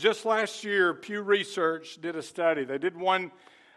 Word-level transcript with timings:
Just 0.00 0.24
last 0.24 0.64
year, 0.64 0.94
Pew 0.94 1.20
Research 1.20 1.98
did 2.00 2.16
a 2.16 2.22
study. 2.22 2.64
They 2.64 2.78
did 2.78 2.96
one 2.96 3.30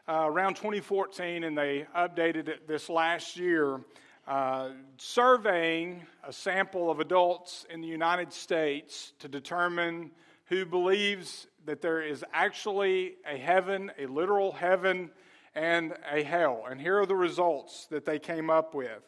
uh, 0.08 0.24
around 0.26 0.56
2014 0.56 1.44
and 1.44 1.58
they 1.58 1.86
updated 1.94 2.48
it 2.48 2.66
this 2.66 2.88
last 2.88 3.36
year, 3.36 3.82
uh, 4.26 4.70
surveying 4.98 6.04
a 6.26 6.32
sample 6.32 6.90
of 6.90 7.02
adults 7.02 7.66
in 7.70 7.82
the 7.82 7.90
United 7.90 8.32
States 8.32 9.12
to 9.20 9.28
determine 9.28 10.12
who 10.46 10.66
believes 10.66 11.48
that 11.66 11.82
there 11.82 12.02
is 12.02 12.24
actually 12.32 13.16
a 13.30 13.36
heaven, 13.36 13.92
a 14.00 14.06
literal 14.06 14.54
heaven, 14.54 15.12
and 15.56 15.94
a 16.10 16.24
hell. 16.24 16.64
And 16.70 16.80
here 16.80 17.02
are 17.02 17.06
the 17.06 17.18
results 17.18 17.86
that 17.88 18.06
they 18.06 18.18
came 18.18 18.50
up 18.50 18.74
with. 18.74 19.04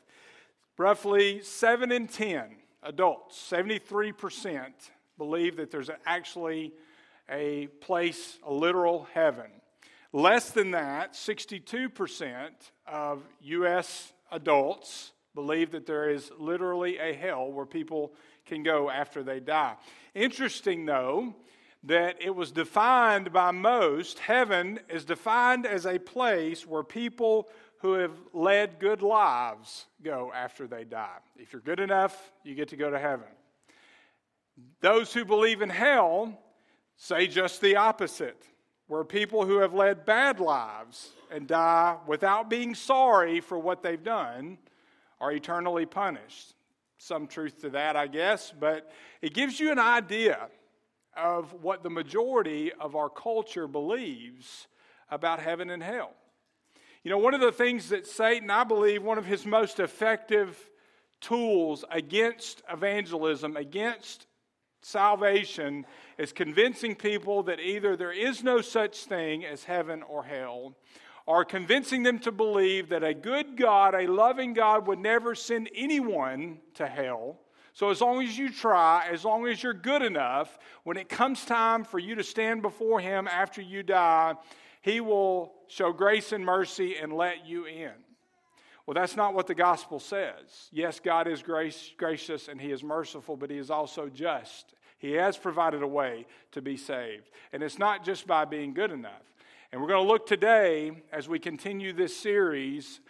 Roughly 0.78 1.42
7 1.42 1.94
in 1.94 2.10
10 2.10 2.58
adults, 2.84 3.38
73%, 3.50 4.66
believe 5.18 5.56
that 5.56 5.72
there's 5.72 5.90
actually 6.06 6.74
a 7.30 7.68
place, 7.82 8.38
a 8.46 8.54
literal 8.54 9.08
heaven. 9.14 9.50
Less 10.14 10.52
than 10.52 10.72
that, 10.72 11.14
62% 11.14 12.50
of 12.88 13.24
U.S. 13.42 14.14
adults 14.32 15.12
believe 15.34 15.72
that 15.72 15.86
there 15.86 16.10
is 16.10 16.32
literally 16.40 16.98
a 16.98 17.14
hell 17.14 17.52
where 17.52 17.66
people 17.66 18.14
can 18.46 18.64
go 18.64 18.90
after 18.90 19.24
they 19.24 19.40
die. 19.40 19.76
Interesting, 20.14 20.86
though, 20.86 21.36
that 21.84 22.16
it 22.20 22.34
was 22.34 22.52
defined 22.52 23.32
by 23.34 23.52
most, 23.52 24.20
heaven 24.20 24.80
is 24.90 25.06
defined 25.06 25.66
as 25.66 25.86
a 25.86 26.00
place 26.00 26.66
where 26.66 26.84
people 26.84 27.50
who 27.80 27.94
have 27.94 28.14
led 28.34 28.80
good 28.80 29.02
lives 29.02 29.86
go 30.02 30.32
after 30.34 30.66
they 30.66 30.84
die. 30.84 31.18
If 31.38 31.54
you're 31.54 31.62
good 31.62 31.80
enough, 31.80 32.32
you 32.44 32.56
get 32.56 32.70
to 32.70 32.78
go 32.78 32.90
to 32.90 32.98
heaven. 32.98 33.28
Those 34.80 35.14
who 35.14 35.26
believe 35.26 35.62
in 35.62 35.70
hell 35.70 36.40
say 36.98 37.28
just 37.28 37.62
the 37.62 37.76
opposite, 37.76 38.44
where 38.88 39.04
people 39.04 39.46
who 39.46 39.58
have 39.58 39.74
led 39.74 40.06
bad 40.06 40.40
lives 40.40 41.12
and 41.32 41.48
die 41.48 41.98
without 42.08 42.50
being 42.50 42.76
sorry 42.76 43.42
for 43.42 43.58
what 43.58 43.82
they've 43.82 44.04
done 44.04 44.58
are 45.20 45.32
eternally 45.32 45.86
punished. 45.86 46.54
Some 46.98 47.28
truth 47.28 47.62
to 47.62 47.70
that, 47.72 47.96
I 47.96 48.08
guess, 48.08 48.54
but 48.58 48.92
it 49.22 49.34
gives 49.34 49.60
you 49.60 49.72
an 49.72 49.80
idea 49.80 50.50
of 51.16 51.54
what 51.64 51.84
the 51.84 51.90
majority 51.90 52.72
of 52.74 52.96
our 52.96 53.10
culture 53.10 53.68
believes 53.68 54.68
about 55.10 55.40
heaven 55.40 55.70
and 55.70 55.82
hell. 55.82 56.12
You 57.04 57.12
know, 57.12 57.18
one 57.18 57.34
of 57.34 57.42
the 57.42 57.52
things 57.52 57.90
that 57.90 58.08
Satan, 58.08 58.50
I 58.50 58.64
believe, 58.64 59.04
one 59.04 59.18
of 59.18 59.26
his 59.26 59.46
most 59.46 59.80
effective 59.80 60.58
tools 61.22 61.86
against 61.92 62.64
evangelism, 62.72 63.56
against 63.58 64.28
salvation 64.86 65.84
is 66.20 66.32
convincing 66.32 66.96
people 66.96 67.42
that 67.44 67.60
either 67.60 67.96
there 67.96 68.12
is 68.12 68.44
no 68.44 68.62
such 68.62 69.06
thing 69.06 69.44
as 69.44 69.64
heaven 69.64 70.04
or 70.04 70.24
hell, 70.24 70.76
or 71.26 71.44
convincing 71.44 72.04
them 72.04 72.20
to 72.20 72.32
believe 72.32 72.90
that 72.90 73.04
a 73.04 73.14
good 73.14 73.58
God, 73.58 73.96
a 73.96 74.06
loving 74.06 74.54
God, 74.54 74.86
would 74.86 75.00
never 75.00 75.34
send 75.34 75.72
anyone 75.74 76.60
to 76.76 76.86
hell. 76.86 77.40
So, 77.74 77.90
as 77.90 78.00
long 78.00 78.22
as 78.22 78.38
you 78.38 78.52
try, 78.52 79.08
as 79.12 79.26
long 79.26 79.48
as 79.48 79.62
you're 79.62 79.74
good 79.74 80.04
enough, 80.04 80.60
when 80.84 80.98
it 80.98 81.10
comes 81.10 81.44
time 81.46 81.84
for 81.84 81.98
you 81.98 82.14
to 82.16 82.24
stand 82.24 82.62
before 82.62 83.00
Him 83.00 83.28
after 83.28 83.62
you 83.62 83.82
die, 83.82 84.36
He 84.82 85.02
will 85.02 85.52
show 85.68 85.92
grace 85.94 86.32
and 86.32 86.46
mercy 86.46 86.96
and 86.98 87.12
let 87.12 87.48
you 87.48 87.66
in. 87.66 88.05
Well, 88.86 88.94
that's 88.94 89.16
not 89.16 89.34
what 89.34 89.48
the 89.48 89.56
gospel 89.56 90.00
says. 90.00 90.70
Yes, 90.72 91.00
God 91.00 91.28
is 91.28 91.42
grace, 91.42 91.92
gracious 91.98 92.48
and 92.48 92.62
He 92.62 92.72
is 92.72 92.84
merciful, 92.84 93.36
but 93.36 93.50
He 93.50 93.58
is 93.58 93.72
also 93.72 94.10
just. 94.10 94.76
He 94.98 95.14
has 95.14 95.38
provided 95.38 95.82
a 95.82 95.88
way 95.88 96.26
to 96.52 96.62
be 96.62 96.78
saved. 96.78 97.30
And 97.52 97.64
it's 97.64 97.80
not 97.80 98.06
just 98.06 98.28
by 98.28 98.46
being 98.46 98.74
good 98.74 98.92
enough. 98.92 99.24
And 99.72 99.82
we're 99.82 99.88
going 99.88 100.04
to 100.04 100.08
look 100.08 100.26
today 100.28 100.92
as 101.12 101.28
we 101.28 101.40
continue 101.40 101.94
this 101.94 102.16
series, 102.16 103.02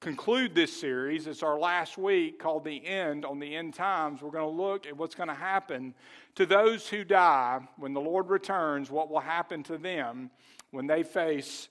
conclude 0.00 0.54
this 0.54 0.78
series. 0.78 1.26
It's 1.26 1.42
our 1.42 1.58
last 1.58 1.96
week 1.96 2.38
called 2.38 2.64
The 2.64 2.84
End 2.84 3.24
on 3.24 3.38
the 3.38 3.54
End 3.54 3.72
Times. 3.72 4.20
We're 4.20 4.30
going 4.30 4.44
to 4.44 4.62
look 4.62 4.86
at 4.86 4.96
what's 4.96 5.14
going 5.14 5.28
to 5.28 5.34
happen 5.34 5.94
to 6.34 6.44
those 6.44 6.88
who 6.88 7.04
die 7.04 7.60
when 7.78 7.94
the 7.94 8.00
Lord 8.00 8.28
returns, 8.28 8.90
what 8.90 9.10
will 9.10 9.20
happen 9.20 9.62
to 9.64 9.78
them 9.78 10.30
when 10.72 10.86
they 10.86 11.04
face 11.04 11.68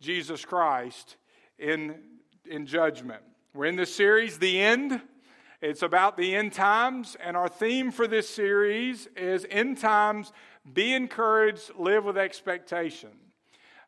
Jesus 0.00 0.44
Christ 0.44 1.16
in, 1.58 1.94
in 2.46 2.66
judgment. 2.66 3.22
We're 3.54 3.66
in 3.66 3.76
this 3.76 3.94
series, 3.94 4.38
The 4.38 4.60
End. 4.60 5.00
It's 5.60 5.82
about 5.82 6.16
the 6.16 6.34
end 6.34 6.52
times, 6.52 7.16
and 7.22 7.36
our 7.36 7.48
theme 7.48 7.92
for 7.92 8.08
this 8.08 8.28
series 8.28 9.06
is 9.16 9.46
End 9.48 9.78
Times 9.78 10.32
Be 10.72 10.92
Encouraged, 10.92 11.70
Live 11.78 12.04
with 12.04 12.18
Expectation. 12.18 13.10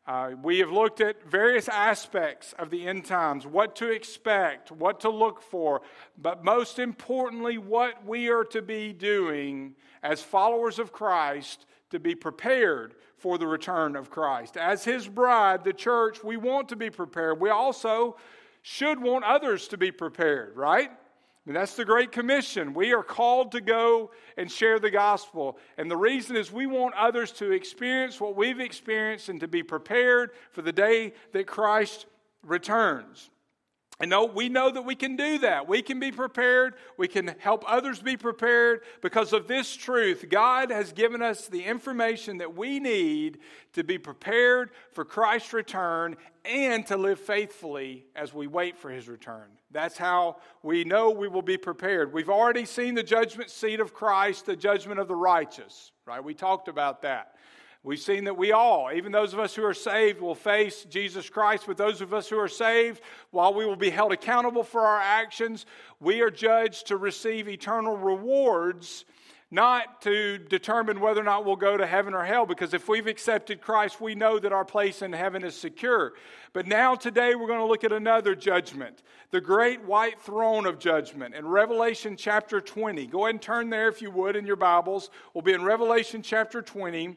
Uh, 0.07 0.31
we 0.41 0.59
have 0.59 0.71
looked 0.71 1.01
at 1.01 1.29
various 1.29 1.67
aspects 1.67 2.53
of 2.57 2.69
the 2.69 2.87
end 2.87 3.03
times, 3.03 3.45
what 3.45 3.75
to 3.75 3.91
expect, 3.91 4.71
what 4.71 5.01
to 5.01 5.09
look 5.09 5.41
for, 5.41 5.81
but 6.17 6.45
most 6.45 6.79
importantly, 6.79 7.57
what 7.57 8.05
we 8.05 8.29
are 8.29 8.45
to 8.45 8.61
be 8.61 8.93
doing 8.93 9.75
as 10.01 10.21
followers 10.21 10.79
of 10.79 10.93
Christ 10.93 11.65
to 11.89 11.99
be 11.99 12.15
prepared 12.15 12.95
for 13.17 13.37
the 13.37 13.47
return 13.47 13.95
of 13.95 14.09
Christ. 14.09 14.55
As 14.55 14.85
His 14.85 15.07
bride, 15.07 15.63
the 15.63 15.73
church, 15.73 16.23
we 16.23 16.37
want 16.37 16.69
to 16.69 16.75
be 16.75 16.89
prepared. 16.89 17.41
We 17.41 17.49
also 17.49 18.15
should 18.67 18.99
want 18.99 19.23
others 19.23 19.67
to 19.67 19.77
be 19.77 19.91
prepared, 19.91 20.57
right? 20.57 20.89
And 21.45 21.55
that's 21.55 21.75
the 21.75 21.85
Great 21.85 22.11
Commission. 22.11 22.73
We 22.73 22.95
are 22.95 23.03
called 23.03 23.51
to 23.51 23.61
go 23.61 24.09
and 24.37 24.51
share 24.51 24.79
the 24.79 24.89
gospel. 24.89 25.59
And 25.77 25.89
the 25.89 25.95
reason 25.95 26.35
is 26.35 26.51
we 26.51 26.65
want 26.65 26.95
others 26.95 27.31
to 27.33 27.51
experience 27.51 28.19
what 28.19 28.35
we've 28.35 28.59
experienced 28.59 29.29
and 29.29 29.39
to 29.41 29.47
be 29.47 29.61
prepared 29.61 30.31
for 30.49 30.63
the 30.63 30.71
day 30.71 31.13
that 31.31 31.45
Christ 31.45 32.07
returns. 32.41 33.29
And 33.99 34.09
no, 34.09 34.25
we 34.25 34.49
know 34.49 34.69
that 34.71 34.81
we 34.81 34.95
can 34.95 35.15
do 35.15 35.39
that. 35.39 35.69
We 35.69 35.81
can 35.81 35.99
be 35.99 36.11
prepared. 36.11 36.75
We 36.97 37.07
can 37.07 37.33
help 37.39 37.63
others 37.65 37.99
be 37.99 38.17
prepared 38.17 38.81
because 39.01 39.31
of 39.31 39.47
this 39.47 39.73
truth. 39.73 40.25
God 40.29 40.69
has 40.69 40.91
given 40.91 41.21
us 41.21 41.47
the 41.47 41.63
information 41.63 42.39
that 42.39 42.57
we 42.57 42.79
need 42.79 43.39
to 43.73 43.83
be 43.83 43.97
prepared 43.97 44.71
for 44.91 45.05
Christ's 45.05 45.53
return 45.53 46.17
and 46.43 46.85
to 46.87 46.97
live 46.97 47.19
faithfully 47.19 48.05
as 48.15 48.33
we 48.33 48.47
wait 48.47 48.77
for 48.77 48.89
his 48.89 49.07
return. 49.07 49.47
That's 49.71 49.97
how 49.97 50.37
we 50.61 50.83
know 50.83 51.11
we 51.11 51.27
will 51.27 51.41
be 51.41 51.57
prepared. 51.57 52.13
We've 52.13 52.29
already 52.29 52.65
seen 52.65 52.95
the 52.95 53.03
judgment 53.03 53.49
seat 53.49 53.79
of 53.79 53.93
Christ, 53.93 54.45
the 54.45 54.55
judgment 54.55 54.99
of 54.99 55.07
the 55.07 55.15
righteous, 55.15 55.91
right? 56.05 56.23
We 56.23 56.33
talked 56.33 56.67
about 56.67 57.01
that. 57.03 57.34
We've 57.85 57.99
seen 57.99 58.23
that 58.23 58.35
we 58.35 58.51
all, 58.51 58.89
even 58.91 59.11
those 59.11 59.33
of 59.33 59.39
us 59.39 59.53
who 59.53 59.63
are 59.63 59.75
saved, 59.75 60.19
will 60.19 60.33
face 60.33 60.87
Jesus 60.89 61.29
Christ. 61.29 61.65
But 61.67 61.77
those 61.77 62.01
of 62.01 62.15
us 62.15 62.27
who 62.27 62.39
are 62.39 62.47
saved, 62.47 62.99
while 63.29 63.53
we 63.53 63.63
will 63.63 63.75
be 63.75 63.91
held 63.91 64.11
accountable 64.11 64.63
for 64.63 64.81
our 64.81 64.99
actions, 64.99 65.67
we 65.99 66.21
are 66.21 66.31
judged 66.31 66.87
to 66.87 66.97
receive 66.97 67.47
eternal 67.47 67.95
rewards, 67.95 69.05
not 69.51 70.01
to 70.01 70.39
determine 70.39 70.99
whether 70.99 71.21
or 71.21 71.25
not 71.25 71.45
we'll 71.45 71.57
go 71.57 71.77
to 71.77 71.85
heaven 71.85 72.15
or 72.15 72.23
hell. 72.23 72.47
Because 72.47 72.73
if 72.73 72.89
we've 72.89 73.05
accepted 73.05 73.61
Christ, 73.61 74.01
we 74.01 74.15
know 74.15 74.39
that 74.39 74.51
our 74.51 74.65
place 74.65 75.03
in 75.03 75.13
heaven 75.13 75.43
is 75.43 75.55
secure. 75.55 76.13
But 76.53 76.65
now, 76.65 76.95
today, 76.95 77.35
we're 77.35 77.45
going 77.45 77.59
to 77.59 77.67
look 77.67 77.83
at 77.83 77.91
another 77.91 78.33
judgment 78.33 79.03
the 79.29 79.41
great 79.41 79.83
white 79.83 80.19
throne 80.19 80.65
of 80.65 80.79
judgment 80.79 81.35
in 81.35 81.45
Revelation 81.45 82.17
chapter 82.17 82.61
20. 82.61 83.05
Go 83.05 83.25
ahead 83.25 83.35
and 83.35 83.41
turn 83.41 83.69
there 83.69 83.89
if 83.89 84.01
you 84.01 84.09
would 84.09 84.35
in 84.35 84.47
your 84.47 84.55
Bibles. 84.55 85.11
We'll 85.35 85.43
be 85.43 85.53
in 85.53 85.63
Revelation 85.63 86.23
chapter 86.23 86.63
20 86.63 87.15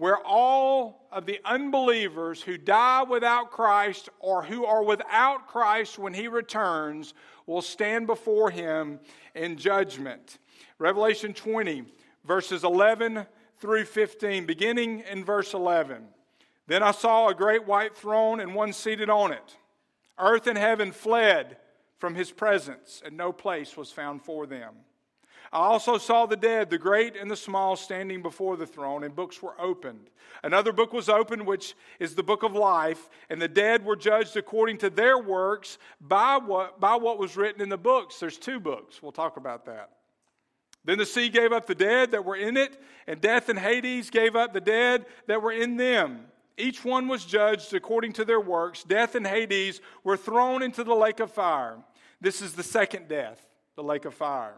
where 0.00 0.16
all 0.24 1.06
of 1.12 1.26
the 1.26 1.38
unbelievers 1.44 2.40
who 2.40 2.56
die 2.56 3.02
without 3.02 3.50
Christ 3.50 4.08
or 4.18 4.42
who 4.42 4.64
are 4.64 4.82
without 4.82 5.46
Christ 5.46 5.98
when 5.98 6.14
he 6.14 6.26
returns 6.26 7.12
will 7.44 7.60
stand 7.60 8.06
before 8.06 8.50
him 8.50 8.98
in 9.34 9.58
judgment. 9.58 10.38
Revelation 10.78 11.34
20, 11.34 11.84
verses 12.24 12.64
11 12.64 13.26
through 13.58 13.84
15, 13.84 14.46
beginning 14.46 15.00
in 15.00 15.22
verse 15.22 15.52
11. 15.52 16.06
Then 16.66 16.82
I 16.82 16.92
saw 16.92 17.28
a 17.28 17.34
great 17.34 17.66
white 17.66 17.94
throne 17.94 18.40
and 18.40 18.54
one 18.54 18.72
seated 18.72 19.10
on 19.10 19.32
it. 19.32 19.58
Earth 20.18 20.46
and 20.46 20.56
heaven 20.56 20.92
fled 20.92 21.58
from 21.98 22.14
his 22.14 22.30
presence, 22.30 23.02
and 23.04 23.18
no 23.18 23.32
place 23.32 23.76
was 23.76 23.92
found 23.92 24.22
for 24.22 24.46
them. 24.46 24.72
I 25.52 25.58
also 25.58 25.98
saw 25.98 26.26
the 26.26 26.36
dead, 26.36 26.70
the 26.70 26.78
great 26.78 27.16
and 27.16 27.28
the 27.28 27.36
small, 27.36 27.74
standing 27.74 28.22
before 28.22 28.56
the 28.56 28.66
throne, 28.66 29.02
and 29.02 29.16
books 29.16 29.42
were 29.42 29.60
opened. 29.60 30.08
Another 30.44 30.72
book 30.72 30.92
was 30.92 31.08
opened, 31.08 31.44
which 31.44 31.74
is 31.98 32.14
the 32.14 32.22
book 32.22 32.44
of 32.44 32.54
life, 32.54 33.08
and 33.28 33.42
the 33.42 33.48
dead 33.48 33.84
were 33.84 33.96
judged 33.96 34.36
according 34.36 34.78
to 34.78 34.90
their 34.90 35.18
works 35.18 35.78
by 36.00 36.36
what, 36.38 36.78
by 36.78 36.94
what 36.94 37.18
was 37.18 37.36
written 37.36 37.60
in 37.60 37.68
the 37.68 37.76
books. 37.76 38.20
There's 38.20 38.38
two 38.38 38.60
books. 38.60 39.02
We'll 39.02 39.10
talk 39.10 39.36
about 39.36 39.66
that. 39.66 39.90
Then 40.84 40.98
the 40.98 41.06
sea 41.06 41.28
gave 41.28 41.52
up 41.52 41.66
the 41.66 41.74
dead 41.74 42.12
that 42.12 42.24
were 42.24 42.36
in 42.36 42.56
it, 42.56 42.80
and 43.08 43.20
death 43.20 43.48
and 43.48 43.58
Hades 43.58 44.08
gave 44.08 44.36
up 44.36 44.52
the 44.52 44.60
dead 44.60 45.04
that 45.26 45.42
were 45.42 45.52
in 45.52 45.76
them. 45.76 46.26
Each 46.56 46.84
one 46.84 47.08
was 47.08 47.24
judged 47.24 47.74
according 47.74 48.12
to 48.14 48.24
their 48.24 48.40
works. 48.40 48.84
Death 48.84 49.16
and 49.16 49.26
Hades 49.26 49.80
were 50.04 50.16
thrown 50.16 50.62
into 50.62 50.84
the 50.84 50.94
lake 50.94 51.18
of 51.18 51.32
fire. 51.32 51.78
This 52.20 52.40
is 52.40 52.52
the 52.52 52.62
second 52.62 53.08
death, 53.08 53.44
the 53.74 53.82
lake 53.82 54.04
of 54.04 54.14
fire. 54.14 54.54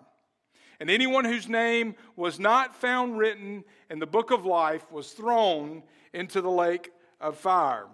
And 0.83 0.91
anyone 0.91 1.25
whose 1.25 1.49
name 1.49 1.95
was 2.17 2.41
not 2.41 2.75
found 2.75 3.17
written 3.17 3.63
in 3.89 4.01
the 4.01 4.05
book 4.07 4.33
of 4.33 4.45
life 4.45 4.91
was 4.91 5.13
thrown 5.13 5.85
into 6.13 6.41
the 6.41 6.51
lake 6.51 6.91
of 7.21 7.39
fire. 7.39 7.87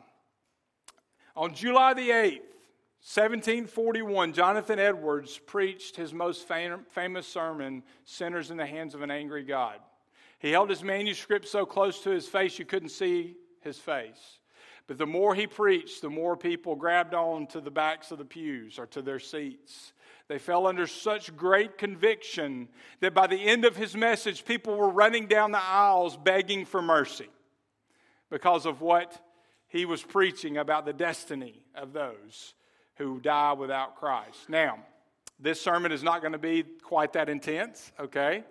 On 1.36 1.52
July 1.52 1.92
the 1.92 2.08
8th, 2.08 2.48
1741, 3.02 4.32
Jonathan 4.32 4.78
Edwards 4.78 5.36
preached 5.36 5.96
his 5.96 6.14
most 6.14 6.48
fam- 6.48 6.86
famous 6.88 7.28
sermon, 7.28 7.82
Sinners 8.06 8.50
in 8.50 8.56
the 8.56 8.64
Hands 8.64 8.94
of 8.94 9.02
an 9.02 9.10
Angry 9.10 9.42
God. 9.42 9.80
He 10.38 10.50
held 10.50 10.70
his 10.70 10.82
manuscript 10.82 11.46
so 11.46 11.66
close 11.66 12.02
to 12.04 12.10
his 12.10 12.26
face 12.26 12.58
you 12.58 12.64
couldn't 12.64 12.88
see 12.88 13.36
his 13.60 13.76
face. 13.76 14.38
But 14.86 14.96
the 14.96 15.06
more 15.06 15.34
he 15.34 15.46
preached, 15.46 16.00
the 16.00 16.08
more 16.08 16.38
people 16.38 16.74
grabbed 16.74 17.12
on 17.12 17.48
to 17.48 17.60
the 17.60 17.70
backs 17.70 18.12
of 18.12 18.16
the 18.16 18.24
pews 18.24 18.78
or 18.78 18.86
to 18.86 19.02
their 19.02 19.18
seats. 19.18 19.92
They 20.28 20.38
fell 20.38 20.66
under 20.66 20.86
such 20.86 21.34
great 21.36 21.78
conviction 21.78 22.68
that 23.00 23.14
by 23.14 23.26
the 23.26 23.36
end 23.40 23.64
of 23.64 23.76
his 23.76 23.96
message, 23.96 24.44
people 24.44 24.76
were 24.76 24.90
running 24.90 25.26
down 25.26 25.52
the 25.52 25.62
aisles 25.62 26.18
begging 26.18 26.66
for 26.66 26.82
mercy 26.82 27.28
because 28.30 28.66
of 28.66 28.82
what 28.82 29.18
he 29.68 29.86
was 29.86 30.02
preaching 30.02 30.58
about 30.58 30.84
the 30.84 30.92
destiny 30.92 31.62
of 31.74 31.94
those 31.94 32.54
who 32.96 33.20
die 33.20 33.54
without 33.54 33.96
Christ. 33.96 34.50
Now, 34.50 34.80
this 35.40 35.60
sermon 35.60 35.92
is 35.92 36.02
not 36.02 36.20
going 36.20 36.32
to 36.32 36.38
be 36.38 36.62
quite 36.82 37.14
that 37.14 37.30
intense, 37.30 37.90
okay? 37.98 38.44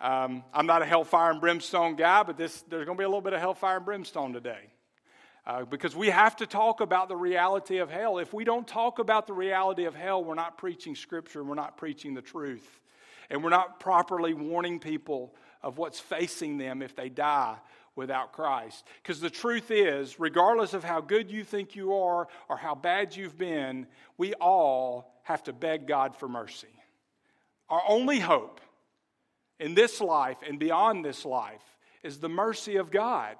Um, 0.00 0.42
I'm 0.52 0.66
not 0.66 0.82
a 0.82 0.86
hellfire 0.86 1.30
and 1.30 1.40
brimstone 1.40 1.94
guy, 1.94 2.22
but 2.24 2.36
this, 2.36 2.62
there's 2.62 2.86
going 2.86 2.96
to 2.96 3.00
be 3.00 3.04
a 3.04 3.08
little 3.08 3.20
bit 3.20 3.34
of 3.34 3.40
hellfire 3.40 3.76
and 3.76 3.84
brimstone 3.84 4.32
today. 4.32 4.70
Uh, 5.46 5.64
because 5.64 5.96
we 5.96 6.08
have 6.08 6.36
to 6.36 6.46
talk 6.46 6.80
about 6.80 7.08
the 7.08 7.16
reality 7.16 7.78
of 7.78 7.90
hell. 7.90 8.18
If 8.18 8.34
we 8.34 8.44
don't 8.44 8.68
talk 8.68 8.98
about 8.98 9.26
the 9.26 9.32
reality 9.32 9.84
of 9.86 9.94
hell, 9.94 10.22
we're 10.22 10.34
not 10.34 10.58
preaching 10.58 10.94
Scripture, 10.94 11.42
we're 11.42 11.54
not 11.54 11.76
preaching 11.76 12.14
the 12.14 12.22
truth, 12.22 12.80
and 13.30 13.42
we're 13.42 13.50
not 13.50 13.80
properly 13.80 14.34
warning 14.34 14.78
people 14.78 15.34
of 15.62 15.78
what's 15.78 15.98
facing 15.98 16.58
them 16.58 16.82
if 16.82 16.94
they 16.94 17.08
die 17.08 17.56
without 17.96 18.32
Christ. 18.32 18.86
Because 19.02 19.20
the 19.20 19.30
truth 19.30 19.70
is, 19.70 20.20
regardless 20.20 20.74
of 20.74 20.84
how 20.84 21.00
good 21.00 21.30
you 21.30 21.44
think 21.44 21.74
you 21.74 21.94
are 21.94 22.28
or 22.48 22.56
how 22.56 22.74
bad 22.74 23.16
you've 23.16 23.38
been, 23.38 23.86
we 24.18 24.34
all 24.34 25.20
have 25.22 25.42
to 25.44 25.52
beg 25.52 25.86
God 25.86 26.16
for 26.16 26.28
mercy. 26.28 26.68
Our 27.68 27.82
only 27.86 28.18
hope 28.18 28.60
in 29.58 29.74
this 29.74 30.00
life 30.00 30.38
and 30.46 30.58
beyond 30.58 31.04
this 31.04 31.24
life 31.24 31.62
is 32.02 32.18
the 32.18 32.28
mercy 32.28 32.76
of 32.76 32.90
God. 32.90 33.36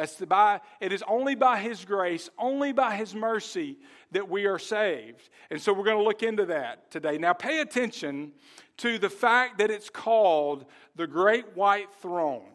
That's 0.00 0.14
the 0.14 0.26
by 0.26 0.62
it 0.80 0.94
is 0.94 1.04
only 1.06 1.34
by 1.34 1.58
his 1.58 1.84
grace, 1.84 2.30
only 2.38 2.72
by 2.72 2.96
his 2.96 3.14
mercy 3.14 3.76
that 4.12 4.30
we 4.30 4.46
are 4.46 4.58
saved. 4.58 5.28
And 5.50 5.60
so 5.60 5.74
we're 5.74 5.84
going 5.84 5.98
to 5.98 6.02
look 6.02 6.22
into 6.22 6.46
that 6.46 6.90
today. 6.90 7.18
Now 7.18 7.34
pay 7.34 7.60
attention 7.60 8.32
to 8.78 8.96
the 8.96 9.10
fact 9.10 9.58
that 9.58 9.70
it's 9.70 9.90
called 9.90 10.64
the 10.96 11.06
great 11.06 11.54
white 11.54 11.92
throne. 12.00 12.48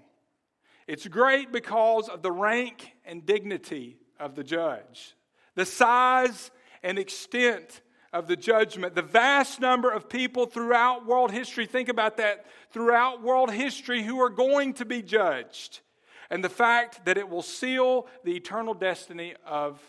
It's 0.88 1.08
great 1.08 1.52
because 1.52 2.10
of 2.10 2.24
the 2.24 2.32
rank 2.32 2.96
and 3.06 3.24
dignity 3.28 4.00
of 4.20 4.34
the 4.34 4.44
judge. 4.44 5.16
The 5.54 5.68
size 5.68 6.50
and 6.82 6.98
extent 6.98 7.84
of 8.12 8.26
the 8.26 8.36
judgment. 8.36 8.96
The 8.96 9.04
vast 9.04 9.60
number 9.60 9.92
of 9.92 10.10
people 10.10 10.48
throughout 10.48 11.06
world 11.06 11.30
history, 11.30 11.68
think 11.68 11.90
about 11.90 12.18
that, 12.18 12.48
throughout 12.72 13.22
world 13.22 13.52
history 13.52 14.02
who 14.02 14.20
are 14.20 14.32
going 14.32 14.74
to 14.76 14.86
be 14.86 15.04
judged 15.04 15.82
and 16.30 16.44
the 16.44 16.50
fact 16.50 17.06
that 17.06 17.18
it 17.18 17.30
will 17.30 17.42
seal 17.42 18.08
the 18.24 18.36
eternal 18.36 18.74
destiny 18.74 19.36
of 19.46 19.82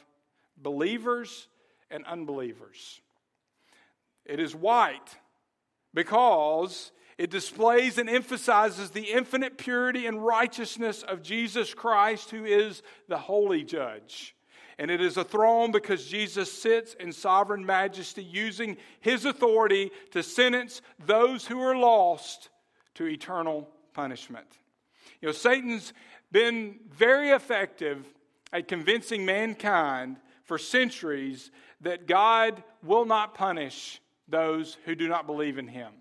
believers 0.57 1.49
and 1.91 2.05
unbelievers. 2.07 3.01
It 4.25 4.41
is 4.41 4.55
white 4.55 5.17
because 5.95 6.93
it 7.19 7.31
displays 7.31 7.97
and 7.97 8.11
emphasizes 8.11 8.91
the 8.91 9.13
infinite 9.13 9.57
purity 9.57 10.07
and 10.07 10.25
righteousness 10.25 11.03
of 11.03 11.23
Jesus 11.23 11.73
Christ, 11.73 12.31
who 12.31 12.45
is 12.45 12.83
the 13.09 13.19
holy 13.19 13.65
judge. 13.65 14.35
And 14.79 14.91
it 14.91 15.01
is 15.01 15.17
a 15.17 15.25
throne 15.25 15.73
because 15.73 16.05
Jesus 16.05 16.53
sits 16.53 16.93
in 16.95 17.13
sovereign 17.13 17.65
majesty, 17.65 18.23
using 18.23 18.77
his 19.01 19.25
authority 19.25 19.91
to 20.11 20.23
sentence 20.23 20.83
those 21.07 21.47
who 21.47 21.61
are 21.61 21.77
lost 21.77 22.51
to 22.97 23.07
eternal 23.07 23.71
punishment. 23.95 24.47
You 25.23 25.29
know, 25.29 25.33
Satan's 25.33 25.95
been 26.33 26.81
very 26.91 27.31
effective 27.31 28.05
at 28.53 28.69
convincing 28.69 29.25
mankind 29.25 30.17
for 30.45 30.59
centuries 30.59 31.51
that 31.81 32.07
God 32.07 32.63
will 32.83 33.05
not 33.05 33.35
punish 33.35 34.01
those 34.29 34.77
who 34.85 34.95
do 34.95 35.09
not 35.09 35.27
believe 35.27 35.59
in 35.59 35.69
him. 35.69 35.93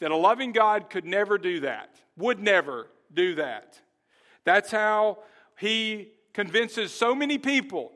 That 0.00 0.10
a 0.10 0.16
loving 0.16 0.52
God 0.52 0.90
could 0.90 1.04
never 1.04 1.38
do 1.38 1.60
that, 1.60 2.00
would 2.16 2.38
never 2.38 2.88
do 3.12 3.34
that. 3.34 3.80
That's 4.44 4.70
how 4.70 5.18
he 5.58 6.12
convinces 6.32 6.92
so 6.92 7.14
many 7.14 7.36
people 7.36 7.92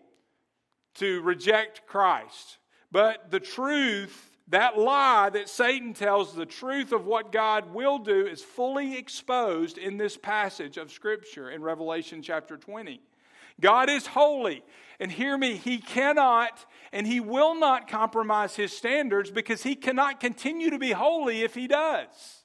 to 0.94 1.20
reject 1.22 1.86
Christ. 1.86 2.58
But 2.90 3.30
the 3.30 3.40
truth 3.40 4.31
that 4.52 4.78
lie 4.78 5.30
that 5.30 5.48
Satan 5.48 5.94
tells, 5.94 6.34
the 6.34 6.44
truth 6.44 6.92
of 6.92 7.06
what 7.06 7.32
God 7.32 7.72
will 7.72 7.98
do, 7.98 8.26
is 8.26 8.42
fully 8.42 8.98
exposed 8.98 9.78
in 9.78 9.96
this 9.96 10.18
passage 10.18 10.76
of 10.76 10.92
Scripture 10.92 11.50
in 11.50 11.62
Revelation 11.62 12.20
chapter 12.20 12.58
20. 12.58 13.00
God 13.60 13.88
is 13.88 14.06
holy. 14.06 14.62
And 15.00 15.10
hear 15.10 15.38
me, 15.38 15.56
He 15.56 15.78
cannot 15.78 16.66
and 16.92 17.06
He 17.06 17.18
will 17.18 17.54
not 17.54 17.88
compromise 17.88 18.54
His 18.54 18.76
standards 18.76 19.30
because 19.30 19.62
He 19.62 19.74
cannot 19.74 20.20
continue 20.20 20.68
to 20.68 20.78
be 20.78 20.92
holy 20.92 21.42
if 21.42 21.54
He 21.54 21.66
does. 21.66 22.44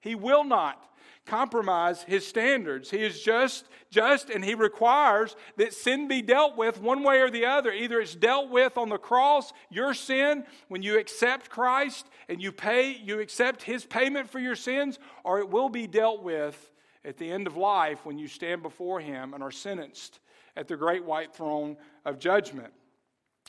He 0.00 0.14
will 0.14 0.44
not 0.44 0.85
compromise 1.26 2.02
his 2.04 2.26
standards. 2.26 2.90
He 2.90 3.04
is 3.04 3.20
just, 3.20 3.66
just, 3.90 4.30
and 4.30 4.44
he 4.44 4.54
requires 4.54 5.36
that 5.56 5.74
sin 5.74 6.08
be 6.08 6.22
dealt 6.22 6.56
with 6.56 6.80
one 6.80 7.02
way 7.02 7.20
or 7.20 7.30
the 7.30 7.44
other. 7.44 7.72
Either 7.72 8.00
it's 8.00 8.14
dealt 8.14 8.48
with 8.50 8.78
on 8.78 8.88
the 8.88 8.98
cross, 8.98 9.52
your 9.68 9.92
sin, 9.92 10.44
when 10.68 10.82
you 10.82 10.98
accept 10.98 11.50
Christ 11.50 12.06
and 12.28 12.40
you 12.40 12.52
pay, 12.52 12.92
you 12.92 13.20
accept 13.20 13.62
his 13.62 13.84
payment 13.84 14.30
for 14.30 14.38
your 14.38 14.56
sins, 14.56 14.98
or 15.24 15.40
it 15.40 15.50
will 15.50 15.68
be 15.68 15.86
dealt 15.86 16.22
with 16.22 16.70
at 17.04 17.18
the 17.18 17.30
end 17.30 17.46
of 17.46 17.56
life 17.56 18.04
when 18.04 18.18
you 18.18 18.28
stand 18.28 18.62
before 18.62 19.00
him 19.00 19.34
and 19.34 19.42
are 19.42 19.50
sentenced 19.50 20.20
at 20.56 20.68
the 20.68 20.76
great 20.76 21.04
white 21.04 21.34
throne 21.34 21.76
of 22.04 22.18
judgment. 22.18 22.72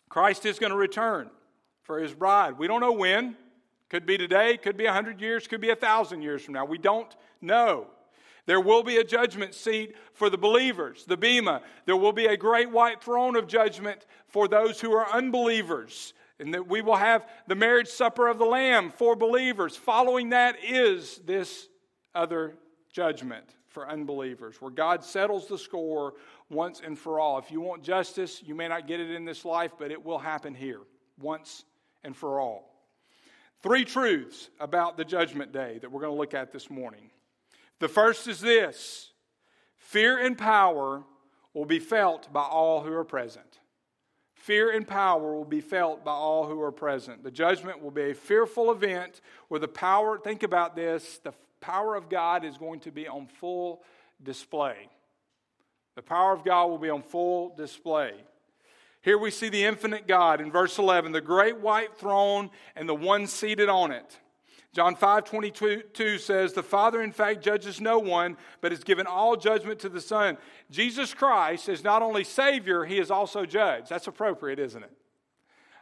Christ 0.09 0.45
is 0.45 0.59
going 0.59 0.71
to 0.71 0.77
return 0.77 1.29
for 1.83 1.99
his 1.99 2.13
bride. 2.13 2.57
We 2.57 2.67
don't 2.67 2.81
know 2.81 2.91
when. 2.91 3.35
Could 3.89 4.05
be 4.05 4.17
today, 4.17 4.57
could 4.57 4.75
be 4.75 4.85
a 4.85 4.91
hundred 4.91 5.21
years, 5.21 5.47
could 5.47 5.61
be 5.61 5.69
a 5.69 5.75
thousand 5.75 6.21
years 6.21 6.43
from 6.43 6.55
now. 6.55 6.65
We 6.65 6.77
don't 6.77 7.15
know. 7.41 7.87
There 8.45 8.61
will 8.61 8.81
be 8.81 8.97
a 8.97 9.03
judgment 9.03 9.53
seat 9.53 9.95
for 10.13 10.29
the 10.29 10.37
believers, 10.37 11.03
the 11.05 11.17
Bema. 11.17 11.61
There 11.85 11.97
will 11.97 12.13
be 12.13 12.27
a 12.27 12.37
great 12.37 12.71
white 12.71 13.03
throne 13.03 13.35
of 13.35 13.47
judgment 13.47 14.05
for 14.27 14.47
those 14.47 14.79
who 14.79 14.93
are 14.93 15.09
unbelievers. 15.11 16.13
And 16.39 16.53
that 16.53 16.67
we 16.67 16.81
will 16.81 16.95
have 16.95 17.27
the 17.47 17.55
marriage 17.55 17.87
supper 17.89 18.27
of 18.27 18.37
the 18.37 18.45
Lamb 18.45 18.91
for 18.91 19.15
believers. 19.15 19.75
Following 19.75 20.29
that 20.29 20.55
is 20.63 21.19
this 21.25 21.67
other 22.15 22.55
judgment 22.91 23.45
for 23.67 23.89
unbelievers, 23.89 24.61
where 24.61 24.71
God 24.71 25.03
settles 25.03 25.47
the 25.47 25.57
score 25.57 26.13
once 26.49 26.81
and 26.83 26.97
for 26.97 27.19
all. 27.19 27.37
If 27.37 27.51
you 27.51 27.59
want 27.59 27.83
justice, 27.83 28.41
you 28.43 28.55
may 28.55 28.67
not 28.67 28.87
get 28.87 28.99
it 28.99 29.11
in 29.11 29.25
this 29.25 29.45
life, 29.45 29.73
but 29.77 29.91
it 29.91 30.03
will 30.03 30.19
happen 30.19 30.55
here 30.55 30.79
once 31.19 31.65
and 32.03 32.15
for 32.15 32.39
all. 32.39 32.73
Three 33.61 33.83
truths 33.83 34.49
about 34.59 34.95
the 34.95 35.03
judgment 35.03 35.51
day 35.51 35.79
that 35.81 35.91
we're 35.91 36.01
going 36.01 36.13
to 36.13 36.17
look 36.17 36.33
at 36.33 36.53
this 36.53 36.69
morning. 36.69 37.09
The 37.79 37.87
first 37.87 38.27
is 38.27 38.39
this 38.39 39.11
fear 39.77 40.17
and 40.17 40.37
power 40.37 41.03
will 41.53 41.65
be 41.65 41.79
felt 41.79 42.31
by 42.31 42.43
all 42.43 42.81
who 42.81 42.93
are 42.93 43.03
present. 43.03 43.59
Fear 44.33 44.71
and 44.71 44.87
power 44.87 45.35
will 45.35 45.43
be 45.43 45.59
felt 45.59 46.05
by 46.05 46.13
all 46.13 46.45
who 46.45 46.61
are 46.61 46.71
present. 46.71 47.23
The 47.23 47.31
judgment 47.31 47.81
will 47.81 47.91
be 47.91 48.11
a 48.11 48.13
fearful 48.13 48.71
event 48.71 49.21
where 49.49 49.59
the 49.59 49.67
power, 49.67 50.17
think 50.17 50.43
about 50.43 50.75
this, 50.75 51.19
the 51.23 51.33
power 51.59 51.95
of 51.95 52.09
God 52.09 52.45
is 52.45 52.57
going 52.57 52.79
to 52.81 52.91
be 52.91 53.07
on 53.07 53.27
full 53.27 53.83
display. 54.23 54.89
The 55.95 56.01
power 56.01 56.31
of 56.31 56.45
God 56.45 56.67
will 56.67 56.77
be 56.77 56.89
on 56.89 57.01
full 57.01 57.55
display. 57.55 58.13
Here 59.01 59.17
we 59.17 59.31
see 59.31 59.49
the 59.49 59.65
infinite 59.65 60.07
God 60.07 60.41
in 60.41 60.51
verse 60.51 60.77
11, 60.77 61.11
the 61.11 61.21
great 61.21 61.59
white 61.59 61.97
throne 61.97 62.49
and 62.75 62.87
the 62.87 62.95
one 62.95 63.27
seated 63.27 63.67
on 63.67 63.91
it. 63.91 64.17
John 64.73 64.95
5 64.95 65.23
22 65.23 66.17
says, 66.17 66.53
The 66.53 66.63
Father, 66.63 67.01
in 67.01 67.11
fact, 67.11 67.43
judges 67.43 67.81
no 67.81 67.99
one, 67.99 68.37
but 68.61 68.71
has 68.71 68.83
given 68.83 69.07
all 69.07 69.35
judgment 69.35 69.79
to 69.79 69.89
the 69.89 70.01
Son. 70.01 70.37
Jesus 70.69 71.13
Christ 71.13 71.69
is 71.69 71.83
not 71.83 72.01
only 72.01 72.23
Savior, 72.23 72.85
He 72.85 72.99
is 72.99 73.09
also 73.09 73.45
judge. 73.45 73.89
That's 73.89 74.07
appropriate, 74.07 74.59
isn't 74.59 74.83
it? 74.83 74.91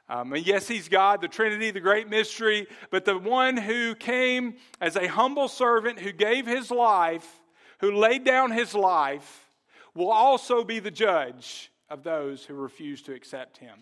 Um, 0.07 0.33
and 0.33 0.45
yes, 0.45 0.67
He's 0.67 0.87
God, 0.87 1.21
the 1.21 1.27
Trinity, 1.27 1.71
the 1.71 1.79
great 1.79 2.07
mystery, 2.07 2.67
but 2.91 3.05
the 3.05 3.17
one 3.17 3.57
who 3.57 3.95
came 3.95 4.55
as 4.79 4.95
a 4.95 5.07
humble 5.07 5.47
servant, 5.47 5.99
who 5.99 6.11
gave 6.11 6.45
His 6.45 6.71
life, 6.71 7.41
who 7.79 7.91
laid 7.91 8.23
down 8.23 8.51
His 8.51 8.73
life, 8.73 9.49
will 9.95 10.11
also 10.11 10.63
be 10.63 10.79
the 10.79 10.91
judge 10.91 11.71
of 11.89 12.03
those 12.03 12.45
who 12.45 12.53
refuse 12.53 13.01
to 13.03 13.13
accept 13.13 13.57
him. 13.57 13.79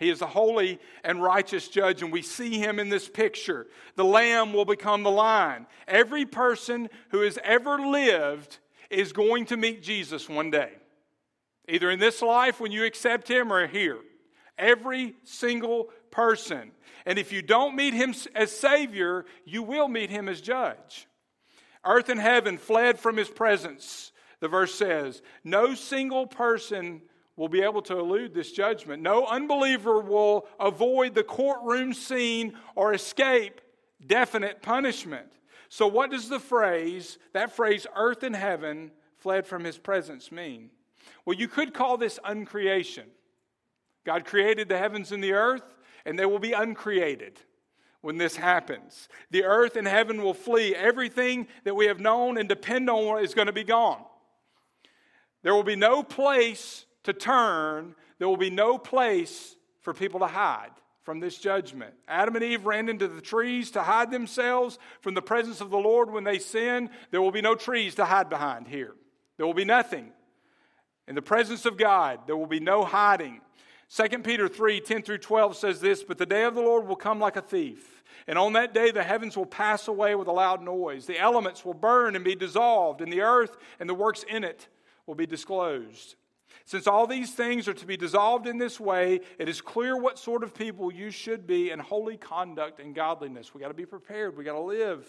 He 0.00 0.08
is 0.08 0.22
a 0.22 0.26
holy 0.26 0.80
and 1.04 1.22
righteous 1.22 1.68
judge, 1.68 2.02
and 2.02 2.10
we 2.10 2.22
see 2.22 2.58
him 2.58 2.78
in 2.80 2.88
this 2.88 3.06
picture. 3.06 3.66
The 3.96 4.04
lamb 4.04 4.54
will 4.54 4.64
become 4.64 5.02
the 5.02 5.10
lion. 5.10 5.66
Every 5.86 6.24
person 6.24 6.88
who 7.10 7.20
has 7.20 7.38
ever 7.44 7.78
lived 7.78 8.58
is 8.88 9.12
going 9.12 9.44
to 9.46 9.58
meet 9.58 9.82
Jesus 9.82 10.26
one 10.26 10.50
day, 10.50 10.72
either 11.68 11.90
in 11.90 12.00
this 12.00 12.22
life 12.22 12.60
when 12.60 12.72
you 12.72 12.86
accept 12.86 13.28
him 13.28 13.52
or 13.52 13.66
here. 13.66 13.98
Every 14.56 15.16
single 15.24 15.90
person. 16.10 16.72
And 17.04 17.18
if 17.18 17.30
you 17.30 17.42
don't 17.42 17.76
meet 17.76 17.92
him 17.92 18.14
as 18.34 18.50
Savior, 18.50 19.26
you 19.44 19.62
will 19.62 19.86
meet 19.86 20.08
him 20.08 20.30
as 20.30 20.40
judge. 20.40 21.06
Earth 21.84 22.08
and 22.08 22.20
heaven 22.20 22.56
fled 22.56 22.98
from 22.98 23.18
his 23.18 23.28
presence, 23.28 24.12
the 24.40 24.48
verse 24.48 24.74
says. 24.74 25.20
No 25.44 25.74
single 25.74 26.26
person 26.26 27.02
will 27.40 27.48
be 27.48 27.62
able 27.62 27.80
to 27.80 27.98
elude 27.98 28.34
this 28.34 28.52
judgment. 28.52 29.02
No 29.02 29.24
unbeliever 29.24 29.98
will 29.98 30.46
avoid 30.60 31.14
the 31.14 31.22
courtroom 31.22 31.94
scene 31.94 32.52
or 32.74 32.92
escape 32.92 33.62
definite 34.06 34.60
punishment. 34.60 35.26
So, 35.70 35.86
what 35.86 36.10
does 36.10 36.28
the 36.28 36.38
phrase, 36.38 37.16
that 37.32 37.56
phrase, 37.56 37.86
earth 37.96 38.24
and 38.24 38.36
heaven 38.36 38.90
fled 39.16 39.46
from 39.46 39.64
his 39.64 39.78
presence, 39.78 40.30
mean? 40.30 40.68
Well, 41.24 41.34
you 41.34 41.48
could 41.48 41.72
call 41.72 41.96
this 41.96 42.18
uncreation. 42.26 43.06
God 44.04 44.26
created 44.26 44.68
the 44.68 44.76
heavens 44.76 45.10
and 45.10 45.24
the 45.24 45.32
earth, 45.32 45.74
and 46.04 46.18
they 46.18 46.26
will 46.26 46.40
be 46.40 46.52
uncreated 46.52 47.40
when 48.02 48.18
this 48.18 48.36
happens. 48.36 49.08
The 49.30 49.44
earth 49.44 49.76
and 49.76 49.88
heaven 49.88 50.22
will 50.22 50.34
flee. 50.34 50.74
Everything 50.74 51.48
that 51.64 51.74
we 51.74 51.86
have 51.86 52.00
known 52.00 52.36
and 52.36 52.50
depend 52.50 52.90
on 52.90 53.24
is 53.24 53.32
going 53.32 53.46
to 53.46 53.52
be 53.54 53.64
gone. 53.64 54.04
There 55.42 55.54
will 55.54 55.62
be 55.62 55.74
no 55.74 56.02
place 56.02 56.84
to 57.04 57.12
turn, 57.12 57.94
there 58.18 58.28
will 58.28 58.36
be 58.36 58.50
no 58.50 58.78
place 58.78 59.56
for 59.80 59.94
people 59.94 60.20
to 60.20 60.26
hide 60.26 60.70
from 61.02 61.20
this 61.20 61.38
judgment. 61.38 61.94
Adam 62.06 62.36
and 62.36 62.44
Eve 62.44 62.66
ran 62.66 62.88
into 62.88 63.08
the 63.08 63.20
trees 63.20 63.70
to 63.72 63.82
hide 63.82 64.10
themselves 64.10 64.78
from 65.00 65.14
the 65.14 65.22
presence 65.22 65.60
of 65.60 65.70
the 65.70 65.78
Lord 65.78 66.10
when 66.10 66.24
they 66.24 66.38
sinned. 66.38 66.90
There 67.10 67.22
will 67.22 67.32
be 67.32 67.40
no 67.40 67.54
trees 67.54 67.94
to 67.96 68.04
hide 68.04 68.28
behind 68.28 68.68
here. 68.68 68.94
There 69.36 69.46
will 69.46 69.54
be 69.54 69.64
nothing. 69.64 70.12
In 71.08 71.14
the 71.14 71.22
presence 71.22 71.64
of 71.64 71.76
God, 71.76 72.20
there 72.26 72.36
will 72.36 72.46
be 72.46 72.60
no 72.60 72.84
hiding. 72.84 73.40
2 73.92 74.20
Peter 74.20 74.46
3 74.46 74.80
10 74.80 75.02
through 75.02 75.18
12 75.18 75.56
says 75.56 75.80
this 75.80 76.04
But 76.04 76.18
the 76.18 76.26
day 76.26 76.44
of 76.44 76.54
the 76.54 76.60
Lord 76.60 76.86
will 76.86 76.96
come 76.96 77.18
like 77.18 77.36
a 77.36 77.42
thief. 77.42 78.04
And 78.26 78.38
on 78.38 78.52
that 78.52 78.74
day, 78.74 78.90
the 78.90 79.02
heavens 79.02 79.36
will 79.36 79.46
pass 79.46 79.88
away 79.88 80.14
with 80.14 80.28
a 80.28 80.32
loud 80.32 80.62
noise. 80.62 81.06
The 81.06 81.18
elements 81.18 81.64
will 81.64 81.74
burn 81.74 82.14
and 82.14 82.24
be 82.24 82.36
dissolved, 82.36 83.00
and 83.00 83.12
the 83.12 83.22
earth 83.22 83.56
and 83.80 83.88
the 83.88 83.94
works 83.94 84.24
in 84.28 84.44
it 84.44 84.68
will 85.06 85.14
be 85.14 85.26
disclosed. 85.26 86.14
Since 86.70 86.86
all 86.86 87.08
these 87.08 87.32
things 87.32 87.66
are 87.66 87.74
to 87.74 87.84
be 87.84 87.96
dissolved 87.96 88.46
in 88.46 88.56
this 88.56 88.78
way, 88.78 89.22
it 89.40 89.48
is 89.48 89.60
clear 89.60 89.96
what 89.96 90.20
sort 90.20 90.44
of 90.44 90.54
people 90.54 90.92
you 90.92 91.10
should 91.10 91.44
be 91.44 91.72
in 91.72 91.80
holy 91.80 92.16
conduct 92.16 92.78
and 92.78 92.94
godliness. 92.94 93.52
We 93.52 93.60
got 93.60 93.68
to 93.68 93.74
be 93.74 93.86
prepared. 93.86 94.36
We 94.36 94.44
got 94.44 94.52
to 94.52 94.60
live 94.60 95.04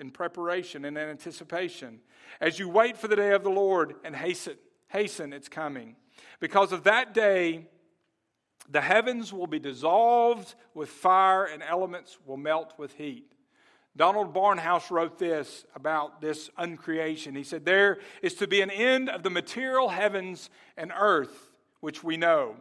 in 0.00 0.10
preparation 0.10 0.84
and 0.84 0.98
in 0.98 1.08
anticipation 1.08 2.00
as 2.40 2.58
you 2.58 2.68
wait 2.68 2.96
for 2.96 3.06
the 3.06 3.14
day 3.14 3.30
of 3.30 3.44
the 3.44 3.48
Lord 3.48 3.94
and 4.02 4.16
hasten, 4.16 4.56
hasten 4.88 5.32
its 5.32 5.48
coming. 5.48 5.94
Because 6.40 6.72
of 6.72 6.82
that 6.82 7.14
day, 7.14 7.68
the 8.68 8.80
heavens 8.80 9.32
will 9.32 9.46
be 9.46 9.60
dissolved 9.60 10.56
with 10.74 10.88
fire 10.88 11.44
and 11.44 11.62
elements 11.62 12.18
will 12.26 12.36
melt 12.36 12.74
with 12.76 12.94
heat. 12.94 13.31
Donald 13.96 14.34
Barnhouse 14.34 14.90
wrote 14.90 15.18
this 15.18 15.66
about 15.74 16.20
this 16.20 16.48
uncreation. 16.56 17.36
He 17.36 17.44
said, 17.44 17.64
There 17.64 17.98
is 18.22 18.34
to 18.34 18.46
be 18.46 18.62
an 18.62 18.70
end 18.70 19.10
of 19.10 19.22
the 19.22 19.30
material 19.30 19.90
heavens 19.90 20.48
and 20.76 20.92
earth, 20.98 21.50
which 21.80 22.02
we 22.02 22.16
know. 22.16 22.56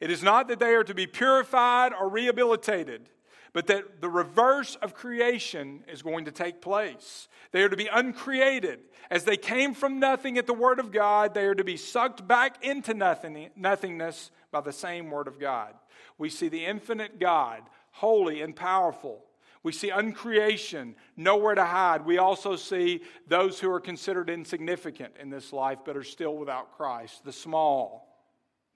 It 0.00 0.10
is 0.10 0.22
not 0.22 0.48
that 0.48 0.58
they 0.58 0.74
are 0.74 0.84
to 0.84 0.94
be 0.94 1.06
purified 1.06 1.92
or 1.92 2.08
rehabilitated, 2.08 3.08
but 3.52 3.68
that 3.68 4.00
the 4.00 4.08
reverse 4.08 4.76
of 4.76 4.94
creation 4.94 5.84
is 5.88 6.02
going 6.02 6.24
to 6.24 6.32
take 6.32 6.60
place. 6.60 7.28
They 7.52 7.62
are 7.62 7.68
to 7.68 7.76
be 7.76 7.88
uncreated. 7.88 8.80
As 9.10 9.24
they 9.24 9.36
came 9.36 9.74
from 9.74 10.00
nothing 10.00 10.38
at 10.38 10.46
the 10.46 10.54
Word 10.54 10.80
of 10.80 10.90
God, 10.90 11.34
they 11.34 11.46
are 11.46 11.54
to 11.54 11.64
be 11.64 11.76
sucked 11.76 12.26
back 12.26 12.64
into 12.64 12.94
nothing, 12.94 13.50
nothingness 13.56 14.32
by 14.50 14.60
the 14.60 14.72
same 14.72 15.10
Word 15.10 15.28
of 15.28 15.38
God. 15.38 15.74
We 16.18 16.30
see 16.30 16.48
the 16.48 16.66
infinite 16.66 17.20
God, 17.20 17.62
holy 17.92 18.42
and 18.42 18.54
powerful 18.54 19.24
we 19.62 19.72
see 19.72 19.90
uncreation, 19.90 20.94
nowhere 21.16 21.54
to 21.54 21.64
hide. 21.64 22.04
We 22.04 22.18
also 22.18 22.56
see 22.56 23.02
those 23.26 23.58
who 23.58 23.70
are 23.70 23.80
considered 23.80 24.30
insignificant 24.30 25.14
in 25.20 25.30
this 25.30 25.52
life 25.52 25.78
but 25.84 25.96
are 25.96 26.04
still 26.04 26.36
without 26.36 26.76
Christ, 26.76 27.24
the 27.24 27.32
small, 27.32 28.08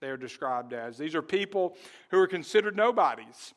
they 0.00 0.08
are 0.08 0.16
described 0.16 0.72
as. 0.72 0.98
These 0.98 1.14
are 1.14 1.22
people 1.22 1.76
who 2.10 2.18
are 2.18 2.26
considered 2.26 2.76
nobodies. 2.76 3.54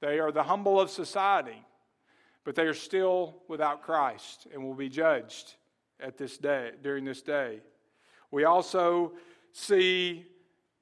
They 0.00 0.20
are 0.20 0.30
the 0.32 0.44
humble 0.44 0.80
of 0.80 0.90
society, 0.90 1.60
but 2.44 2.54
they 2.54 2.62
are 2.62 2.74
still 2.74 3.42
without 3.48 3.82
Christ 3.82 4.46
and 4.52 4.62
will 4.62 4.74
be 4.74 4.88
judged 4.88 5.54
at 6.00 6.16
this 6.16 6.38
day, 6.38 6.70
during 6.82 7.04
this 7.04 7.22
day. 7.22 7.60
We 8.30 8.44
also 8.44 9.12
see 9.52 10.26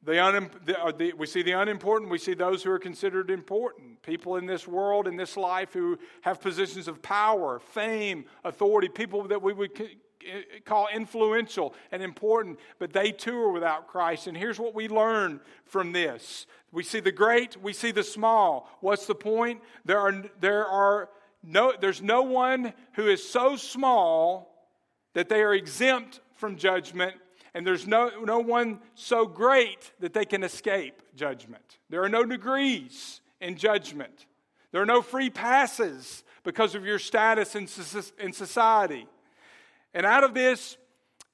the, 0.02 0.24
un, 0.24 0.50
the, 0.64 0.82
uh, 0.82 0.92
the, 0.92 1.12
we 1.12 1.26
see 1.26 1.42
the 1.42 1.52
unimportant, 1.52 2.10
we 2.10 2.18
see 2.18 2.34
those 2.34 2.62
who 2.62 2.70
are 2.70 2.78
considered 2.78 3.30
important. 3.30 4.00
People 4.02 4.36
in 4.36 4.46
this 4.46 4.66
world, 4.66 5.06
in 5.06 5.16
this 5.16 5.36
life, 5.36 5.72
who 5.74 5.98
have 6.22 6.40
positions 6.40 6.88
of 6.88 7.02
power, 7.02 7.58
fame, 7.58 8.24
authority, 8.44 8.88
people 8.88 9.24
that 9.28 9.42
we 9.42 9.52
would 9.52 9.78
call 10.64 10.88
influential 10.94 11.74
and 11.92 12.02
important, 12.02 12.58
but 12.78 12.92
they 12.92 13.12
too 13.12 13.36
are 13.42 13.52
without 13.52 13.88
Christ. 13.88 14.26
And 14.26 14.36
here's 14.36 14.58
what 14.58 14.74
we 14.74 14.88
learn 14.88 15.40
from 15.64 15.92
this 15.92 16.46
we 16.72 16.82
see 16.82 17.00
the 17.00 17.12
great, 17.12 17.60
we 17.60 17.72
see 17.72 17.90
the 17.90 18.04
small. 18.04 18.68
What's 18.80 19.06
the 19.06 19.14
point? 19.14 19.60
There 19.84 19.98
are, 19.98 20.22
there 20.40 20.66
are 20.66 21.10
no, 21.42 21.72
there's 21.78 22.00
no 22.00 22.22
one 22.22 22.72
who 22.94 23.08
is 23.08 23.28
so 23.28 23.56
small 23.56 24.68
that 25.14 25.28
they 25.28 25.42
are 25.42 25.52
exempt 25.52 26.20
from 26.36 26.56
judgment 26.56 27.16
and 27.54 27.66
there's 27.66 27.86
no, 27.86 28.10
no 28.24 28.38
one 28.38 28.80
so 28.94 29.26
great 29.26 29.92
that 30.00 30.12
they 30.12 30.24
can 30.24 30.42
escape 30.42 31.02
judgment. 31.14 31.78
There 31.88 32.02
are 32.02 32.08
no 32.08 32.24
degrees 32.24 33.20
in 33.40 33.56
judgment. 33.56 34.26
There 34.72 34.80
are 34.80 34.86
no 34.86 35.02
free 35.02 35.30
passes 35.30 36.22
because 36.44 36.74
of 36.74 36.84
your 36.84 36.98
status 36.98 37.54
in, 37.54 37.68
in 38.18 38.32
society. 38.32 39.06
And 39.94 40.06
out 40.06 40.24
of 40.24 40.34
this, 40.34 40.76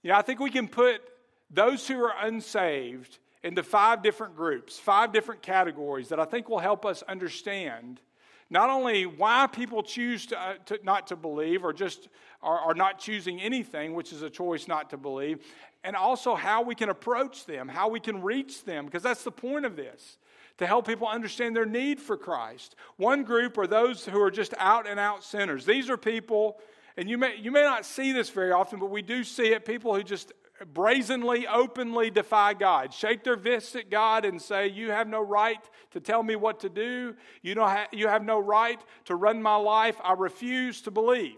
you 0.02 0.10
know, 0.10 0.16
I 0.16 0.22
think 0.22 0.40
we 0.40 0.50
can 0.50 0.68
put 0.68 1.02
those 1.50 1.86
who 1.86 2.02
are 2.02 2.14
unsaved 2.22 3.18
into 3.42 3.62
five 3.62 4.02
different 4.02 4.36
groups, 4.36 4.78
five 4.78 5.12
different 5.12 5.42
categories 5.42 6.08
that 6.08 6.18
I 6.18 6.24
think 6.24 6.48
will 6.48 6.58
help 6.58 6.84
us 6.84 7.02
understand 7.02 8.00
not 8.48 8.70
only 8.70 9.06
why 9.06 9.46
people 9.48 9.82
choose 9.82 10.26
to, 10.26 10.40
uh, 10.40 10.54
to 10.66 10.78
not 10.82 11.08
to 11.08 11.16
believe 11.16 11.64
or 11.64 11.72
just 11.72 12.08
are, 12.46 12.74
not 12.74 12.98
choosing 12.98 13.40
anything, 13.40 13.94
which 13.94 14.12
is 14.12 14.22
a 14.22 14.30
choice 14.30 14.68
not 14.68 14.90
to 14.90 14.96
believe, 14.96 15.40
and 15.82 15.96
also 15.96 16.34
how 16.34 16.62
we 16.62 16.74
can 16.74 16.88
approach 16.88 17.44
them, 17.44 17.68
how 17.68 17.88
we 17.88 18.00
can 18.00 18.22
reach 18.22 18.64
them, 18.64 18.86
because 18.86 19.02
that's 19.02 19.24
the 19.24 19.32
point 19.32 19.66
of 19.66 19.76
this 19.76 20.18
to 20.58 20.66
help 20.66 20.86
people 20.86 21.06
understand 21.06 21.54
their 21.54 21.66
need 21.66 22.00
for 22.00 22.16
Christ. 22.16 22.76
One 22.96 23.24
group 23.24 23.58
are 23.58 23.66
those 23.66 24.06
who 24.06 24.20
are 24.22 24.30
just 24.30 24.54
out 24.58 24.88
and 24.88 24.98
out 24.98 25.22
sinners. 25.22 25.66
These 25.66 25.90
are 25.90 25.98
people, 25.98 26.58
and 26.96 27.10
you 27.10 27.18
may, 27.18 27.36
you 27.36 27.50
may 27.50 27.62
not 27.62 27.84
see 27.84 28.12
this 28.12 28.30
very 28.30 28.52
often, 28.52 28.78
but 28.78 28.90
we 28.90 29.02
do 29.02 29.22
see 29.22 29.48
it 29.48 29.64
people 29.64 29.94
who 29.94 30.02
just 30.02 30.32
brazenly, 30.72 31.46
openly 31.46 32.10
defy 32.10 32.54
God, 32.54 32.94
shake 32.94 33.24
their 33.24 33.36
fists 33.36 33.76
at 33.76 33.90
God 33.90 34.24
and 34.24 34.40
say, 34.40 34.68
You 34.68 34.90
have 34.90 35.08
no 35.08 35.20
right 35.20 35.60
to 35.90 36.00
tell 36.00 36.22
me 36.22 36.36
what 36.36 36.60
to 36.60 36.68
do. 36.68 37.14
You, 37.42 37.54
know, 37.54 37.84
you 37.92 38.08
have 38.08 38.24
no 38.24 38.38
right 38.38 38.80
to 39.06 39.16
run 39.16 39.42
my 39.42 39.56
life. 39.56 39.96
I 40.02 40.14
refuse 40.14 40.80
to 40.82 40.90
believe. 40.90 41.36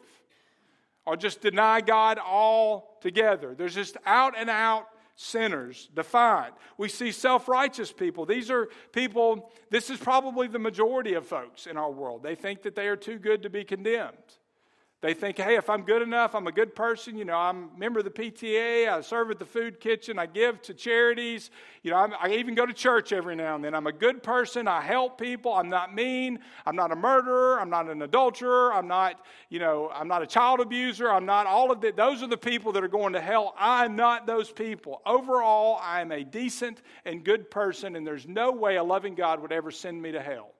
Or 1.08 1.16
just 1.16 1.40
deny 1.40 1.80
God 1.80 2.18
altogether. 2.18 3.54
There's 3.54 3.74
just 3.74 3.96
out 4.04 4.34
and 4.36 4.50
out 4.50 4.88
sinners 5.16 5.88
defined. 5.94 6.52
We 6.76 6.90
see 6.90 7.12
self 7.12 7.48
righteous 7.48 7.90
people. 7.90 8.26
These 8.26 8.50
are 8.50 8.68
people, 8.92 9.50
this 9.70 9.88
is 9.88 9.98
probably 9.98 10.48
the 10.48 10.58
majority 10.58 11.14
of 11.14 11.26
folks 11.26 11.66
in 11.66 11.78
our 11.78 11.90
world. 11.90 12.22
They 12.22 12.34
think 12.34 12.60
that 12.62 12.74
they 12.74 12.88
are 12.88 12.96
too 12.96 13.18
good 13.18 13.42
to 13.44 13.48
be 13.48 13.64
condemned. 13.64 14.18
They 15.00 15.14
think, 15.14 15.38
hey, 15.38 15.54
if 15.54 15.70
I'm 15.70 15.82
good 15.82 16.02
enough, 16.02 16.34
I'm 16.34 16.48
a 16.48 16.52
good 16.52 16.74
person. 16.74 17.16
You 17.16 17.24
know, 17.24 17.36
I'm 17.36 17.70
a 17.76 17.78
member 17.78 18.00
of 18.00 18.04
the 18.04 18.10
PTA. 18.10 18.88
I 18.88 19.00
serve 19.00 19.30
at 19.30 19.38
the 19.38 19.44
food 19.44 19.78
kitchen. 19.78 20.18
I 20.18 20.26
give 20.26 20.60
to 20.62 20.74
charities. 20.74 21.52
You 21.84 21.92
know, 21.92 21.98
I'm, 21.98 22.14
i 22.20 22.30
even 22.30 22.56
go 22.56 22.66
to 22.66 22.72
church 22.72 23.12
every 23.12 23.36
now 23.36 23.54
and 23.54 23.64
then. 23.64 23.76
I'm 23.76 23.86
a 23.86 23.92
good 23.92 24.24
person. 24.24 24.66
I 24.66 24.80
help 24.80 25.20
people. 25.20 25.54
I'm 25.54 25.68
not 25.68 25.94
mean. 25.94 26.40
I'm 26.66 26.74
not 26.74 26.90
a 26.90 26.96
murderer. 26.96 27.60
I'm 27.60 27.70
not 27.70 27.88
an 27.88 28.02
adulterer. 28.02 28.74
I'm 28.74 28.88
not, 28.88 29.24
you 29.50 29.60
know, 29.60 29.88
I'm 29.94 30.08
not 30.08 30.22
a 30.22 30.26
child 30.26 30.58
abuser. 30.58 31.08
I'm 31.08 31.26
not 31.26 31.46
all 31.46 31.70
of 31.70 31.80
that. 31.82 31.94
Those 31.94 32.24
are 32.24 32.28
the 32.28 32.36
people 32.36 32.72
that 32.72 32.82
are 32.82 32.88
going 32.88 33.12
to 33.12 33.20
hell. 33.20 33.54
I'm 33.56 33.94
not 33.94 34.26
those 34.26 34.50
people. 34.50 35.00
Overall, 35.06 35.78
I 35.80 36.00
am 36.00 36.10
a 36.10 36.24
decent 36.24 36.82
and 37.04 37.22
good 37.22 37.52
person, 37.52 37.94
and 37.94 38.04
there's 38.04 38.26
no 38.26 38.50
way 38.50 38.74
a 38.74 38.82
loving 38.82 39.14
God 39.14 39.40
would 39.42 39.52
ever 39.52 39.70
send 39.70 40.02
me 40.02 40.10
to 40.10 40.20
hell. 40.20 40.54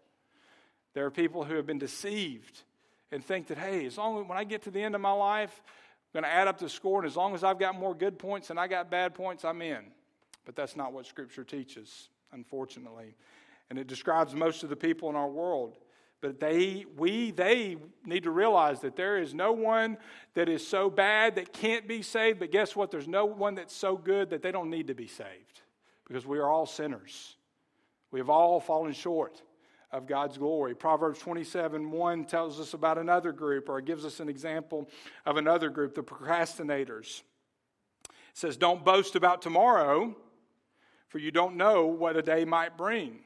There 0.95 1.07
are 1.07 1.11
people 1.11 1.43
who 1.43 1.57
have 1.57 1.67
been 1.67 1.81
deceived 1.81 2.63
and 3.11 3.25
think 3.25 3.47
that, 3.49 3.59
hey, 3.59 3.87
as 3.87 3.97
long 3.97 4.21
as 4.21 4.29
when 4.29 4.39
I 4.39 4.45
get 4.45 4.63
to 4.63 4.71
the 4.71 4.83
end 4.83 4.95
of 4.95 5.01
my 5.01 5.13
life, 5.13 5.63
I'm 6.15 6.23
going 6.23 6.31
to 6.31 6.37
add 6.37 6.49
up 6.49 6.59
the 6.59 6.69
score, 6.69 7.01
and 7.01 7.07
as 7.07 7.17
long 7.17 7.35
as 7.35 7.45
I've 7.45 7.59
got 7.59 7.79
more 7.79 7.95
good 7.95 8.19
points 8.19 8.49
than 8.49 8.59
I 8.59 8.69
got 8.69 8.91
bad 8.91 9.15
points, 9.15 9.45
I'm 9.45 9.63
in. 9.63 9.85
But 10.45 10.57
that's 10.57 10.77
not 10.77 10.93
what 10.93 11.07
Scripture 11.07 11.45
teaches, 11.45 12.09
unfortunately. 12.33 13.15
And 13.71 13.79
it 13.79 13.87
describes 13.87 14.35
most 14.35 14.63
of 14.63 14.71
the 14.71 14.77
people 14.77 15.11
in 15.11 15.17
our 15.17 15.29
world. 15.29 15.77
But 16.21 16.41
they, 16.41 16.85
we, 16.97 17.31
they 17.31 17.77
need 18.05 18.25
to 18.25 18.31
realize 18.31 18.81
that 18.81 18.97
there 18.97 19.19
is 19.19 19.35
no 19.35 19.53
one 19.53 19.99
that 20.35 20.49
is 20.49 20.67
so 20.67 20.91
bad 20.91 21.37
that 21.37 21.53
can't 21.53 21.87
be 21.87 22.03
saved. 22.03 22.41
But 22.41 22.51
guess 22.51 22.75
what? 22.75 22.91
There's 22.91 23.07
no 23.07 23.25
one 23.25 23.55
that's 23.55 23.75
so 23.75 23.97
good 23.97 24.31
that 24.31 24.43
they 24.43 24.51
don't 24.51 24.71
need 24.71 24.89
to 24.89 24.95
be 24.95 25.07
saved 25.07 25.61
because 26.07 26.27
we 26.27 26.39
are 26.39 26.49
all 26.49 26.67
sinners. 26.67 27.37
We 28.11 28.19
have 28.19 28.31
all 28.31 28.59
fallen 28.59 28.95
short 28.95 29.43
of 29.91 30.07
God's 30.07 30.37
glory. 30.37 30.75
Proverbs 30.75 31.19
27 31.21 31.91
1 31.91 32.25
tells 32.27 32.61
us 32.61 32.75
about 32.75 32.99
another 32.99 33.33
group, 33.33 33.69
or 33.69 33.81
gives 33.81 34.05
us 34.05 34.21
an 34.21 34.29
example 34.29 34.89
of 35.25 35.37
another 35.37 35.71
group, 35.71 35.95
the 35.95 36.03
procrastinators. 36.03 37.23
It 38.09 38.15
says, 38.35 38.57
Don't 38.57 38.85
boast 38.85 39.17
about 39.17 39.43
tomorrow, 39.43 40.15
for 41.09 41.19
you 41.19 41.31
don't 41.31 41.57
know 41.57 41.87
what 41.87 42.17
a 42.17 42.23
day 42.23 42.45
might 42.45 42.77
bring. 42.77 43.21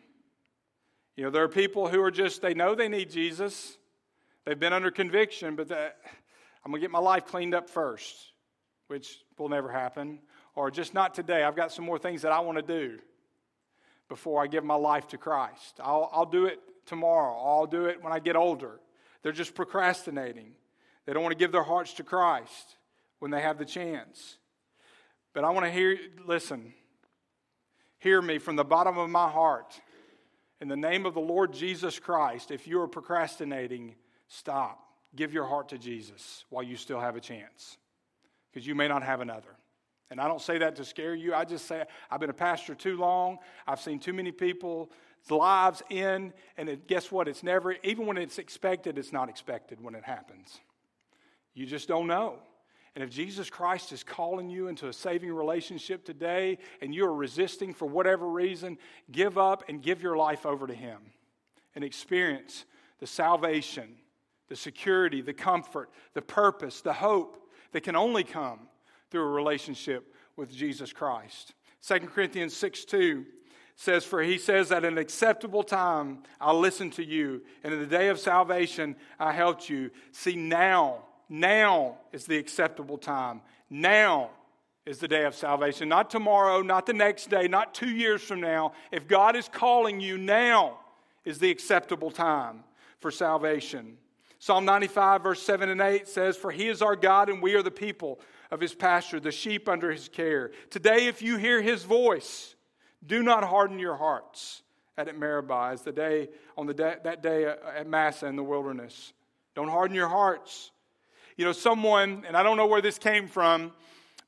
You 1.16 1.24
know, 1.24 1.30
there 1.30 1.42
are 1.42 1.48
people 1.48 1.88
who 1.88 2.00
are 2.02 2.10
just, 2.10 2.40
they 2.40 2.54
know 2.54 2.74
they 2.74 2.88
need 2.88 3.10
Jesus. 3.10 3.76
They've 4.46 4.58
been 4.58 4.72
under 4.72 4.90
conviction, 4.90 5.56
but 5.56 5.68
that, 5.68 5.98
I'm 6.64 6.70
going 6.70 6.80
to 6.80 6.84
get 6.84 6.90
my 6.90 6.98
life 7.00 7.26
cleaned 7.26 7.54
up 7.54 7.68
first, 7.68 8.32
which 8.86 9.18
will 9.36 9.48
never 9.48 9.70
happen. 9.70 10.20
Or 10.54 10.70
just 10.70 10.94
not 10.94 11.14
today. 11.14 11.44
I've 11.44 11.56
got 11.56 11.72
some 11.72 11.84
more 11.84 11.98
things 11.98 12.22
that 12.22 12.32
I 12.32 12.40
want 12.40 12.58
to 12.58 12.62
do 12.62 12.98
before 14.12 14.42
I 14.42 14.46
give 14.46 14.62
my 14.62 14.74
life 14.74 15.08
to 15.08 15.16
Christ. 15.16 15.80
I'll, 15.82 16.10
I'll 16.12 16.26
do 16.26 16.44
it 16.44 16.60
tomorrow. 16.84 17.34
I'll 17.34 17.64
do 17.64 17.86
it 17.86 18.02
when 18.02 18.12
I 18.12 18.18
get 18.18 18.36
older. 18.36 18.78
They're 19.22 19.32
just 19.32 19.54
procrastinating. 19.54 20.52
They 21.06 21.14
don't 21.14 21.22
want 21.22 21.32
to 21.32 21.38
give 21.38 21.50
their 21.50 21.62
hearts 21.62 21.94
to 21.94 22.02
Christ 22.02 22.76
when 23.20 23.30
they 23.30 23.40
have 23.40 23.56
the 23.56 23.64
chance. 23.64 24.36
But 25.32 25.44
I 25.44 25.50
want 25.50 25.64
to 25.64 25.72
hear, 25.72 25.96
listen, 26.26 26.74
hear 28.00 28.20
me 28.20 28.36
from 28.36 28.56
the 28.56 28.64
bottom 28.64 28.98
of 28.98 29.08
my 29.08 29.30
heart. 29.30 29.80
In 30.60 30.68
the 30.68 30.76
name 30.76 31.06
of 31.06 31.14
the 31.14 31.20
Lord 31.20 31.54
Jesus 31.54 31.98
Christ, 31.98 32.50
if 32.50 32.68
you 32.68 32.82
are 32.82 32.88
procrastinating, 32.88 33.94
stop. 34.28 34.78
Give 35.16 35.32
your 35.32 35.46
heart 35.46 35.70
to 35.70 35.78
Jesus 35.78 36.44
while 36.50 36.62
you 36.62 36.76
still 36.76 37.00
have 37.00 37.16
a 37.16 37.20
chance, 37.20 37.78
because 38.50 38.66
you 38.66 38.74
may 38.74 38.88
not 38.88 39.02
have 39.02 39.22
another. 39.22 39.56
And 40.12 40.20
I 40.20 40.28
don't 40.28 40.42
say 40.42 40.58
that 40.58 40.76
to 40.76 40.84
scare 40.84 41.14
you. 41.14 41.32
I 41.32 41.46
just 41.46 41.66
say 41.66 41.84
I've 42.10 42.20
been 42.20 42.28
a 42.28 42.34
pastor 42.34 42.74
too 42.74 42.98
long. 42.98 43.38
I've 43.66 43.80
seen 43.80 43.98
too 43.98 44.12
many 44.12 44.30
people's 44.30 44.90
lives 45.30 45.82
end, 45.90 46.34
and 46.58 46.68
it, 46.68 46.86
guess 46.86 47.10
what? 47.10 47.28
It's 47.28 47.42
never, 47.42 47.76
even 47.82 48.04
when 48.04 48.18
it's 48.18 48.38
expected, 48.38 48.98
it's 48.98 49.10
not 49.10 49.30
expected 49.30 49.80
when 49.80 49.94
it 49.94 50.04
happens. 50.04 50.60
You 51.54 51.64
just 51.64 51.88
don't 51.88 52.06
know. 52.06 52.40
And 52.94 53.02
if 53.02 53.08
Jesus 53.08 53.48
Christ 53.48 53.90
is 53.90 54.04
calling 54.04 54.50
you 54.50 54.68
into 54.68 54.88
a 54.88 54.92
saving 54.92 55.32
relationship 55.32 56.04
today 56.04 56.58
and 56.82 56.94
you 56.94 57.06
are 57.06 57.14
resisting 57.14 57.72
for 57.72 57.86
whatever 57.86 58.28
reason, 58.28 58.76
give 59.10 59.38
up 59.38 59.64
and 59.70 59.82
give 59.82 60.02
your 60.02 60.18
life 60.18 60.44
over 60.44 60.66
to 60.66 60.74
Him 60.74 60.98
and 61.74 61.82
experience 61.82 62.66
the 63.00 63.06
salvation, 63.06 63.96
the 64.48 64.56
security, 64.56 65.22
the 65.22 65.32
comfort, 65.32 65.88
the 66.12 66.20
purpose, 66.20 66.82
the 66.82 66.92
hope 66.92 67.38
that 67.72 67.80
can 67.80 67.96
only 67.96 68.24
come 68.24 68.68
through 69.12 69.22
a 69.22 69.30
relationship 69.30 70.12
with 70.36 70.52
Jesus 70.52 70.92
Christ. 70.92 71.54
2 71.86 72.00
Corinthians 72.00 72.56
6 72.56 72.84
2 72.86 73.24
says, 73.76 74.04
For 74.04 74.22
he 74.22 74.38
says, 74.38 74.72
At 74.72 74.84
an 74.84 74.98
acceptable 74.98 75.62
time 75.62 76.24
I'll 76.40 76.58
listen 76.58 76.90
to 76.92 77.04
you, 77.04 77.42
and 77.62 77.72
in 77.72 77.78
the 77.78 77.86
day 77.86 78.08
of 78.08 78.18
salvation 78.18 78.96
I 79.20 79.32
helped 79.32 79.68
you. 79.68 79.90
See, 80.10 80.34
now 80.34 81.04
now 81.32 81.96
is 82.12 82.26
the 82.26 82.36
acceptable 82.36 82.98
time. 82.98 83.40
Now 83.70 84.30
is 84.84 84.98
the 84.98 85.08
day 85.08 85.24
of 85.24 85.34
salvation. 85.34 85.88
Not 85.88 86.10
tomorrow, 86.10 86.60
not 86.60 86.84
the 86.84 86.92
next 86.92 87.30
day, 87.30 87.48
not 87.48 87.72
two 87.72 87.88
years 87.88 88.20
from 88.20 88.42
now. 88.42 88.72
If 88.90 89.08
God 89.08 89.34
is 89.34 89.48
calling 89.48 89.98
you, 89.98 90.18
now 90.18 90.80
is 91.24 91.38
the 91.38 91.50
acceptable 91.50 92.10
time 92.10 92.64
for 93.00 93.10
salvation. 93.10 93.96
Psalm 94.40 94.66
95, 94.66 95.22
verse 95.22 95.42
7 95.42 95.70
and 95.70 95.80
8 95.80 96.06
says, 96.06 96.36
For 96.36 96.50
he 96.50 96.68
is 96.68 96.82
our 96.82 96.96
God, 96.96 97.30
and 97.30 97.40
we 97.40 97.54
are 97.54 97.62
the 97.62 97.70
people 97.70 98.20
of 98.52 98.60
his 98.60 98.74
pasture, 98.74 99.18
the 99.18 99.32
sheep 99.32 99.66
under 99.66 99.90
his 99.90 100.08
care. 100.10 100.52
Today, 100.68 101.06
if 101.06 101.22
you 101.22 101.38
hear 101.38 101.62
his 101.62 101.84
voice, 101.84 102.54
do 103.04 103.22
not 103.22 103.42
harden 103.42 103.78
your 103.78 103.96
hearts 103.96 104.62
at 104.98 105.18
Meribah, 105.18 105.70
as 105.72 105.80
the 105.80 105.90
day 105.90 106.28
on 106.56 106.66
the 106.66 106.74
day, 106.74 106.96
that 107.02 107.22
day 107.22 107.46
uh, 107.46 107.54
at 107.74 107.88
Massah 107.88 108.26
in 108.26 108.36
the 108.36 108.44
wilderness. 108.44 109.14
Don't 109.54 109.70
harden 109.70 109.96
your 109.96 110.08
hearts. 110.08 110.70
You 111.38 111.46
know, 111.46 111.52
someone, 111.52 112.24
and 112.28 112.36
I 112.36 112.42
don't 112.42 112.58
know 112.58 112.66
where 112.66 112.82
this 112.82 112.98
came 112.98 113.26
from, 113.26 113.72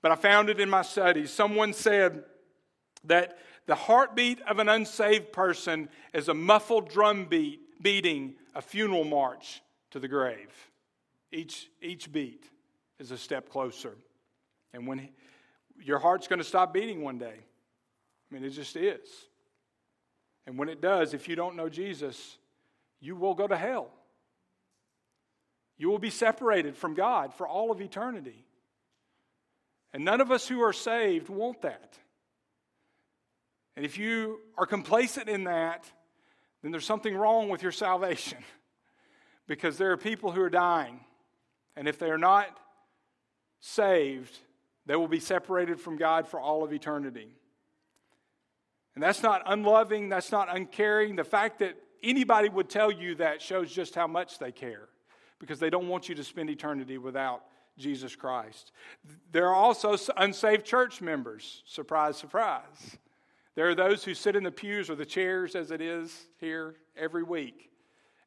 but 0.01 0.11
I 0.11 0.17
found 0.17 0.49
it 0.49 0.59
in 0.59 0.71
my 0.71 0.81
studies. 0.81 1.31
Someone 1.31 1.75
said 1.75 2.25
that 3.05 3.39
the 3.67 3.75
heartbeat 3.75 4.41
of 4.49 4.59
an 4.59 4.71
unsaved 4.71 5.33
person 5.33 5.91
is 6.15 6.29
a 6.29 6.35
muffled 6.35 6.89
drum 6.89 7.27
beat 7.27 7.61
beating 7.83 8.37
a 8.55 8.63
funeral 8.63 9.05
march 9.05 9.63
to 9.91 10.01
the 10.01 10.09
grave. 10.09 10.51
Each, 11.31 11.69
each 11.83 12.11
beat 12.11 12.49
is 12.99 13.11
a 13.11 13.19
step 13.19 13.51
closer. 13.51 13.97
And 14.75 14.87
when 14.87 15.09
your 15.83 15.99
heart's 15.99 16.29
going 16.29 16.41
to 16.41 16.45
stop 16.45 16.75
beating 16.75 17.03
one 17.03 17.17
day, 17.17 17.39
I 17.39 18.35
mean, 18.35 18.45
it 18.45 18.51
just 18.51 18.77
is. 18.77 19.09
And 20.47 20.59
when 20.59 20.69
it 20.69 20.83
does, 20.83 21.15
if 21.15 21.27
you 21.29 21.37
don't 21.37 21.57
know 21.57 21.71
Jesus, 21.71 22.37
you 23.01 23.17
will 23.17 23.35
go 23.35 23.47
to 23.47 23.57
hell. 23.57 23.89
You 25.79 25.89
will 25.89 25.99
be 25.99 26.11
separated 26.11 26.77
from 26.77 26.95
God 26.95 27.33
for 27.33 27.49
all 27.49 27.71
of 27.71 27.81
eternity. 27.81 28.45
And 29.95 30.05
none 30.05 30.21
of 30.21 30.31
us 30.31 30.47
who 30.47 30.61
are 30.61 30.73
saved 30.73 31.31
want 31.31 31.63
that. 31.63 31.97
And 33.77 33.87
if 33.87 33.97
you 33.97 34.41
are 34.59 34.67
complacent 34.67 35.31
in 35.31 35.45
that, 35.45 35.91
then 36.63 36.71
there's 36.71 36.85
something 36.85 37.17
wrong 37.17 37.49
with 37.49 37.63
your 37.63 37.73
salvation. 37.73 38.39
because 39.47 39.77
there 39.79 39.93
are 39.93 39.97
people 39.97 40.33
who 40.33 40.41
are 40.41 40.51
dying. 40.51 41.01
And 41.77 41.89
if 41.89 41.99
they 41.99 42.11
are 42.11 42.19
not 42.19 42.59
saved, 43.61 44.39
they 44.87 44.97
will 44.97 45.09
be 45.09 45.21
separated 45.21 45.81
from 45.81 45.97
God 45.97 46.29
for 46.29 46.41
all 46.41 46.63
of 46.63 46.73
eternity. 46.73 47.29
And 48.95 49.03
that's 49.03 49.23
not 49.23 49.43
unloving, 49.47 50.09
that's 50.09 50.31
not 50.31 50.55
uncaring. 50.55 51.17
The 51.17 51.25
fact 51.25 51.59
that 51.61 51.77
anybody 52.03 52.49
would 52.49 52.69
tell 52.69 52.93
you 52.93 53.17
that 53.17 53.43
shows 53.43 53.73
just 53.73 53.95
how 53.95 54.07
much 54.07 54.39
they 54.39 54.53
care 54.53 54.89
because 55.39 55.59
they 55.59 55.71
don't 55.71 55.89
want 55.89 56.09
you 56.09 56.15
to 56.15 56.25
spend 56.25 56.51
eternity 56.51 56.99
without 56.99 57.43
Jesus 57.77 58.15
Christ. 58.15 58.73
There 59.33 59.49
are 59.49 59.55
also 59.55 59.97
unsaved 60.17 60.65
church 60.65 61.01
members. 61.01 61.63
Surprise, 61.67 62.17
surprise. 62.17 62.99
There 63.57 63.69
are 63.69 63.75
those 63.75 64.05
who 64.05 64.15
sit 64.15 64.37
in 64.37 64.45
the 64.45 64.51
pews 64.51 64.91
or 64.91 64.95
the 64.95 65.07
chairs, 65.07 65.55
as 65.55 65.71
it 65.71 65.81
is 65.81 66.27
here, 66.39 66.77
every 66.97 67.23
week. 67.23 67.71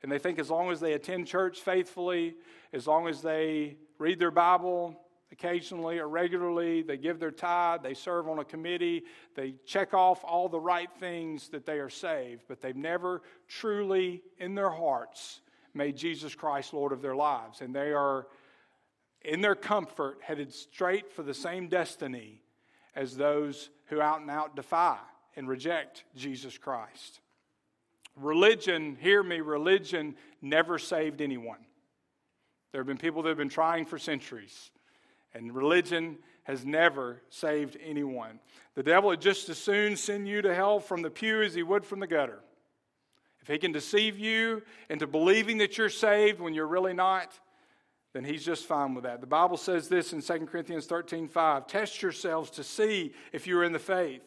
And 0.04 0.12
they 0.12 0.20
think 0.20 0.40
as 0.40 0.50
long 0.50 0.72
as 0.72 0.80
they 0.80 0.94
attend 0.94 1.28
church 1.28 1.60
faithfully, 1.60 2.36
as 2.72 2.88
long 2.88 3.08
as 3.08 3.22
they 3.22 3.78
read 4.00 4.20
their 4.20 4.32
Bible 4.32 5.00
occasionally 5.32 6.00
or 6.00 6.08
regularly, 6.08 6.82
they 6.82 6.98
give 6.98 7.20
their 7.20 7.32
tithe, 7.32 7.84
they 7.84 7.94
serve 7.94 8.28
on 8.28 8.40
a 8.40 8.46
committee, 8.46 9.04
they 9.36 9.56
check 9.66 9.94
off 9.94 10.24
all 10.24 10.50
the 10.50 10.60
right 10.60 10.90
things 11.00 11.50
that 11.50 11.66
they 11.66 11.80
are 11.80 11.90
saved, 11.90 12.44
but 12.48 12.62
they've 12.62 12.76
never 12.76 13.22
truly, 13.48 14.22
in 14.38 14.56
their 14.56 14.70
hearts, 14.70 15.42
made 15.74 15.96
Jesus 15.96 16.36
Christ 16.36 16.74
Lord 16.74 16.92
of 16.92 17.02
their 17.02 17.16
lives. 17.16 17.62
And 17.62 17.74
they 17.76 17.92
are, 17.92 18.28
in 19.24 19.42
their 19.42 19.56
comfort, 19.56 20.20
headed 20.22 20.54
straight 20.54 21.12
for 21.12 21.24
the 21.24 21.34
same 21.34 21.68
destiny 21.68 22.42
as 22.96 23.16
those 23.16 23.70
who 23.86 24.02
out 24.02 24.22
and 24.22 24.32
out 24.32 24.56
defy 24.56 24.98
and 25.36 25.48
reject 25.48 26.04
Jesus 26.16 26.58
Christ. 26.58 27.20
Religion, 28.16 28.98
hear 29.00 29.22
me, 29.22 29.42
religion 29.42 30.16
never 30.42 30.80
saved 30.80 31.22
anyone. 31.22 31.60
There 32.72 32.82
have 32.82 32.88
been 32.88 32.98
people 32.98 33.22
that 33.22 33.30
have 33.30 33.38
been 33.38 33.50
trying 33.50 33.86
for 33.86 34.00
centuries, 34.00 34.72
and 35.34 35.54
religion 35.54 36.18
has 36.44 36.66
never 36.66 37.22
saved 37.30 37.78
anyone. 37.84 38.40
The 38.76 38.84
devil 38.84 39.10
would 39.10 39.22
just 39.22 39.50
as 39.50 39.58
soon 39.58 39.96
send 39.96 40.28
you 40.28 40.42
to 40.42 40.56
hell 40.56 40.80
from 40.80 41.02
the 41.02 41.10
pew 41.10 41.42
as 41.42 41.54
he 41.54 41.64
would 41.64 41.86
from 41.86 42.00
the 42.00 42.08
gutter. 42.08 42.40
If 43.42 43.48
he 43.48 43.58
can 43.58 43.72
deceive 43.72 44.18
you 44.18 44.62
into 44.90 45.08
believing 45.08 45.58
that 45.60 45.78
you're 45.78 45.90
saved 45.90 46.40
when 46.40 46.54
you're 46.54 46.68
really 46.68 46.94
not, 46.94 47.38
then 48.14 48.24
he's 48.24 48.44
just 48.44 48.66
fine 48.66 48.94
with 48.94 49.04
that. 49.04 49.22
The 49.22 49.28
Bible 49.28 49.58
says 49.58 49.90
this 49.90 50.14
in 50.14 50.22
2 50.22 50.48
Corinthians 50.48 50.86
13 50.86 51.28
5 51.28 51.68
Test 51.68 52.02
yourselves 52.02 52.50
to 52.52 52.64
see 52.64 53.14
if 53.32 53.48
you're 53.48 53.64
in 53.64 53.74
the 53.74 53.80
faith. 53.80 54.24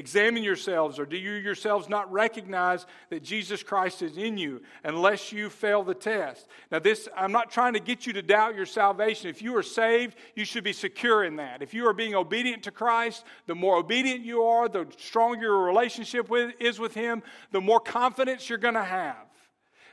Examine 0.00 0.42
yourselves, 0.42 0.98
or 0.98 1.04
do 1.04 1.18
you 1.18 1.32
yourselves 1.32 1.86
not 1.86 2.10
recognize 2.10 2.86
that 3.10 3.22
Jesus 3.22 3.62
Christ 3.62 4.00
is 4.00 4.16
in 4.16 4.38
you 4.38 4.62
unless 4.82 5.30
you 5.30 5.50
fail 5.50 5.82
the 5.82 5.92
test? 5.94 6.48
Now, 6.72 6.78
this, 6.78 7.06
I'm 7.14 7.32
not 7.32 7.50
trying 7.50 7.74
to 7.74 7.80
get 7.80 8.06
you 8.06 8.14
to 8.14 8.22
doubt 8.22 8.54
your 8.54 8.64
salvation. 8.64 9.28
If 9.28 9.42
you 9.42 9.54
are 9.58 9.62
saved, 9.62 10.16
you 10.34 10.46
should 10.46 10.64
be 10.64 10.72
secure 10.72 11.22
in 11.22 11.36
that. 11.36 11.60
If 11.60 11.74
you 11.74 11.86
are 11.86 11.92
being 11.92 12.14
obedient 12.14 12.62
to 12.62 12.70
Christ, 12.70 13.26
the 13.46 13.54
more 13.54 13.76
obedient 13.76 14.24
you 14.24 14.44
are, 14.44 14.70
the 14.70 14.86
stronger 14.96 15.42
your 15.42 15.64
relationship 15.64 16.30
with, 16.30 16.54
is 16.58 16.78
with 16.78 16.94
Him, 16.94 17.22
the 17.50 17.60
more 17.60 17.78
confidence 17.78 18.48
you're 18.48 18.56
going 18.56 18.72
to 18.72 18.82
have. 18.82 19.26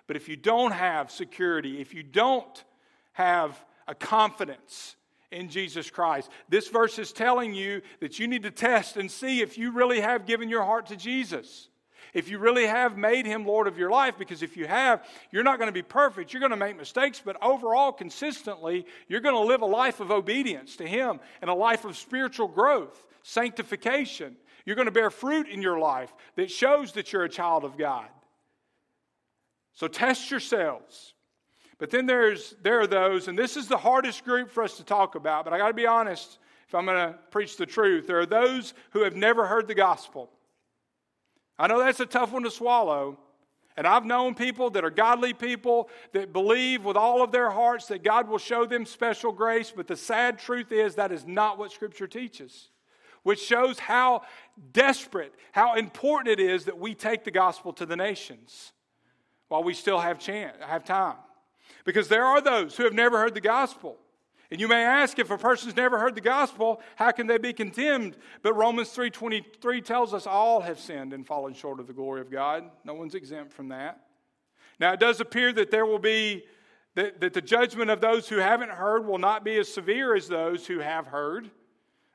But 0.08 0.16
if 0.16 0.30
you 0.30 0.38
don't 0.38 0.72
have 0.72 1.12
security, 1.12 1.82
if 1.82 1.94
you 1.94 2.02
don't 2.02 2.64
have 3.12 3.62
a 3.90 3.94
confidence, 3.94 4.97
in 5.32 5.50
Jesus 5.50 5.90
Christ. 5.90 6.30
This 6.50 6.68
verse 6.68 7.00
is 7.00 7.12
telling 7.12 7.54
you 7.54 7.82
that 8.00 8.20
you 8.20 8.28
need 8.28 8.44
to 8.44 8.52
test 8.52 8.98
and 8.98 9.12
see 9.12 9.42
if 9.42 9.58
you 9.58 9.72
really 9.72 10.00
have 10.00 10.26
given 10.26 10.50
your 10.50 10.64
heart 10.64 10.88
to 10.88 10.96
Jesus. 10.96 11.70
if 12.14 12.30
you 12.30 12.40
really 12.40 12.66
have 12.66 12.98
made 12.98 13.26
him 13.26 13.46
Lord 13.46 13.68
of 13.68 13.78
your 13.78 13.92
life, 13.92 14.16
because 14.18 14.42
if 14.42 14.58
you 14.58 14.66
have, 14.66 15.06
you're 15.32 15.44
not 15.44 15.60
going 15.60 15.68
to 15.68 15.74
be 15.74 15.84
perfect. 15.84 16.34
You're 16.34 16.40
going 16.40 16.52
to 16.52 16.58
make 16.58 16.78
mistakes, 16.78 17.22
but 17.24 17.38
overall, 17.44 17.92
consistently, 17.92 18.86
you're 19.08 19.22
going 19.22 19.36
to 19.36 19.42
live 19.42 19.62
a 19.62 19.68
life 19.68 20.00
of 20.00 20.12
obedience 20.12 20.78
to 20.78 20.88
him 20.88 21.20
and 21.42 21.50
a 21.50 21.54
life 21.54 21.86
of 21.86 21.98
spiritual 21.98 22.48
growth, 22.48 23.06
sanctification. 23.24 24.36
You're 24.66 24.76
going 24.76 24.88
to 24.88 24.92
bear 24.92 25.10
fruit 25.10 25.48
in 25.48 25.62
your 25.62 25.80
life 25.80 26.14
that 26.36 26.52
shows 26.52 26.94
that 26.94 27.14
you're 27.14 27.24
a 27.24 27.30
child 27.30 27.64
of 27.64 27.78
God. 27.78 28.08
So 29.74 29.88
test 29.88 30.32
yourselves. 30.32 31.14
But 31.80 31.92
then 31.92 32.06
there's, 32.06 32.56
there 32.64 32.80
are 32.82 32.88
those, 32.88 33.28
and 33.28 33.38
this 33.38 33.56
is 33.56 33.68
the 33.68 33.78
hardest 33.78 34.26
group 34.26 34.50
for 34.50 34.64
us 34.64 34.78
to 34.78 34.84
talk 34.84 35.16
about, 35.16 35.46
but 35.46 35.54
I 35.54 35.58
got 35.58 35.68
to 35.68 35.74
be 35.74 35.86
honest 35.86 36.40
if 36.68 36.74
I'm 36.74 36.86
going 36.86 37.14
to 37.14 37.18
preach 37.30 37.56
the 37.56 37.66
truth. 37.66 38.08
There 38.08 38.20
are 38.20 38.26
those 38.26 38.74
who 38.92 39.04
have 39.04 39.16
never 39.16 39.46
heard 39.46 39.68
the 39.68 39.76
gospel. 39.76 40.30
I 41.60 41.68
know 41.68 41.80
that's 41.80 42.00
a 42.00 42.06
tough 42.06 42.32
one 42.32 42.44
to 42.44 42.52
swallow. 42.52 43.20
And 43.78 43.86
I've 43.86 44.06
known 44.06 44.34
people 44.34 44.72
that 44.72 44.84
are 44.84 44.90
godly 44.90 45.34
people 45.34 45.90
that 46.12 46.34
believe 46.34 46.84
with 46.84 46.98
all 46.98 47.22
of 47.22 47.32
their 47.32 47.52
hearts 47.52 47.86
that 47.88 48.04
God 48.04 48.28
will 48.28 48.40
show 48.40 48.66
them 48.66 48.88
special 48.88 49.32
grace, 49.32 49.72
but 49.74 49.86
the 49.86 49.96
sad 49.96 50.40
truth 50.40 50.72
is 50.72 50.96
that 50.96 51.12
is 51.12 51.28
not 51.28 51.60
what 51.60 51.72
Scripture 51.72 52.08
teaches, 52.08 52.70
which 53.22 53.40
shows 53.40 53.78
how 53.78 54.24
desperate, 54.74 55.32
how 55.52 55.76
important 55.76 56.40
it 56.40 56.44
is 56.44 56.66
that 56.66 56.80
we 56.80 56.96
take 56.96 57.24
the 57.24 57.30
gospel 57.30 57.72
to 57.74 57.86
the 57.86 57.96
nations 57.96 58.74
while 59.48 59.64
we 59.64 59.76
still 59.76 60.00
have, 60.00 60.18
chance, 60.18 60.58
have 60.60 60.84
time. 60.84 61.18
Because 61.88 62.10
there 62.10 62.26
are 62.26 62.42
those 62.42 62.76
who 62.76 62.84
have 62.84 62.94
never 62.94 63.18
heard 63.18 63.34
the 63.34 63.40
gospel. 63.40 63.98
And 64.52 64.60
you 64.60 64.68
may 64.68 64.84
ask 64.84 65.18
if 65.20 65.32
a 65.32 65.38
person's 65.38 65.78
never 65.78 65.98
heard 65.98 66.16
the 66.16 66.22
gospel, 66.22 66.82
how 66.98 67.12
can 67.12 67.28
they 67.28 67.38
be 67.38 67.54
condemned? 67.54 68.18
But 68.42 68.56
Romans 68.56 68.94
3:23 68.94 69.82
tells 69.82 70.14
us 70.14 70.28
all 70.28 70.60
have 70.60 70.82
sinned 70.82 71.14
and 71.14 71.26
fallen 71.26 71.54
short 71.54 71.80
of 71.80 71.88
the 71.88 71.94
glory 71.94 72.20
of 72.20 72.30
God. 72.30 72.70
No 72.84 72.94
one's 72.94 73.16
exempt 73.16 73.54
from 73.54 73.70
that. 73.70 74.02
Now 74.82 74.92
it 74.92 75.00
does 75.00 75.22
appear 75.22 75.54
that 75.54 75.72
there 75.72 75.86
will 75.86 75.98
be 75.98 76.44
that, 76.96 77.22
that 77.22 77.34
the 77.34 77.42
judgment 77.42 77.90
of 77.90 78.02
those 78.02 78.28
who 78.28 78.38
haven't 78.38 78.72
heard 78.72 79.06
will 79.06 79.18
not 79.18 79.46
be 79.46 79.58
as 79.58 79.74
severe 79.74 80.14
as 80.14 80.28
those 80.28 80.68
who 80.68 80.80
have 80.80 81.08
heard. 81.08 81.50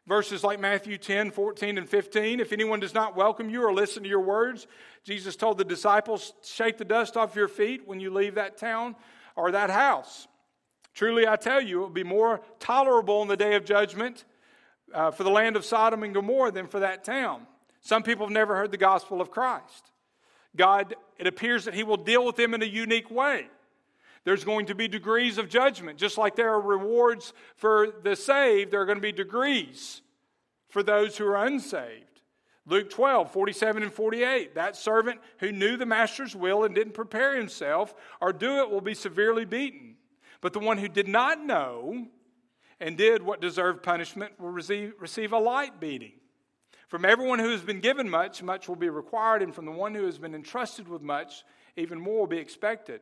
Verses 0.06 0.44
like 0.44 0.60
Matthew 0.60 0.98
10, 0.98 1.30
14, 1.30 1.78
and 1.78 1.88
15. 1.88 2.40
If 2.40 2.52
anyone 2.52 2.80
does 2.80 2.92
not 2.92 3.16
welcome 3.16 3.48
you 3.48 3.64
or 3.64 3.72
listen 3.72 4.02
to 4.02 4.08
your 4.08 4.20
words, 4.20 4.66
Jesus 5.02 5.34
told 5.34 5.56
the 5.56 5.64
disciples, 5.64 6.34
shake 6.44 6.76
the 6.76 6.84
dust 6.84 7.16
off 7.16 7.36
your 7.36 7.48
feet 7.48 7.88
when 7.88 8.00
you 8.00 8.10
leave 8.10 8.34
that 8.34 8.58
town 8.58 8.96
or 9.36 9.50
that 9.52 9.70
house. 9.70 10.28
Truly, 10.94 11.26
I 11.26 11.36
tell 11.36 11.60
you, 11.60 11.78
it 11.78 11.82
will 11.82 11.90
be 11.90 12.04
more 12.04 12.40
tolerable 12.58 13.22
in 13.22 13.28
the 13.28 13.36
day 13.36 13.54
of 13.54 13.64
judgment 13.64 14.24
uh, 14.92 15.10
for 15.10 15.24
the 15.24 15.30
land 15.30 15.56
of 15.56 15.64
Sodom 15.64 16.02
and 16.02 16.12
Gomorrah 16.12 16.52
than 16.52 16.66
for 16.66 16.80
that 16.80 17.04
town. 17.04 17.46
Some 17.80 18.02
people 18.02 18.26
have 18.26 18.32
never 18.32 18.54
heard 18.54 18.70
the 18.70 18.76
gospel 18.76 19.20
of 19.20 19.30
Christ. 19.30 19.90
God, 20.54 20.94
it 21.18 21.26
appears 21.26 21.64
that 21.64 21.74
He 21.74 21.82
will 21.82 21.96
deal 21.96 22.24
with 22.24 22.36
them 22.36 22.54
in 22.54 22.62
a 22.62 22.66
unique 22.66 23.10
way. 23.10 23.46
There's 24.24 24.44
going 24.44 24.66
to 24.66 24.74
be 24.74 24.86
degrees 24.86 25.38
of 25.38 25.48
judgment. 25.48 25.98
Just 25.98 26.16
like 26.18 26.36
there 26.36 26.52
are 26.52 26.60
rewards 26.60 27.32
for 27.56 27.88
the 28.02 28.14
saved, 28.14 28.70
there 28.70 28.80
are 28.80 28.86
going 28.86 28.98
to 28.98 29.02
be 29.02 29.12
degrees 29.12 30.02
for 30.68 30.82
those 30.82 31.16
who 31.16 31.26
are 31.26 31.44
unsaved. 31.44 32.11
Luke 32.66 32.90
12, 32.90 33.32
47 33.32 33.82
and 33.82 33.92
48. 33.92 34.54
That 34.54 34.76
servant 34.76 35.20
who 35.38 35.50
knew 35.50 35.76
the 35.76 35.86
master's 35.86 36.36
will 36.36 36.64
and 36.64 36.74
didn't 36.74 36.94
prepare 36.94 37.36
himself 37.36 37.94
or 38.20 38.32
do 38.32 38.60
it 38.60 38.70
will 38.70 38.80
be 38.80 38.94
severely 38.94 39.44
beaten. 39.44 39.96
But 40.40 40.52
the 40.52 40.60
one 40.60 40.78
who 40.78 40.88
did 40.88 41.08
not 41.08 41.44
know 41.44 42.06
and 42.80 42.96
did 42.96 43.22
what 43.22 43.40
deserved 43.40 43.82
punishment 43.82 44.38
will 44.38 44.50
receive, 44.50 44.94
receive 44.98 45.32
a 45.32 45.38
light 45.38 45.80
beating. 45.80 46.12
From 46.88 47.04
everyone 47.04 47.38
who 47.38 47.50
has 47.50 47.62
been 47.62 47.80
given 47.80 48.08
much, 48.10 48.42
much 48.42 48.68
will 48.68 48.76
be 48.76 48.90
required, 48.90 49.40
and 49.40 49.54
from 49.54 49.64
the 49.64 49.72
one 49.72 49.94
who 49.94 50.04
has 50.04 50.18
been 50.18 50.34
entrusted 50.34 50.88
with 50.88 51.00
much, 51.00 51.44
even 51.76 51.98
more 51.98 52.20
will 52.20 52.26
be 52.26 52.38
expected. 52.38 53.00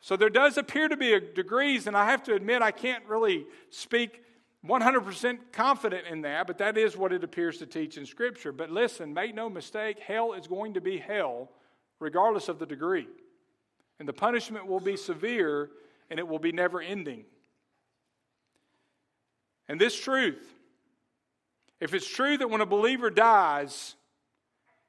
So 0.00 0.16
there 0.16 0.30
does 0.30 0.56
appear 0.56 0.88
to 0.88 0.96
be 0.96 1.20
degrees, 1.34 1.86
and 1.86 1.96
I 1.96 2.06
have 2.06 2.22
to 2.24 2.34
admit 2.34 2.62
I 2.62 2.70
can't 2.70 3.04
really 3.04 3.46
speak 3.68 4.22
100% 4.66 5.38
confident 5.52 6.06
in 6.06 6.22
that, 6.22 6.46
but 6.46 6.58
that 6.58 6.76
is 6.76 6.96
what 6.96 7.12
it 7.12 7.24
appears 7.24 7.58
to 7.58 7.66
teach 7.66 7.96
in 7.96 8.04
Scripture. 8.04 8.52
But 8.52 8.70
listen, 8.70 9.14
make 9.14 9.34
no 9.34 9.48
mistake, 9.48 9.98
hell 9.98 10.34
is 10.34 10.46
going 10.46 10.74
to 10.74 10.80
be 10.80 10.98
hell 10.98 11.50
regardless 11.98 12.48
of 12.48 12.58
the 12.58 12.66
degree. 12.66 13.08
And 13.98 14.08
the 14.08 14.12
punishment 14.12 14.66
will 14.66 14.80
be 14.80 14.96
severe 14.96 15.70
and 16.10 16.18
it 16.18 16.26
will 16.26 16.38
be 16.38 16.52
never 16.52 16.80
ending. 16.80 17.24
And 19.68 19.80
this 19.80 19.98
truth, 19.98 20.42
if 21.80 21.94
it's 21.94 22.08
true 22.08 22.36
that 22.36 22.50
when 22.50 22.60
a 22.60 22.66
believer 22.66 23.08
dies, 23.08 23.94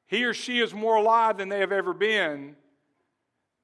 he 0.07 0.25
or 0.25 0.33
she 0.33 0.59
is 0.59 0.73
more 0.73 0.97
alive 0.97 1.37
than 1.37 1.47
they 1.47 1.59
have 1.59 1.71
ever 1.71 1.93
been, 1.93 2.55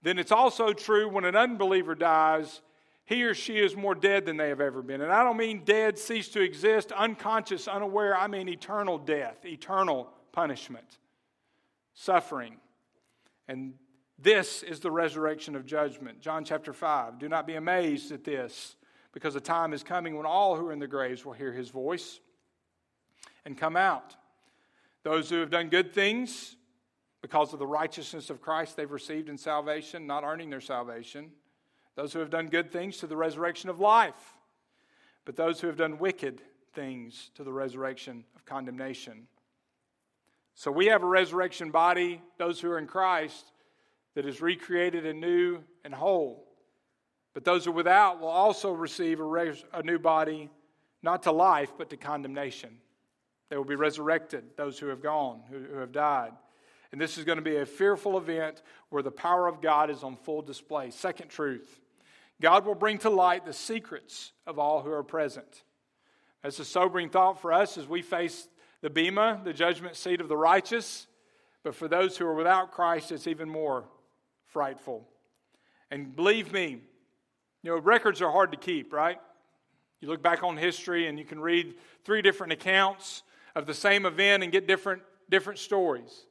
then 0.04 0.20
it's 0.20 0.32
also 0.32 0.72
true 0.72 1.10
when 1.10 1.26
an 1.26 1.36
unbeliever 1.36 1.96
dies, 1.96 2.62
he 3.08 3.24
or 3.24 3.34
she 3.34 3.58
is 3.58 3.74
more 3.74 3.96
dead 3.96 4.26
than 4.26 4.36
they 4.36 4.50
have 4.50 4.60
ever 4.60 4.82
been. 4.82 5.00
And 5.00 5.14
I 5.14 5.24
don't 5.24 5.38
mean 5.38 5.64
dead, 5.64 5.98
cease 5.98 6.28
to 6.30 6.42
exist, 6.42 6.92
unconscious, 6.92 7.66
unaware. 7.66 8.16
I 8.16 8.28
mean 8.28 8.50
eternal 8.50 8.98
death, 8.98 9.46
eternal 9.46 10.10
punishment, 10.34 11.00
suffering. 11.94 12.58
And 13.48 13.76
this 14.20 14.62
is 14.62 14.82
the 14.82 14.92
resurrection 14.92 15.56
of 15.56 15.66
judgment. 15.66 16.20
John 16.20 16.44
chapter 16.44 16.74
5. 16.74 17.18
Do 17.18 17.30
not 17.30 17.48
be 17.48 17.56
amazed 17.56 18.12
at 18.12 18.26
this, 18.26 18.76
because 19.14 19.36
the 19.36 19.40
time 19.40 19.72
is 19.72 19.84
coming 19.84 20.18
when 20.18 20.26
all 20.26 20.58
who 20.58 20.68
are 20.68 20.74
in 20.74 20.80
the 20.80 20.86
graves 20.86 21.24
will 21.24 21.32
hear 21.32 21.54
his 21.54 21.70
voice 21.70 22.20
and 23.46 23.58
come 23.58 23.78
out. 23.78 24.18
Those 25.04 25.30
who 25.30 25.38
have 25.38 25.50
done 25.50 25.70
good 25.70 25.94
things 25.94 26.58
because 27.22 27.54
of 27.54 27.60
the 27.60 27.68
righteousness 27.68 28.30
of 28.30 28.42
Christ 28.42 28.76
they've 28.76 28.92
received 28.92 29.30
in 29.30 29.38
salvation, 29.38 30.08
not 30.08 30.26
earning 30.26 30.50
their 30.50 30.60
salvation 30.60 31.32
those 31.98 32.14
who 32.14 32.20
have 32.20 32.30
done 32.30 32.46
good 32.48 32.72
things 32.72 32.98
to 32.98 33.08
the 33.08 33.18
resurrection 33.18 33.72
of 33.72 33.80
life, 33.80 34.38
but 35.26 35.36
those 35.36 35.60
who 35.60 35.66
have 35.66 35.78
done 35.78 35.98
wicked 35.98 36.42
things 36.74 37.32
to 37.34 37.44
the 37.44 37.52
resurrection 37.52 38.24
of 38.36 38.46
condemnation. 38.46 39.28
So 40.54 40.72
we 40.72 40.86
have 40.86 41.02
a 41.02 41.08
resurrection 41.08 41.72
body, 41.72 42.22
those 42.38 42.62
who 42.62 42.70
are 42.70 42.78
in 42.78 42.86
Christ, 42.86 43.52
that 44.14 44.28
is 44.28 44.42
recreated 44.42 45.08
and 45.08 45.20
new 45.20 45.64
and 45.84 45.94
whole. 45.94 46.48
But 47.34 47.44
those 47.44 47.66
who 47.66 47.72
are 47.72 47.74
without 47.74 48.20
will 48.22 48.28
also 48.28 48.72
receive 48.72 49.20
a, 49.20 49.24
res- 49.24 49.66
a 49.74 49.82
new 49.82 49.98
body, 49.98 50.52
not 51.02 51.24
to 51.24 51.32
life, 51.32 51.72
but 51.80 51.90
to 51.90 51.98
condemnation. 51.98 52.78
They 53.50 53.58
will 53.58 53.64
be 53.64 53.76
resurrected, 53.76 54.44
those 54.56 54.78
who 54.78 54.88
have 54.88 55.02
gone, 55.02 55.42
who, 55.50 55.64
who 55.74 55.80
have 55.80 55.92
died. 55.92 56.34
And 56.92 57.02
this 57.02 57.18
is 57.18 57.24
going 57.24 57.38
to 57.38 57.44
be 57.44 57.58
a 57.58 57.66
fearful 57.66 58.20
event 58.20 58.62
where 58.90 59.04
the 59.04 59.12
power 59.12 59.48
of 59.48 59.62
God 59.62 59.90
is 59.90 60.04
on 60.04 60.16
full 60.16 60.44
display. 60.44 60.92
Second 60.92 61.30
truth 61.30 61.82
God 62.42 62.66
will 62.66 62.76
bring 62.76 63.00
to 63.00 63.10
light 63.10 63.46
the 63.46 63.54
secrets 63.54 64.32
of 64.46 64.60
all 64.60 64.82
who 64.82 64.92
are 64.92 65.04
present. 65.04 65.64
That's 66.44 66.60
a 66.60 66.66
sobering 66.66 67.10
thought 67.10 67.42
for 67.42 67.52
us 67.52 67.78
as 67.78 67.88
we 67.88 68.02
face 68.02 68.48
the 68.82 68.90
Bema, 68.90 69.42
the 69.44 69.54
judgment 69.54 69.96
seat 69.96 70.22
of 70.22 70.30
the 70.30 70.38
righteous. 70.38 71.08
But 71.64 71.76
for 71.76 71.88
those 71.88 72.16
who 72.16 72.26
are 72.26 72.36
without 72.36 72.72
Christ, 72.72 73.12
it's 73.12 73.28
even 73.28 73.50
more 73.50 73.86
frightful. 74.46 75.08
And 75.90 76.16
believe 76.16 76.54
me, 76.54 76.82
you 77.64 77.72
know, 77.72 77.78
records 77.80 78.22
are 78.22 78.32
hard 78.32 78.52
to 78.52 78.58
keep, 78.58 78.94
right? 78.94 79.20
You 80.00 80.08
look 80.08 80.22
back 80.22 80.44
on 80.44 80.58
history 80.58 81.08
and 81.08 81.18
you 81.18 81.26
can 81.26 81.40
read 81.40 81.74
three 82.06 82.22
different 82.22 82.54
accounts 82.54 83.24
of 83.56 83.66
the 83.66 83.74
same 83.74 84.06
event 84.06 84.44
and 84.44 84.52
get 84.52 84.68
different, 84.68 85.02
different 85.30 85.58
stories. 85.58 86.27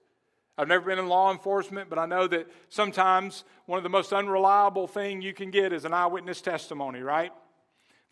I've 0.58 0.68
never 0.68 0.86
been 0.86 0.98
in 0.98 1.08
law 1.08 1.30
enforcement, 1.30 1.90
but 1.90 1.98
I 1.98 2.06
know 2.06 2.26
that 2.28 2.48
sometimes 2.70 3.44
one 3.66 3.76
of 3.76 3.82
the 3.82 3.90
most 3.90 4.12
unreliable 4.12 4.86
thing 4.86 5.20
you 5.20 5.34
can 5.34 5.50
get 5.50 5.72
is 5.72 5.84
an 5.84 5.92
eyewitness 5.92 6.40
testimony, 6.40 7.00
right? 7.00 7.32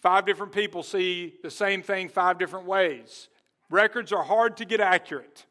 Five 0.00 0.26
different 0.26 0.52
people 0.52 0.82
see 0.82 1.34
the 1.42 1.50
same 1.50 1.82
thing 1.82 2.10
five 2.10 2.38
different 2.38 2.66
ways. 2.66 3.28
Records 3.70 4.12
are 4.12 4.22
hard 4.22 4.58
to 4.58 4.66
get 4.66 4.80
accurate. 4.80 5.46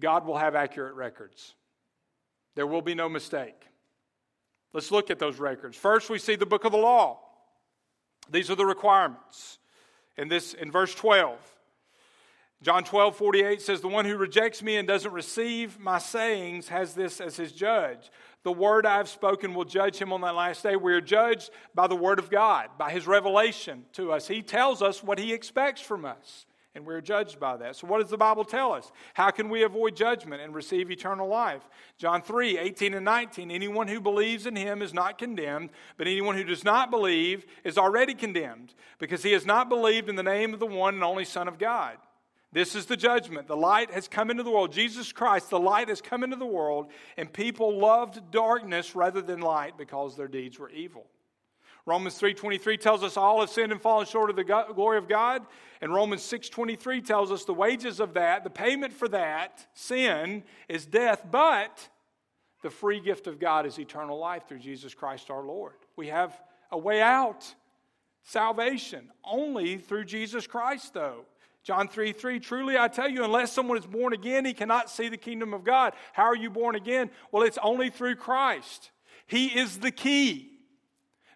God 0.00 0.26
will 0.26 0.36
have 0.36 0.56
accurate 0.56 0.94
records. 0.94 1.54
There 2.56 2.66
will 2.66 2.82
be 2.82 2.94
no 2.94 3.08
mistake. 3.08 3.54
Let's 4.72 4.90
look 4.90 5.10
at 5.10 5.20
those 5.20 5.38
records. 5.38 5.76
First, 5.76 6.10
we 6.10 6.18
see 6.18 6.34
the 6.34 6.46
book 6.46 6.64
of 6.64 6.72
the 6.72 6.78
law. 6.78 7.20
These 8.30 8.50
are 8.50 8.56
the 8.56 8.66
requirements. 8.66 9.58
In 10.16 10.28
this 10.28 10.54
in 10.54 10.72
verse 10.72 10.94
12, 10.94 11.38
John 12.60 12.82
12, 12.82 13.16
48 13.16 13.62
says, 13.62 13.80
The 13.80 13.88
one 13.88 14.04
who 14.04 14.16
rejects 14.16 14.62
me 14.62 14.76
and 14.76 14.88
doesn't 14.88 15.12
receive 15.12 15.78
my 15.78 15.98
sayings 15.98 16.68
has 16.68 16.92
this 16.92 17.20
as 17.20 17.36
his 17.36 17.52
judge. 17.52 18.10
The 18.42 18.52
word 18.52 18.84
I 18.84 18.96
have 18.96 19.08
spoken 19.08 19.54
will 19.54 19.64
judge 19.64 19.98
him 19.98 20.12
on 20.12 20.22
that 20.22 20.34
last 20.34 20.64
day. 20.64 20.74
We 20.74 20.92
are 20.92 21.00
judged 21.00 21.50
by 21.74 21.86
the 21.86 21.94
word 21.94 22.18
of 22.18 22.30
God, 22.30 22.70
by 22.76 22.90
his 22.90 23.06
revelation 23.06 23.84
to 23.92 24.10
us. 24.12 24.26
He 24.26 24.42
tells 24.42 24.82
us 24.82 25.04
what 25.04 25.20
he 25.20 25.32
expects 25.32 25.80
from 25.80 26.04
us, 26.04 26.46
and 26.74 26.84
we're 26.84 27.00
judged 27.00 27.38
by 27.38 27.56
that. 27.58 27.76
So, 27.76 27.86
what 27.86 28.00
does 28.00 28.10
the 28.10 28.16
Bible 28.16 28.44
tell 28.44 28.72
us? 28.72 28.90
How 29.14 29.30
can 29.30 29.50
we 29.50 29.62
avoid 29.62 29.94
judgment 29.94 30.42
and 30.42 30.52
receive 30.52 30.90
eternal 30.90 31.28
life? 31.28 31.62
John 31.96 32.22
3, 32.22 32.58
18 32.58 32.94
and 32.94 33.04
19. 33.04 33.52
Anyone 33.52 33.86
who 33.86 34.00
believes 34.00 34.46
in 34.46 34.56
him 34.56 34.82
is 34.82 34.92
not 34.92 35.16
condemned, 35.16 35.70
but 35.96 36.08
anyone 36.08 36.36
who 36.36 36.44
does 36.44 36.64
not 36.64 36.90
believe 36.90 37.46
is 37.62 37.78
already 37.78 38.14
condemned, 38.14 38.74
because 38.98 39.22
he 39.22 39.32
has 39.32 39.46
not 39.46 39.68
believed 39.68 40.08
in 40.08 40.16
the 40.16 40.24
name 40.24 40.54
of 40.54 40.58
the 40.58 40.66
one 40.66 40.94
and 40.94 41.04
only 41.04 41.24
Son 41.24 41.46
of 41.46 41.56
God. 41.56 41.98
This 42.50 42.74
is 42.74 42.86
the 42.86 42.96
judgment. 42.96 43.46
The 43.46 43.56
light 43.56 43.90
has 43.90 44.08
come 44.08 44.30
into 44.30 44.42
the 44.42 44.50
world. 44.50 44.72
Jesus 44.72 45.12
Christ, 45.12 45.50
the 45.50 45.60
light 45.60 45.88
has 45.88 46.00
come 46.00 46.24
into 46.24 46.36
the 46.36 46.46
world, 46.46 46.86
and 47.16 47.30
people 47.32 47.78
loved 47.78 48.30
darkness 48.30 48.94
rather 48.94 49.20
than 49.20 49.40
light 49.40 49.76
because 49.76 50.16
their 50.16 50.28
deeds 50.28 50.58
were 50.58 50.70
evil. 50.70 51.06
Romans 51.84 52.18
3:23 52.18 52.76
tells 52.76 53.02
us 53.02 53.16
all 53.16 53.40
have 53.40 53.48
sinned 53.48 53.72
and 53.72 53.80
fallen 53.80 54.04
short 54.06 54.28
of 54.28 54.36
the 54.36 54.44
glory 54.44 54.98
of 54.98 55.08
God, 55.08 55.46
and 55.80 55.92
Romans 55.92 56.22
6:23 56.22 57.00
tells 57.00 57.32
us 57.32 57.44
the 57.44 57.54
wages 57.54 57.98
of 58.00 58.14
that, 58.14 58.44
the 58.44 58.50
payment 58.50 58.92
for 58.92 59.08
that 59.08 59.66
sin 59.74 60.44
is 60.68 60.84
death, 60.84 61.24
but 61.30 61.88
the 62.62 62.70
free 62.70 63.00
gift 63.00 63.26
of 63.26 63.38
God 63.38 63.64
is 63.64 63.78
eternal 63.78 64.18
life 64.18 64.46
through 64.46 64.58
Jesus 64.58 64.94
Christ 64.94 65.30
our 65.30 65.42
Lord. 65.42 65.76
We 65.96 66.08
have 66.08 66.38
a 66.70 66.78
way 66.78 67.00
out. 67.00 67.54
Salvation 68.22 69.10
only 69.24 69.78
through 69.78 70.04
Jesus 70.04 70.46
Christ 70.46 70.92
though. 70.92 71.24
John 71.68 71.86
3 71.86 72.14
3, 72.14 72.40
truly 72.40 72.78
I 72.78 72.88
tell 72.88 73.10
you, 73.10 73.22
unless 73.24 73.52
someone 73.52 73.76
is 73.76 73.84
born 73.84 74.14
again, 74.14 74.46
he 74.46 74.54
cannot 74.54 74.88
see 74.88 75.10
the 75.10 75.18
kingdom 75.18 75.52
of 75.52 75.64
God. 75.64 75.92
How 76.14 76.22
are 76.22 76.34
you 76.34 76.48
born 76.48 76.76
again? 76.76 77.10
Well, 77.30 77.42
it's 77.42 77.58
only 77.62 77.90
through 77.90 78.14
Christ. 78.14 78.90
He 79.26 79.48
is 79.48 79.80
the 79.80 79.90
key. 79.90 80.48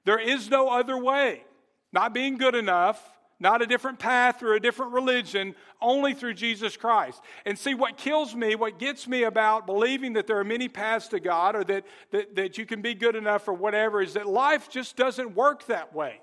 There 0.07 0.19
is 0.19 0.49
no 0.49 0.71
other 0.71 0.97
way. 0.97 1.45
Not 1.93 2.15
being 2.15 2.39
good 2.39 2.55
enough, 2.55 2.99
not 3.41 3.61
a 3.61 3.67
different 3.67 3.99
path 3.99 4.43
or 4.43 4.55
a 4.55 4.61
different 4.61 4.93
religion, 4.93 5.55
only 5.83 6.15
through 6.15 6.33
Jesus 6.33 6.79
Christ. 6.79 7.21
And 7.45 7.59
see, 7.59 7.75
what 7.75 7.99
kills 7.99 8.35
me, 8.35 8.55
what 8.55 8.79
gets 8.79 9.07
me 9.07 9.25
about 9.25 9.67
believing 9.67 10.15
that 10.15 10.27
there 10.27 10.39
are 10.39 10.45
many 10.45 10.67
paths 10.67 11.09
to 11.09 11.21
God 11.21 11.57
or 11.57 11.65
that, 11.65 11.85
that, 12.11 12.37
that 12.37 12.57
you 12.57 12.65
can 12.65 12.81
be 12.81 12.95
good 12.95 13.17
enough 13.17 13.47
or 13.49 13.53
whatever 13.53 14.01
is 14.01 14.15
that 14.15 14.27
life 14.27 14.71
just 14.71 14.97
doesn't 14.97 15.37
work 15.37 15.67
that 15.67 15.95
way. 15.95 16.23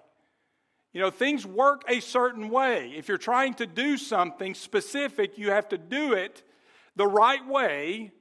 You 0.94 1.02
know, 1.02 1.12
things 1.12 1.46
work 1.46 1.84
a 1.88 2.00
certain 2.00 2.50
way. 2.50 2.94
If 2.96 3.08
you're 3.08 3.18
trying 3.18 3.54
to 3.56 3.68
do 3.68 3.98
something 3.98 4.56
specific, 4.56 5.38
you 5.38 5.52
have 5.52 5.70
to 5.70 5.78
do 5.78 6.14
it 6.14 6.44
the 6.96 7.06
right 7.06 7.46
way 7.48 8.12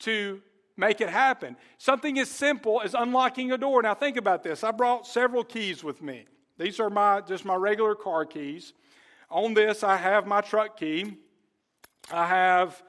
to 0.00 0.42
make 0.76 1.00
it 1.00 1.08
happen. 1.08 1.56
Something 1.78 2.18
as 2.18 2.28
simple 2.28 2.80
as 2.82 2.94
unlocking 2.94 3.52
a 3.52 3.58
door. 3.58 3.82
Now 3.82 3.94
think 3.94 4.16
about 4.16 4.42
this. 4.42 4.64
I 4.64 4.72
brought 4.72 5.06
several 5.06 5.44
keys 5.44 5.84
with 5.84 6.02
me. 6.02 6.26
These 6.58 6.80
are 6.80 6.90
my 6.90 7.20
just 7.20 7.44
my 7.44 7.54
regular 7.54 7.94
car 7.94 8.24
keys. 8.24 8.72
On 9.30 9.54
this, 9.54 9.82
I 9.82 9.96
have 9.96 10.26
my 10.26 10.40
truck 10.40 10.76
key. 10.76 11.16
I 12.10 12.26
have 12.26 12.82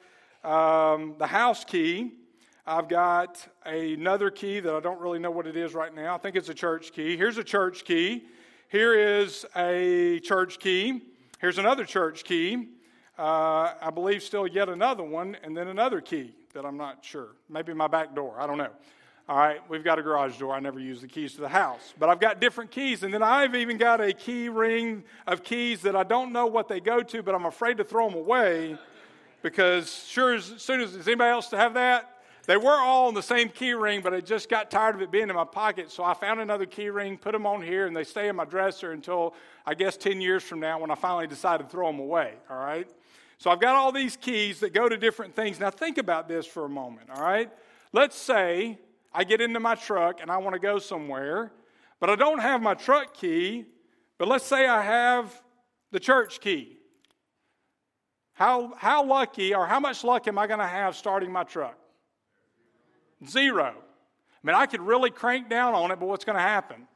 um, 0.43 1.15
the 1.17 1.27
house 1.27 1.63
key. 1.63 2.13
I've 2.65 2.89
got 2.89 3.45
another 3.65 4.29
key 4.29 4.59
that 4.59 4.73
I 4.73 4.79
don't 4.79 4.99
really 4.99 5.19
know 5.19 5.31
what 5.31 5.47
it 5.47 5.55
is 5.55 5.73
right 5.73 5.93
now. 5.93 6.15
I 6.15 6.17
think 6.17 6.35
it's 6.35 6.49
a 6.49 6.53
church 6.53 6.91
key. 6.93 7.15
Here's 7.15 7.37
a 7.37 7.43
church 7.43 7.85
key. 7.85 8.25
Here 8.73 8.95
is 8.95 9.45
a 9.55 10.19
church 10.21 10.57
key. 10.57 11.03
Here's 11.39 11.59
another 11.59 11.85
church 11.85 12.23
key. 12.23 12.69
Uh, 13.19 13.73
I 13.79 13.91
believe 13.93 14.23
still 14.23 14.47
yet 14.47 14.67
another 14.67 15.03
one, 15.03 15.37
and 15.43 15.55
then 15.55 15.67
another 15.67 16.01
key 16.01 16.33
that 16.55 16.65
I'm 16.65 16.75
not 16.75 17.05
sure. 17.05 17.35
Maybe 17.47 17.71
my 17.75 17.85
back 17.85 18.15
door. 18.15 18.33
I 18.39 18.47
don't 18.47 18.57
know. 18.57 18.71
All 19.29 19.37
right, 19.37 19.59
we've 19.69 19.83
got 19.83 19.99
a 19.99 20.01
garage 20.01 20.39
door. 20.39 20.55
I 20.55 20.59
never 20.59 20.79
use 20.79 21.01
the 21.01 21.07
keys 21.07 21.35
to 21.35 21.41
the 21.41 21.49
house, 21.49 21.93
but 21.99 22.09
I've 22.09 22.19
got 22.19 22.41
different 22.41 22.71
keys, 22.71 23.03
and 23.03 23.13
then 23.13 23.21
I've 23.21 23.53
even 23.53 23.77
got 23.77 24.01
a 24.01 24.11
key 24.11 24.49
ring 24.49 25.03
of 25.27 25.43
keys 25.43 25.83
that 25.83 25.95
I 25.95 26.01
don't 26.01 26.33
know 26.33 26.47
what 26.47 26.67
they 26.67 26.79
go 26.79 27.03
to, 27.03 27.21
but 27.21 27.35
I'm 27.35 27.45
afraid 27.45 27.77
to 27.77 27.83
throw 27.83 28.09
them 28.09 28.17
away 28.17 28.75
because 29.43 30.03
sure 30.07 30.33
as 30.33 30.45
soon 30.45 30.81
as 30.81 30.93
does 30.93 31.07
anybody 31.07 31.29
else 31.29 31.49
to 31.49 31.57
have 31.57 31.75
that? 31.75 32.12
They 32.45 32.57
were 32.57 32.75
all 32.75 33.07
on 33.07 33.13
the 33.13 33.23
same 33.23 33.47
key 33.47 33.73
ring, 33.73 34.01
but 34.01 34.13
I 34.13 34.19
just 34.19 34.49
got 34.49 34.69
tired 34.69 34.95
of 34.95 35.01
it 35.01 35.11
being 35.11 35.29
in 35.29 35.35
my 35.35 35.45
pocket. 35.45 35.89
So 35.89 36.03
I 36.03 36.13
found 36.13 36.41
another 36.41 36.65
key 36.65 36.89
ring, 36.89 37.17
put 37.17 37.31
them 37.31 37.45
on 37.45 37.61
here, 37.61 37.87
and 37.87 37.95
they 37.95 38.03
stay 38.03 38.27
in 38.27 38.35
my 38.35 38.43
dresser 38.43 38.91
until 38.91 39.33
I 39.65 39.75
guess 39.75 39.95
10 39.95 40.19
years 40.19 40.43
from 40.43 40.59
now 40.59 40.79
when 40.79 40.91
I 40.91 40.95
finally 40.95 41.27
decide 41.27 41.61
to 41.61 41.65
throw 41.65 41.87
them 41.87 41.99
away. 41.99 42.33
All 42.49 42.57
right? 42.57 42.89
So 43.37 43.49
I've 43.49 43.61
got 43.61 43.75
all 43.75 43.93
these 43.93 44.17
keys 44.17 44.59
that 44.59 44.73
go 44.73 44.89
to 44.89 44.97
different 44.97 45.35
things. 45.35 45.59
Now 45.59 45.69
think 45.69 45.97
about 45.97 46.27
this 46.27 46.45
for 46.45 46.65
a 46.65 46.69
moment. 46.69 47.09
All 47.09 47.21
right? 47.21 47.49
Let's 47.93 48.17
say 48.17 48.77
I 49.13 49.23
get 49.23 49.39
into 49.39 49.61
my 49.61 49.75
truck 49.75 50.19
and 50.21 50.29
I 50.29 50.37
want 50.37 50.53
to 50.53 50.59
go 50.59 50.79
somewhere, 50.79 51.53
but 52.01 52.09
I 52.09 52.15
don't 52.15 52.39
have 52.39 52.61
my 52.61 52.73
truck 52.73 53.13
key, 53.13 53.65
but 54.17 54.27
let's 54.27 54.45
say 54.45 54.67
I 54.67 54.81
have 54.81 55.41
the 55.91 55.99
church 55.99 56.41
key. 56.41 56.77
How, 58.33 58.73
how 58.77 59.05
lucky 59.05 59.53
or 59.53 59.65
how 59.65 59.79
much 59.79 60.03
luck 60.03 60.27
am 60.27 60.37
I 60.37 60.47
going 60.47 60.59
to 60.59 60.67
have 60.67 60.97
starting 60.97 61.31
my 61.31 61.43
truck? 61.43 61.77
Zero. 63.27 63.73
I 63.75 64.47
mean, 64.47 64.55
I 64.55 64.65
could 64.65 64.81
really 64.81 65.09
crank 65.09 65.49
down 65.49 65.73
on 65.73 65.91
it, 65.91 65.99
but 65.99 66.07
what's 66.07 66.25
going 66.25 66.35
to 66.35 66.41
happen? 66.41 66.87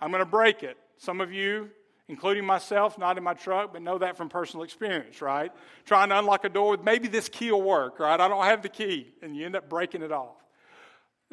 I'm 0.00 0.10
going 0.10 0.22
to 0.22 0.30
break 0.30 0.62
it. 0.62 0.76
Some 0.96 1.20
of 1.20 1.32
you, 1.32 1.70
including 2.08 2.44
myself, 2.44 2.98
not 2.98 3.18
in 3.18 3.24
my 3.24 3.34
truck, 3.34 3.72
but 3.72 3.82
know 3.82 3.98
that 3.98 4.16
from 4.16 4.28
personal 4.28 4.64
experience, 4.64 5.20
right? 5.20 5.52
Trying 5.84 6.08
to 6.08 6.18
unlock 6.18 6.44
a 6.44 6.48
door 6.48 6.72
with 6.72 6.82
maybe 6.82 7.08
this 7.08 7.28
key 7.28 7.50
will 7.52 7.62
work, 7.62 7.98
right? 7.98 8.18
I 8.18 8.28
don't 8.28 8.44
have 8.44 8.62
the 8.62 8.68
key, 8.68 9.12
and 9.22 9.36
you 9.36 9.46
end 9.46 9.56
up 9.56 9.68
breaking 9.68 10.02
it 10.02 10.12
off. 10.12 10.36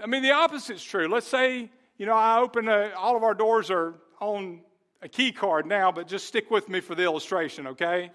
I 0.01 0.07
mean, 0.07 0.23
the 0.23 0.31
opposite's 0.31 0.83
true. 0.83 1.07
Let's 1.07 1.27
say, 1.27 1.69
you 1.97 2.05
know, 2.05 2.13
I 2.13 2.39
open 2.39 2.67
a, 2.67 2.91
all 2.97 3.17
of 3.17 3.23
our 3.23 3.33
doors 3.33 3.69
are 3.71 3.95
on 4.19 4.61
a 5.01 5.09
key 5.09 5.31
card 5.31 5.65
now, 5.65 5.91
but 5.91 6.07
just 6.07 6.27
stick 6.27 6.51
with 6.51 6.69
me 6.69 6.79
for 6.79 6.95
the 6.95 7.03
illustration, 7.03 7.67
okay? 7.67 8.11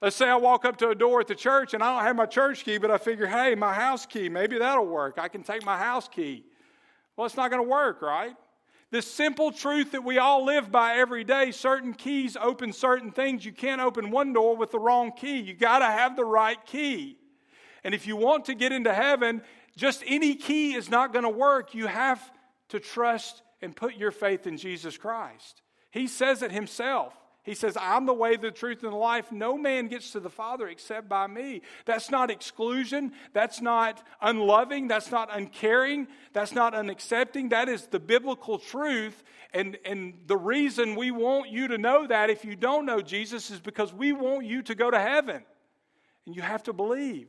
Let's 0.00 0.14
say 0.14 0.28
I 0.28 0.36
walk 0.36 0.64
up 0.64 0.76
to 0.78 0.90
a 0.90 0.94
door 0.94 1.20
at 1.20 1.26
the 1.26 1.34
church 1.34 1.74
and 1.74 1.82
I 1.82 1.92
don't 1.92 2.04
have 2.04 2.14
my 2.14 2.26
church 2.26 2.64
key, 2.64 2.78
but 2.78 2.90
I 2.90 2.98
figure, 2.98 3.26
hey, 3.26 3.56
my 3.56 3.74
house 3.74 4.06
key, 4.06 4.28
maybe 4.28 4.58
that'll 4.58 4.86
work. 4.86 5.18
I 5.18 5.26
can 5.28 5.42
take 5.42 5.64
my 5.64 5.76
house 5.76 6.06
key. 6.06 6.44
Well, 7.16 7.26
it's 7.26 7.36
not 7.36 7.50
going 7.50 7.62
to 7.62 7.68
work, 7.68 8.00
right? 8.00 8.36
This 8.90 9.10
simple 9.10 9.50
truth 9.50 9.92
that 9.92 10.04
we 10.04 10.18
all 10.18 10.44
live 10.44 10.70
by 10.70 10.96
every 10.96 11.24
day 11.24 11.50
certain 11.50 11.92
keys 11.92 12.36
open 12.40 12.72
certain 12.72 13.10
things. 13.10 13.44
You 13.44 13.52
can't 13.52 13.80
open 13.80 14.10
one 14.10 14.32
door 14.32 14.56
with 14.56 14.70
the 14.70 14.78
wrong 14.78 15.12
key. 15.12 15.40
You 15.40 15.52
got 15.52 15.80
to 15.80 15.86
have 15.86 16.16
the 16.16 16.24
right 16.24 16.64
key. 16.64 17.18
And 17.82 17.92
if 17.92 18.06
you 18.06 18.16
want 18.16 18.44
to 18.46 18.54
get 18.54 18.70
into 18.70 18.94
heaven, 18.94 19.42
just 19.76 20.04
any 20.06 20.36
key 20.36 20.74
is 20.74 20.88
not 20.88 21.12
going 21.12 21.24
to 21.24 21.28
work. 21.28 21.74
You 21.74 21.86
have 21.86 22.22
to 22.68 22.78
trust 22.78 23.42
and 23.60 23.74
put 23.74 23.96
your 23.96 24.10
faith 24.10 24.46
in 24.46 24.56
Jesus 24.56 24.96
Christ. 24.96 25.62
He 25.90 26.06
says 26.06 26.42
it 26.42 26.52
himself. 26.52 27.14
He 27.44 27.54
says, 27.54 27.78
I'm 27.80 28.04
the 28.04 28.12
way, 28.12 28.36
the 28.36 28.50
truth, 28.50 28.82
and 28.82 28.92
the 28.92 28.96
life. 28.96 29.32
No 29.32 29.56
man 29.56 29.88
gets 29.88 30.10
to 30.10 30.20
the 30.20 30.28
Father 30.28 30.68
except 30.68 31.08
by 31.08 31.26
me. 31.26 31.62
That's 31.86 32.10
not 32.10 32.30
exclusion. 32.30 33.12
That's 33.32 33.60
not 33.62 34.06
unloving. 34.20 34.86
That's 34.86 35.10
not 35.10 35.30
uncaring. 35.32 36.08
That's 36.34 36.52
not 36.52 36.74
unaccepting. 36.74 37.50
That 37.50 37.68
is 37.68 37.86
the 37.86 38.00
biblical 38.00 38.58
truth. 38.58 39.24
And, 39.54 39.78
and 39.86 40.14
the 40.26 40.36
reason 40.36 40.94
we 40.94 41.10
want 41.10 41.48
you 41.48 41.68
to 41.68 41.78
know 41.78 42.06
that 42.06 42.28
if 42.28 42.44
you 42.44 42.54
don't 42.54 42.84
know 42.84 43.00
Jesus 43.00 43.50
is 43.50 43.60
because 43.60 43.94
we 43.94 44.12
want 44.12 44.44
you 44.44 44.62
to 44.62 44.74
go 44.74 44.90
to 44.90 44.98
heaven. 44.98 45.42
And 46.26 46.36
you 46.36 46.42
have 46.42 46.64
to 46.64 46.74
believe. 46.74 47.28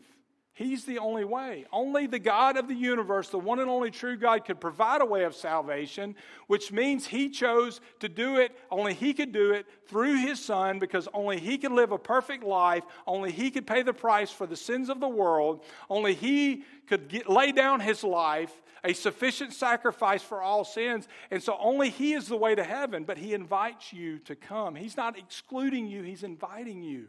He's 0.60 0.84
the 0.84 1.00
only 1.00 1.24
way. 1.24 1.64
Only 1.72 2.06
the 2.06 2.20
God 2.20 2.58
of 2.58 2.68
the 2.68 2.76
universe, 2.76 3.30
the 3.30 3.40
one 3.40 3.60
and 3.60 3.70
only 3.70 3.92
true 3.92 4.18
God, 4.18 4.44
could 4.44 4.60
provide 4.60 5.00
a 5.00 5.06
way 5.06 5.24
of 5.24 5.34
salvation, 5.34 6.18
which 6.48 6.70
means 6.70 7.08
He 7.08 7.30
chose 7.30 7.80
to 8.02 8.10
do 8.10 8.36
it. 8.36 8.52
Only 8.70 8.94
He 8.94 9.14
could 9.14 9.32
do 9.32 9.54
it 9.54 9.68
through 9.88 10.18
His 10.18 10.44
Son 10.44 10.78
because 10.78 11.08
only 11.14 11.40
He 11.40 11.58
could 11.58 11.72
live 11.72 11.94
a 11.94 11.98
perfect 11.98 12.44
life. 12.44 12.84
Only 13.08 13.32
He 13.32 13.52
could 13.52 13.66
pay 13.66 13.84
the 13.84 13.94
price 13.94 14.32
for 14.32 14.46
the 14.46 14.58
sins 14.58 14.90
of 14.90 15.00
the 15.00 15.08
world. 15.08 15.64
Only 15.90 16.14
He 16.14 16.66
could 16.88 17.08
get, 17.08 17.30
lay 17.30 17.54
down 17.54 17.80
His 17.80 18.04
life, 18.04 18.52
a 18.84 18.92
sufficient 18.92 19.54
sacrifice 19.54 20.24
for 20.24 20.42
all 20.42 20.66
sins. 20.66 21.08
And 21.32 21.42
so 21.42 21.56
only 21.58 21.90
He 21.90 22.12
is 22.12 22.28
the 22.28 22.36
way 22.36 22.54
to 22.54 22.66
heaven, 22.66 23.06
but 23.06 23.18
He 23.18 23.34
invites 23.34 23.94
you 23.94 24.20
to 24.26 24.36
come. 24.36 24.76
He's 24.76 24.98
not 24.98 25.18
excluding 25.18 25.88
you, 25.88 26.04
He's 26.04 26.24
inviting 26.24 26.84
you 26.84 27.08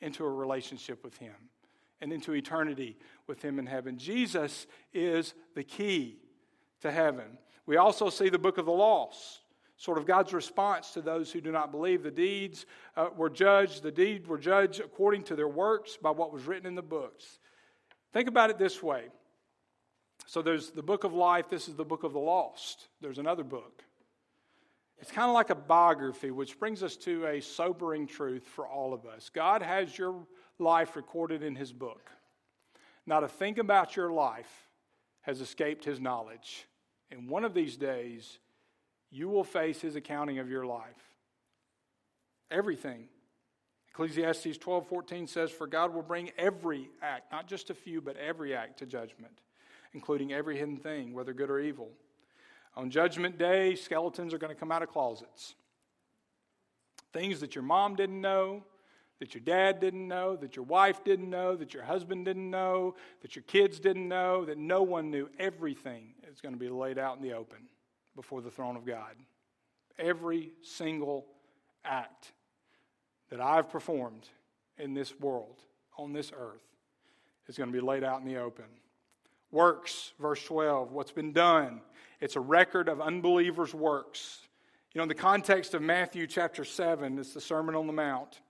into 0.00 0.24
a 0.24 0.30
relationship 0.30 1.04
with 1.04 1.18
Him 1.18 1.34
and 2.00 2.12
into 2.12 2.34
eternity 2.34 2.96
with 3.26 3.42
Him 3.42 3.58
in 3.58 3.66
heaven. 3.66 3.98
Jesus 3.98 4.66
is 4.92 5.34
the 5.54 5.64
key 5.64 6.18
to 6.80 6.90
heaven. 6.90 7.38
We 7.66 7.76
also 7.76 8.10
see 8.10 8.28
the 8.28 8.38
book 8.38 8.58
of 8.58 8.66
the 8.66 8.72
lost, 8.72 9.40
sort 9.76 9.98
of 9.98 10.06
God's 10.06 10.32
response 10.32 10.90
to 10.92 11.02
those 11.02 11.30
who 11.30 11.40
do 11.40 11.52
not 11.52 11.70
believe. 11.70 12.02
The 12.02 12.10
deeds 12.10 12.66
uh, 12.96 13.08
were 13.16 13.30
judged, 13.30 13.82
the 13.82 13.92
deed 13.92 14.26
were 14.26 14.38
judged 14.38 14.80
according 14.80 15.24
to 15.24 15.36
their 15.36 15.48
works 15.48 15.96
by 15.96 16.10
what 16.10 16.32
was 16.32 16.44
written 16.44 16.66
in 16.66 16.74
the 16.74 16.82
books. 16.82 17.38
Think 18.12 18.28
about 18.28 18.50
it 18.50 18.58
this 18.58 18.82
way. 18.82 19.04
So 20.26 20.42
there's 20.42 20.70
the 20.70 20.82
book 20.82 21.04
of 21.04 21.12
life, 21.12 21.48
this 21.48 21.68
is 21.68 21.74
the 21.74 21.84
book 21.84 22.02
of 22.02 22.12
the 22.12 22.18
lost. 22.20 22.88
There's 23.00 23.18
another 23.18 23.44
book. 23.44 23.82
It's 24.98 25.10
kind 25.10 25.28
of 25.28 25.34
like 25.34 25.50
a 25.50 25.54
biography, 25.54 26.30
which 26.30 26.58
brings 26.58 26.82
us 26.82 26.96
to 26.98 27.26
a 27.26 27.40
sobering 27.40 28.06
truth 28.06 28.44
for 28.44 28.68
all 28.68 28.92
of 28.92 29.06
us. 29.06 29.30
God 29.30 29.62
has 29.62 29.96
your 29.96 30.26
life 30.60 30.96
recorded 30.96 31.42
in 31.42 31.56
his 31.56 31.72
book. 31.72 32.10
Not 33.06 33.24
a 33.24 33.28
thing 33.28 33.58
about 33.58 33.96
your 33.96 34.12
life 34.12 34.68
has 35.22 35.40
escaped 35.40 35.84
his 35.84 36.00
knowledge. 36.00 36.66
And 37.10 37.28
one 37.28 37.44
of 37.44 37.54
these 37.54 37.76
days, 37.76 38.38
you 39.10 39.28
will 39.28 39.44
face 39.44 39.80
his 39.80 39.96
accounting 39.96 40.38
of 40.38 40.48
your 40.48 40.64
life. 40.64 41.16
Everything. 42.50 43.08
Ecclesiastes 43.90 44.58
12 44.58 44.86
14 44.86 45.26
says, 45.26 45.50
For 45.50 45.66
God 45.66 45.92
will 45.92 46.02
bring 46.02 46.30
every 46.38 46.88
act, 47.02 47.32
not 47.32 47.48
just 47.48 47.70
a 47.70 47.74
few, 47.74 48.00
but 48.00 48.16
every 48.16 48.54
act 48.54 48.78
to 48.78 48.86
judgment, 48.86 49.40
including 49.92 50.32
every 50.32 50.56
hidden 50.56 50.76
thing, 50.76 51.12
whether 51.12 51.32
good 51.32 51.50
or 51.50 51.58
evil. 51.58 51.88
On 52.76 52.88
Judgment 52.88 53.36
Day, 53.36 53.74
skeletons 53.74 54.32
are 54.32 54.38
going 54.38 54.54
to 54.54 54.58
come 54.58 54.70
out 54.70 54.82
of 54.82 54.88
closets. 54.88 55.54
Things 57.12 57.40
that 57.40 57.56
your 57.56 57.64
mom 57.64 57.96
didn't 57.96 58.20
know, 58.20 58.62
that 59.20 59.34
your 59.34 59.42
dad 59.42 59.80
didn't 59.80 60.08
know, 60.08 60.34
that 60.34 60.56
your 60.56 60.64
wife 60.64 61.04
didn't 61.04 61.30
know, 61.30 61.54
that 61.54 61.72
your 61.74 61.84
husband 61.84 62.24
didn't 62.24 62.50
know, 62.50 62.96
that 63.20 63.36
your 63.36 63.42
kids 63.44 63.78
didn't 63.78 64.08
know, 64.08 64.44
that 64.46 64.58
no 64.58 64.82
one 64.82 65.10
knew. 65.10 65.28
Everything 65.38 66.14
is 66.32 66.40
going 66.40 66.54
to 66.54 66.58
be 66.58 66.70
laid 66.70 66.98
out 66.98 67.18
in 67.18 67.22
the 67.22 67.34
open 67.34 67.58
before 68.16 68.40
the 68.40 68.50
throne 68.50 68.76
of 68.76 68.86
God. 68.86 69.14
Every 69.98 70.50
single 70.62 71.26
act 71.84 72.32
that 73.28 73.40
I've 73.40 73.68
performed 73.68 74.26
in 74.78 74.94
this 74.94 75.18
world, 75.20 75.60
on 75.98 76.14
this 76.14 76.32
earth, 76.34 76.64
is 77.46 77.58
going 77.58 77.70
to 77.70 77.78
be 77.78 77.84
laid 77.84 78.02
out 78.02 78.20
in 78.20 78.26
the 78.26 78.38
open. 78.38 78.64
Works, 79.52 80.12
verse 80.18 80.42
12, 80.44 80.92
what's 80.92 81.12
been 81.12 81.32
done. 81.32 81.82
It's 82.20 82.36
a 82.36 82.40
record 82.40 82.88
of 82.88 83.00
unbelievers' 83.00 83.74
works. 83.74 84.38
You 84.94 85.00
know, 85.00 85.02
in 85.02 85.08
the 85.08 85.14
context 85.14 85.74
of 85.74 85.82
Matthew 85.82 86.26
chapter 86.26 86.64
7, 86.64 87.18
it's 87.18 87.34
the 87.34 87.40
Sermon 87.40 87.74
on 87.74 87.86
the 87.86 87.92
Mount. 87.92 88.40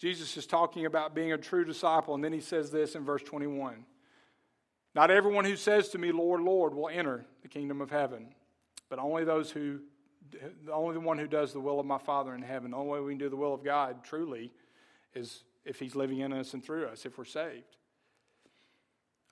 Jesus 0.00 0.34
is 0.38 0.46
talking 0.46 0.86
about 0.86 1.14
being 1.14 1.32
a 1.32 1.38
true 1.38 1.64
disciple, 1.64 2.14
and 2.14 2.24
then 2.24 2.32
he 2.32 2.40
says 2.40 2.70
this 2.70 2.94
in 2.94 3.04
verse 3.04 3.22
21 3.22 3.84
Not 4.94 5.10
everyone 5.10 5.44
who 5.44 5.56
says 5.56 5.90
to 5.90 5.98
me, 5.98 6.10
Lord, 6.10 6.40
Lord, 6.40 6.74
will 6.74 6.88
enter 6.88 7.26
the 7.42 7.48
kingdom 7.48 7.82
of 7.82 7.90
heaven, 7.90 8.28
but 8.88 8.98
only 8.98 9.24
those 9.24 9.50
who, 9.50 9.80
the 10.64 10.72
only 10.72 10.96
one 10.96 11.18
who 11.18 11.26
does 11.26 11.52
the 11.52 11.60
will 11.60 11.78
of 11.78 11.84
my 11.84 11.98
Father 11.98 12.34
in 12.34 12.40
heaven. 12.40 12.70
The 12.70 12.78
only 12.78 12.90
way 12.90 13.00
we 13.00 13.12
can 13.12 13.18
do 13.18 13.28
the 13.28 13.36
will 13.36 13.52
of 13.52 13.62
God 13.62 14.02
truly 14.02 14.50
is 15.14 15.44
if 15.66 15.78
he's 15.78 15.94
living 15.94 16.20
in 16.20 16.32
us 16.32 16.54
and 16.54 16.64
through 16.64 16.86
us, 16.86 17.04
if 17.04 17.18
we're 17.18 17.26
saved. 17.26 17.76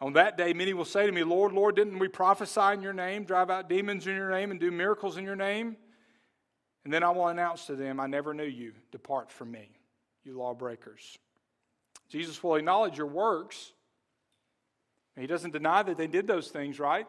On 0.03 0.13
that 0.13 0.37
day, 0.37 0.53
many 0.53 0.75
will 0.75 0.85
say 0.85 1.07
to 1.07 1.13
me, 1.13 1.25
Lord, 1.25 1.53
Lord, 1.53 1.77
didn't 1.77 1.99
we 1.99 2.09
prophesy 2.09 2.75
in 2.75 2.83
your 2.83 2.93
name, 2.93 3.25
drive 3.25 3.49
out 3.49 3.71
demons 3.71 4.07
in 4.07 4.15
your 4.15 4.31
name, 4.31 4.51
and 4.51 4.61
do 4.61 4.71
miracles 4.71 5.17
in 5.17 5.25
your 5.25 5.35
name? 5.35 5.77
And 6.85 6.93
then 6.93 7.03
I 7.03 7.11
will 7.11 7.29
announce 7.29 7.67
to 7.67 7.75
them, 7.75 7.99
I 7.99 8.07
never 8.07 8.35
knew 8.35 8.45
you. 8.45 8.75
Depart 8.93 9.33
from 9.33 9.51
me 9.51 9.78
you 10.29 10.39
lawbreakers. 10.39 11.19
Jesus 12.09 12.43
will 12.43 12.55
acknowledge 12.55 12.97
your 12.97 13.07
works. 13.07 13.73
He 15.19 15.27
doesn't 15.27 15.53
deny 15.53 15.83
that 15.83 15.97
they 15.97 16.07
did 16.07 16.27
those 16.27 16.49
things, 16.49 16.79
right? 16.79 17.07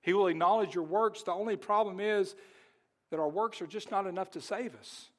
He 0.00 0.14
will 0.14 0.28
acknowledge 0.28 0.74
your 0.74 0.84
works. 0.84 1.22
The 1.22 1.32
only 1.32 1.56
problem 1.56 2.00
is 2.00 2.34
that 3.10 3.20
our 3.20 3.28
works 3.28 3.60
are 3.60 3.66
just 3.66 3.90
not 3.90 4.06
enough 4.06 4.30
to 4.30 4.40
save 4.40 4.74
us. 4.76 5.10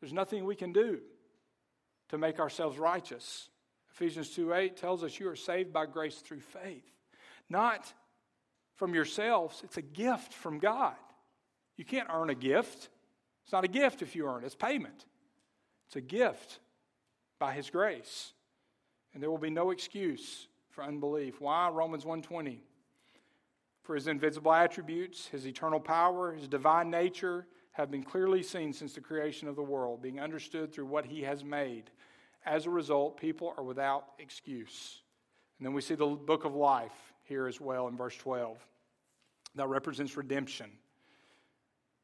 There's 0.00 0.12
nothing 0.12 0.44
we 0.44 0.56
can 0.56 0.72
do 0.72 0.98
to 2.08 2.18
make 2.18 2.40
ourselves 2.40 2.78
righteous. 2.78 3.48
Ephesians 3.92 4.30
2 4.30 4.52
8 4.52 4.76
tells 4.76 5.04
us 5.04 5.20
you 5.20 5.28
are 5.28 5.36
saved 5.36 5.72
by 5.72 5.86
grace 5.86 6.16
through 6.16 6.40
faith, 6.40 6.90
not 7.48 7.92
from 8.76 8.94
yourselves. 8.94 9.60
It's 9.62 9.76
a 9.76 9.82
gift 9.82 10.32
from 10.32 10.58
God. 10.58 10.96
You 11.76 11.84
can't 11.84 12.08
earn 12.12 12.30
a 12.30 12.34
gift. 12.34 12.88
It's 13.44 13.52
not 13.52 13.64
a 13.64 13.68
gift 13.68 14.02
if 14.02 14.16
you 14.16 14.26
earn 14.26 14.42
it, 14.42 14.46
it's 14.46 14.54
payment. 14.54 15.04
It's 15.92 15.96
a 15.98 16.00
gift 16.00 16.60
by 17.38 17.52
his 17.52 17.68
grace. 17.68 18.32
And 19.12 19.22
there 19.22 19.30
will 19.30 19.36
be 19.36 19.50
no 19.50 19.72
excuse 19.72 20.48
for 20.70 20.82
unbelief. 20.82 21.38
Why? 21.38 21.68
Romans 21.68 22.06
1:20. 22.06 22.62
For 23.82 23.94
his 23.94 24.06
invisible 24.06 24.54
attributes, 24.54 25.26
his 25.26 25.46
eternal 25.46 25.80
power, 25.80 26.32
his 26.32 26.48
divine 26.48 26.88
nature 26.88 27.46
have 27.72 27.90
been 27.90 28.02
clearly 28.02 28.42
seen 28.42 28.72
since 28.72 28.94
the 28.94 29.02
creation 29.02 29.48
of 29.48 29.56
the 29.56 29.62
world, 29.62 30.00
being 30.00 30.18
understood 30.18 30.72
through 30.72 30.86
what 30.86 31.04
he 31.04 31.20
has 31.24 31.44
made. 31.44 31.90
As 32.46 32.64
a 32.64 32.70
result, 32.70 33.18
people 33.18 33.52
are 33.58 33.64
without 33.64 34.14
excuse. 34.18 35.02
And 35.58 35.66
then 35.66 35.74
we 35.74 35.82
see 35.82 35.94
the 35.94 36.06
book 36.06 36.46
of 36.46 36.54
life 36.54 37.12
here 37.24 37.46
as 37.46 37.60
well 37.60 37.86
in 37.88 37.98
verse 37.98 38.16
12. 38.16 38.66
That 39.56 39.68
represents 39.68 40.16
redemption. 40.16 40.70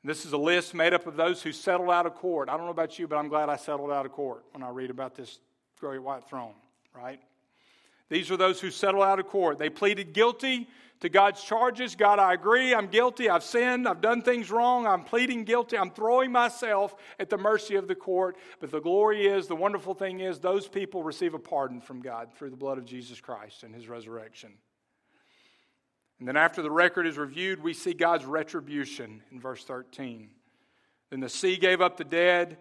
This 0.04 0.24
is 0.24 0.32
a 0.32 0.38
list 0.38 0.74
made 0.74 0.94
up 0.94 1.06
of 1.06 1.16
those 1.16 1.42
who 1.42 1.52
settled 1.52 1.90
out 1.90 2.06
of 2.06 2.14
court. 2.14 2.48
I 2.48 2.56
don't 2.56 2.66
know 2.66 2.70
about 2.70 2.98
you, 2.98 3.08
but 3.08 3.16
I'm 3.16 3.28
glad 3.28 3.48
I 3.48 3.56
settled 3.56 3.90
out 3.90 4.06
of 4.06 4.12
court 4.12 4.44
when 4.52 4.62
I 4.62 4.70
read 4.70 4.90
about 4.90 5.14
this 5.14 5.40
great 5.80 6.02
white 6.02 6.28
throne, 6.28 6.54
right? 6.94 7.20
These 8.08 8.30
are 8.30 8.36
those 8.36 8.60
who 8.60 8.70
settled 8.70 9.04
out 9.04 9.18
of 9.18 9.26
court. 9.26 9.58
They 9.58 9.68
pleaded 9.68 10.12
guilty 10.12 10.68
to 11.00 11.08
God's 11.08 11.42
charges. 11.42 11.94
God, 11.94 12.18
I 12.18 12.32
agree. 12.32 12.74
I'm 12.74 12.86
guilty. 12.86 13.28
I've 13.28 13.42
sinned. 13.42 13.86
I've 13.86 14.00
done 14.00 14.22
things 14.22 14.50
wrong. 14.50 14.86
I'm 14.86 15.04
pleading 15.04 15.44
guilty. 15.44 15.76
I'm 15.76 15.90
throwing 15.90 16.32
myself 16.32 16.94
at 17.18 17.28
the 17.28 17.36
mercy 17.36 17.74
of 17.74 17.86
the 17.86 17.94
court. 17.94 18.36
But 18.60 18.70
the 18.70 18.80
glory 18.80 19.26
is, 19.26 19.46
the 19.46 19.56
wonderful 19.56 19.94
thing 19.94 20.20
is, 20.20 20.38
those 20.38 20.68
people 20.68 21.02
receive 21.02 21.34
a 21.34 21.38
pardon 21.38 21.80
from 21.80 22.00
God 22.00 22.32
through 22.34 22.50
the 22.50 22.56
blood 22.56 22.78
of 22.78 22.84
Jesus 22.84 23.20
Christ 23.20 23.62
and 23.62 23.74
his 23.74 23.88
resurrection. 23.88 24.52
And 26.18 26.26
then 26.26 26.36
after 26.36 26.62
the 26.62 26.70
record 26.70 27.06
is 27.06 27.16
reviewed, 27.16 27.62
we 27.62 27.74
see 27.74 27.94
God's 27.94 28.24
retribution 28.24 29.22
in 29.30 29.40
verse 29.40 29.64
13. 29.64 30.30
Then 31.10 31.20
the 31.20 31.28
sea 31.28 31.56
gave 31.56 31.80
up 31.80 31.96
the 31.96 32.04
dead 32.04 32.58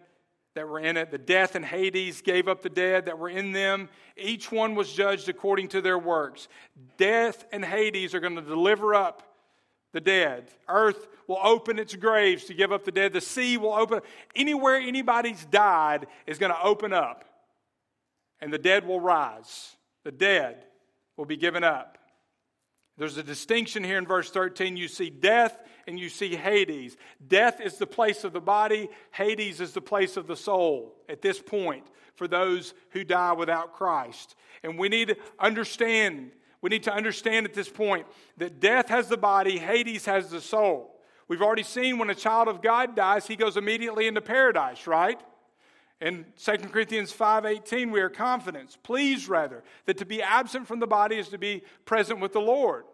that 0.54 0.67
were 0.67 0.80
in 0.80 0.98
it. 0.98 1.12
The 1.12 1.17
death 1.17 1.56
and 1.56 1.65
Hades 1.65 2.22
gave 2.22 2.48
up 2.48 2.62
the 2.62 2.70
dead 2.70 3.06
that 3.06 3.17
were 3.17 3.30
in 3.30 3.52
them. 3.52 3.89
Each 4.15 4.52
one 4.52 4.76
was 4.76 4.91
judged 4.91 5.30
according 5.30 5.70
to 5.70 5.82
their 5.82 6.00
works. 6.00 6.48
Death 6.98 7.46
and 7.52 7.63
Hades 7.63 8.13
are 8.13 8.20
going 8.20 8.36
to 8.36 8.41
deliver 8.41 8.96
up 8.96 9.24
the 9.93 10.02
dead. 10.02 10.50
Earth 10.67 11.08
will 11.28 11.39
open 11.41 11.80
its 11.80 11.96
graves 11.96 12.46
to 12.46 12.54
give 12.54 12.72
up 12.72 12.86
the 12.86 12.91
dead. 12.91 13.13
The 13.13 13.22
sea 13.22 13.58
will 13.58 13.74
open. 13.74 14.02
Anywhere 14.36 14.76
anybody's 14.76 15.46
died 15.46 16.08
is 16.26 16.38
going 16.38 16.52
to 16.52 16.62
open 16.62 16.93
up, 16.93 17.26
and 18.39 18.52
the 18.52 18.58
dead 18.58 18.86
will 18.86 19.00
rise. 19.00 19.76
The 20.04 20.12
dead 20.12 20.63
will 21.15 21.26
be 21.26 21.38
given 21.38 21.63
up. 21.63 21.98
There's 22.98 23.18
a 23.18 23.24
distinction 23.24 23.84
here 23.84 23.98
in 23.98 24.08
verse 24.08 24.32
13. 24.32 24.76
You 24.76 24.88
see 24.88 25.10
death 25.10 25.60
and 25.88 26.00
you 26.00 26.10
see 26.10 26.36
Hades. 26.36 26.98
Death 27.26 27.62
is 27.62 27.78
the 27.78 27.88
place 27.88 28.24
of 28.24 28.34
the 28.34 28.42
body, 28.42 28.90
Hades 29.12 29.62
is 29.62 29.72
the 29.72 29.82
place 29.82 30.18
of 30.18 30.28
the 30.28 30.36
soul 30.36 30.96
at 31.08 31.22
this 31.22 31.40
point 31.40 31.86
for 32.16 32.28
those 32.28 32.74
who 32.90 33.04
die 33.04 33.34
without 33.34 33.74
Christ. 33.74 34.36
And 34.64 34.78
we 34.78 34.90
need 34.90 35.10
to 35.10 35.18
understand, 35.40 36.32
we 36.62 36.70
need 36.70 36.84
to 36.84 36.94
understand 36.94 37.46
at 37.46 37.54
this 37.54 37.70
point 37.70 38.08
that 38.38 38.60
death 38.60 38.90
has 38.90 39.08
the 39.08 39.18
body, 39.18 39.60
Hades 39.60 40.06
has 40.06 40.30
the 40.30 40.42
soul. 40.42 41.00
We've 41.28 41.42
already 41.42 41.64
seen 41.64 42.00
when 42.00 42.10
a 42.10 42.16
child 42.16 42.48
of 42.48 42.62
God 42.62 42.96
dies, 42.96 43.28
he 43.28 43.36
goes 43.36 43.58
immediately 43.58 44.08
into 44.08 44.22
paradise, 44.22 44.88
right? 44.88 45.22
In 46.00 46.26
2 46.38 46.72
Corinthians 46.72 47.12
5:18 47.12 47.92
we 47.92 48.02
are 48.02 48.10
confident, 48.10 48.78
pleased 48.84 49.28
rather, 49.28 49.64
that 49.86 49.98
to 49.98 50.06
be 50.06 50.22
absent 50.22 50.68
from 50.68 50.80
the 50.80 50.88
body 50.88 51.18
is 51.18 51.30
to 51.30 51.38
be 51.38 51.64
present 51.86 52.20
with 52.20 52.34
the 52.34 52.42
Lord. 52.42 52.86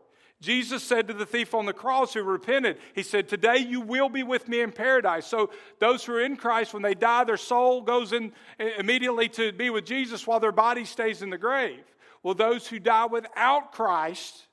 Jesus 0.44 0.84
said 0.84 1.08
to 1.08 1.14
the 1.14 1.26
thief 1.26 1.54
on 1.54 1.66
the 1.66 1.74
cross 1.74 2.14
who 2.14 2.22
repented, 2.22 2.78
He 2.94 3.02
said, 3.02 3.30
Today 3.30 3.58
you 3.58 3.80
will 3.80 4.10
be 4.10 4.24
with 4.24 4.50
me 4.50 4.60
in 4.60 4.74
paradise. 4.74 5.26
So 5.26 5.52
those 5.80 6.04
who 6.04 6.16
are 6.16 6.22
in 6.22 6.36
Christ, 6.36 6.74
when 6.74 6.84
they 6.84 6.94
die, 6.94 7.24
their 7.24 7.38
soul 7.38 7.82
goes 7.82 8.12
in 8.12 8.34
eh, 8.60 8.72
immediately 8.78 9.30
to 9.30 9.54
be 9.54 9.70
with 9.70 9.86
Jesus 9.86 10.28
while 10.28 10.42
their 10.42 10.52
body 10.52 10.84
stays 10.84 11.22
in 11.22 11.30
the 11.30 11.38
grave. 11.38 11.86
Well, 12.24 12.34
those 12.34 12.68
who 12.68 12.78
die 12.80 13.06
without 13.06 13.72
Christ, 13.72 14.48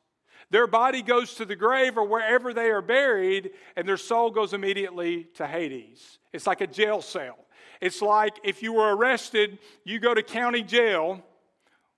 their 0.50 0.68
body 0.68 1.02
goes 1.02 1.34
to 1.34 1.44
the 1.44 1.56
grave 1.56 1.98
or 1.98 2.06
wherever 2.06 2.54
they 2.54 2.70
are 2.70 2.82
buried, 2.82 3.50
and 3.74 3.88
their 3.88 3.96
soul 3.96 4.30
goes 4.30 4.52
immediately 4.52 5.24
to 5.34 5.46
Hades. 5.46 6.20
It's 6.32 6.46
like 6.46 6.60
a 6.60 6.68
jail 6.68 7.02
cell. 7.02 7.39
It's 7.80 8.02
like 8.02 8.38
if 8.44 8.62
you 8.62 8.74
were 8.74 8.94
arrested, 8.94 9.58
you 9.84 9.98
go 9.98 10.14
to 10.14 10.22
county 10.22 10.62
jail 10.62 11.22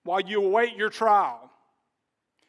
while 0.05 0.21
you 0.21 0.45
await 0.45 0.77
your 0.77 0.91
trial. 0.91 1.51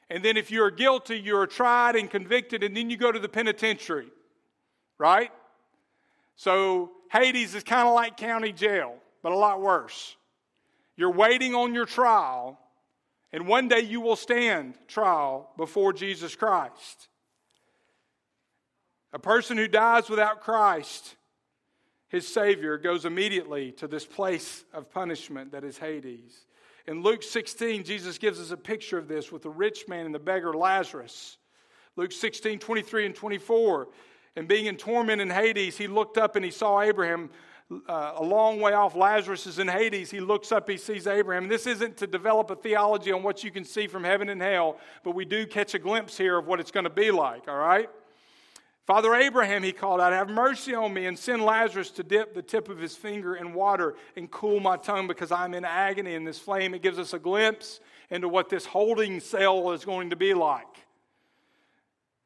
And 0.10 0.24
then 0.24 0.38
if 0.38 0.52
you're 0.52 0.70
guilty, 0.70 1.20
you're 1.20 1.48
tried 1.48 1.96
and 1.96 2.10
convicted, 2.10 2.64
and 2.64 2.78
then 2.78 2.90
you 2.90 2.98
go 2.98 3.12
to 3.12 3.20
the 3.20 3.30
penitentiary, 3.30 4.10
right? 5.00 5.32
So 6.36 6.92
Hades 7.12 7.56
is 7.56 7.64
kind 7.64 7.88
of 7.88 7.96
like 7.96 8.18
county 8.18 8.52
jail, 8.52 8.96
but 9.24 9.32
a 9.32 9.36
lot 9.36 9.62
worse. 9.62 10.16
You're 10.96 11.12
waiting 11.12 11.56
on 11.56 11.74
your 11.74 11.86
trial, 11.86 12.60
and 13.32 13.48
one 13.48 13.68
day 13.68 13.80
you 13.80 14.02
will 14.02 14.16
stand 14.16 14.76
trial 14.88 15.50
before 15.58 15.94
Jesus 15.94 16.36
Christ. 16.36 17.08
A 19.14 19.20
person 19.20 19.58
who 19.58 19.68
dies 19.68 20.10
without 20.10 20.42
Christ 20.42 21.16
his 22.14 22.28
Savior, 22.28 22.78
goes 22.78 23.06
immediately 23.06 23.72
to 23.72 23.88
this 23.88 24.06
place 24.06 24.66
of 24.72 24.88
punishment 24.92 25.52
that 25.52 25.64
is 25.64 25.80
Hades. 25.80 26.46
In 26.86 27.02
Luke 27.02 27.24
16, 27.24 27.84
Jesus 27.84 28.20
gives 28.20 28.40
us 28.40 28.52
a 28.52 28.58
picture 28.58 29.00
of 29.00 29.08
this 29.08 29.32
with 29.32 29.42
the 29.42 29.50
rich 29.50 29.88
man 29.88 30.06
and 30.06 30.14
the 30.14 30.20
beggar 30.20 30.54
Lazarus. 30.54 31.38
Luke 31.96 32.12
16, 32.12 32.60
23 32.60 33.08
and 33.08 33.16
24. 33.16 33.88
And 34.36 34.48
being 34.48 34.68
in 34.68 34.78
torment 34.78 35.22
in 35.22 35.32
Hades, 35.32 35.76
he 35.76 35.88
looked 35.88 36.20
up 36.20 36.36
and 36.36 36.46
he 36.46 36.52
saw 36.52 36.82
Abraham 36.82 37.32
uh, 37.90 38.14
a 38.18 38.24
long 38.24 38.62
way 38.62 38.74
off. 38.74 38.96
Lazarus 38.96 39.48
is 39.48 39.58
in 39.58 39.68
Hades. 39.68 40.12
He 40.12 40.20
looks 40.20 40.52
up, 40.52 40.70
he 40.70 40.78
sees 40.78 41.08
Abraham. 41.08 41.48
This 41.48 41.66
isn't 41.66 41.98
to 41.98 42.06
develop 42.06 42.52
a 42.52 42.56
theology 42.56 43.12
on 43.12 43.24
what 43.24 43.44
you 43.44 43.50
can 43.50 43.66
see 43.66 43.88
from 43.88 44.04
heaven 44.04 44.30
and 44.30 44.40
hell, 44.40 44.78
but 45.04 45.16
we 45.16 45.26
do 45.26 45.48
catch 45.48 45.74
a 45.74 45.80
glimpse 45.80 46.16
here 46.16 46.38
of 46.38 46.46
what 46.46 46.60
it's 46.60 46.70
going 46.70 46.84
to 46.84 46.92
be 46.92 47.10
like, 47.10 47.48
all 47.48 47.58
right? 47.58 47.90
Father 48.86 49.16
Abraham, 49.16 49.64
he 49.64 49.72
called 49.72 50.02
out, 50.02 50.12
Have 50.12 50.30
mercy 50.30 50.76
on 50.76 50.94
me 50.94 51.06
and 51.06 51.18
send 51.18 51.42
Lazarus 51.42 51.90
to 51.92 52.04
dip 52.04 52.34
the 52.34 52.42
tip 52.42 52.68
of 52.68 52.80
his 52.80 52.96
finger 52.96 53.36
in 53.36 53.54
water 53.54 53.96
and 54.18 54.30
cool 54.30 54.60
my 54.60 54.76
tongue 54.76 55.08
because 55.08 55.32
I'm 55.32 55.54
in 55.54 55.64
agony 55.64 56.16
in 56.16 56.26
this 56.26 56.40
flame. 56.40 56.74
It 56.74 56.82
gives 56.82 57.00
us 57.00 57.14
a 57.14 57.20
glimpse 57.20 57.80
into 58.10 58.28
what 58.28 58.50
this 58.50 58.66
holding 58.66 59.22
cell 59.22 59.72
is 59.72 59.86
going 59.86 60.10
to 60.10 60.18
be 60.18 60.34
like. 60.34 60.68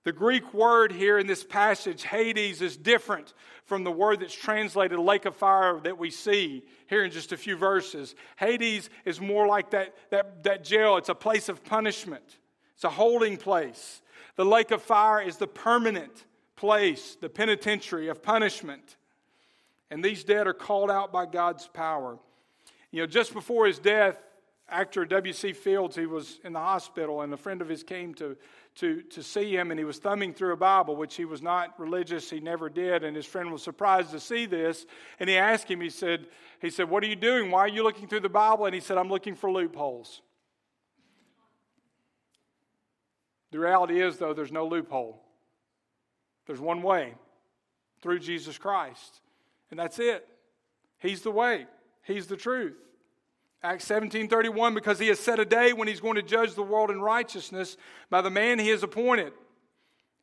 The 0.03 0.13
Greek 0.13 0.53
word 0.53 0.93
here 0.93 1.19
in 1.19 1.27
this 1.27 1.43
passage, 1.43 2.03
Hades, 2.03 2.61
is 2.61 2.75
different 2.75 3.33
from 3.65 3.83
the 3.83 3.91
word 3.91 4.21
that's 4.21 4.33
translated 4.33 4.97
lake 4.97 5.25
of 5.25 5.35
fire 5.35 5.79
that 5.81 5.97
we 5.97 6.09
see 6.09 6.63
here 6.87 7.03
in 7.03 7.11
just 7.11 7.33
a 7.33 7.37
few 7.37 7.57
verses. 7.57 8.15
Hades 8.37 8.89
is 9.05 9.19
more 9.19 9.45
like 9.45 9.71
that, 9.71 9.93
that, 10.09 10.43
that 10.43 10.63
jail, 10.63 10.97
it's 10.97 11.09
a 11.09 11.15
place 11.15 11.49
of 11.49 11.63
punishment, 11.63 12.39
it's 12.73 12.85
a 12.85 12.89
holding 12.89 13.37
place. 13.37 14.01
The 14.37 14.45
lake 14.45 14.71
of 14.71 14.81
fire 14.81 15.21
is 15.21 15.37
the 15.37 15.47
permanent 15.47 16.25
place, 16.57 17.15
the 17.21 17.29
penitentiary 17.29 18.09
of 18.09 18.21
punishment. 18.21 18.97
And 19.89 20.03
these 20.03 20.25
dead 20.25 20.47
are 20.47 20.53
called 20.53 20.91
out 20.91 21.13
by 21.13 21.25
God's 21.25 21.67
power. 21.67 22.17
You 22.91 23.01
know, 23.01 23.07
just 23.07 23.33
before 23.33 23.67
his 23.67 23.79
death, 23.79 24.17
actor 24.69 25.05
W.C. 25.05 25.53
Fields, 25.53 25.95
he 25.95 26.05
was 26.05 26.39
in 26.43 26.51
the 26.53 26.59
hospital, 26.59 27.21
and 27.21 27.33
a 27.33 27.37
friend 27.37 27.61
of 27.61 27.69
his 27.69 27.83
came 27.83 28.13
to, 28.15 28.35
to, 28.75 29.01
to 29.03 29.23
see 29.23 29.55
him, 29.55 29.71
and 29.71 29.79
he 29.79 29.85
was 29.85 29.97
thumbing 29.97 30.33
through 30.33 30.51
a 30.51 30.57
Bible, 30.57 30.95
which 30.95 31.15
he 31.15 31.23
was 31.23 31.41
not 31.41 31.79
religious, 31.79 32.29
he 32.29 32.41
never 32.41 32.69
did, 32.69 33.03
and 33.03 33.15
his 33.15 33.25
friend 33.25 33.51
was 33.51 33.63
surprised 33.63 34.11
to 34.11 34.19
see 34.19 34.45
this, 34.45 34.85
and 35.19 35.29
he 35.29 35.37
asked 35.37 35.69
him, 35.69 35.79
he 35.79 35.89
said, 35.89 36.27
he 36.59 36.69
said, 36.69 36.89
What 36.89 37.03
are 37.03 37.07
you 37.07 37.15
doing? 37.15 37.49
Why 37.49 37.61
are 37.61 37.67
you 37.69 37.83
looking 37.83 38.07
through 38.07 38.21
the 38.21 38.29
Bible? 38.29 38.65
And 38.65 38.75
he 38.75 38.81
said, 38.81 38.97
I'm 38.97 39.09
looking 39.09 39.35
for 39.35 39.51
loopholes. 39.51 40.21
The 43.51 43.59
reality 43.59 44.01
is, 44.01 44.17
though, 44.17 44.33
there's 44.33 44.51
no 44.51 44.67
loophole. 44.67 45.23
There's 46.47 46.59
one 46.59 46.81
way 46.81 47.13
through 48.01 48.19
Jesus 48.19 48.57
Christ, 48.57 49.21
and 49.69 49.79
that's 49.79 49.99
it. 49.99 50.27
He's 50.99 51.21
the 51.21 51.31
way, 51.31 51.67
He's 52.03 52.27
the 52.27 52.37
truth. 52.37 52.77
Acts 53.63 53.85
17:31 53.85 54.73
because 54.73 54.99
he 54.99 55.07
has 55.07 55.19
set 55.19 55.39
a 55.39 55.45
day 55.45 55.73
when 55.73 55.87
he's 55.87 55.99
going 55.99 56.15
to 56.15 56.21
judge 56.21 56.53
the 56.53 56.63
world 56.63 56.91
in 56.91 57.01
righteousness 57.01 57.75
by 58.09 58.21
the 58.21 58.29
man 58.29 58.59
he 58.59 58.69
has 58.69 58.83
appointed. 58.83 59.33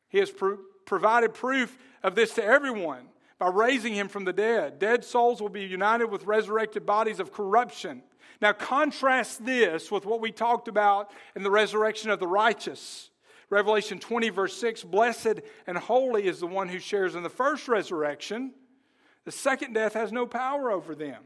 He 0.07 0.19
has 0.19 0.31
pro- 0.31 0.57
provided 0.85 1.33
proof 1.33 1.77
of 2.01 2.15
this 2.15 2.33
to 2.35 2.43
everyone 2.43 3.09
by 3.37 3.49
raising 3.49 3.93
him 3.93 4.07
from 4.07 4.23
the 4.23 4.33
dead. 4.33 4.79
Dead 4.79 5.03
souls 5.03 5.41
will 5.41 5.49
be 5.49 5.65
united 5.65 6.05
with 6.05 6.23
resurrected 6.23 6.85
bodies 6.85 7.19
of 7.19 7.33
corruption. 7.33 8.01
Now 8.41 8.53
contrast 8.53 9.45
this 9.45 9.91
with 9.91 10.05
what 10.05 10.21
we 10.21 10.31
talked 10.31 10.67
about 10.67 11.11
in 11.35 11.43
the 11.43 11.51
resurrection 11.51 12.09
of 12.09 12.19
the 12.19 12.27
righteous. 12.27 13.09
Revelation 13.49 13.99
20 13.99 14.29
verse 14.29 14.57
6, 14.57 14.83
blessed 14.83 15.41
and 15.67 15.77
holy 15.77 16.27
is 16.27 16.39
the 16.39 16.47
one 16.47 16.69
who 16.69 16.79
shares 16.79 17.15
in 17.15 17.23
the 17.23 17.29
first 17.29 17.67
resurrection. 17.67 18.53
The 19.25 19.31
second 19.31 19.73
death 19.73 19.93
has 19.93 20.11
no 20.11 20.25
power 20.25 20.71
over 20.71 20.95
them. 20.95 21.23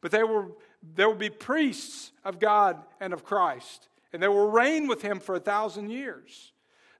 But 0.00 0.10
they 0.10 0.22
will 0.22 0.56
there 0.94 1.08
will 1.08 1.16
be 1.16 1.30
priests 1.30 2.12
of 2.24 2.38
God 2.38 2.82
and 3.00 3.12
of 3.12 3.24
Christ, 3.24 3.88
and 4.12 4.22
they 4.22 4.28
will 4.28 4.50
reign 4.50 4.86
with 4.86 5.00
him 5.00 5.18
for 5.18 5.34
a 5.34 5.40
thousand 5.40 5.90
years. 5.90 6.52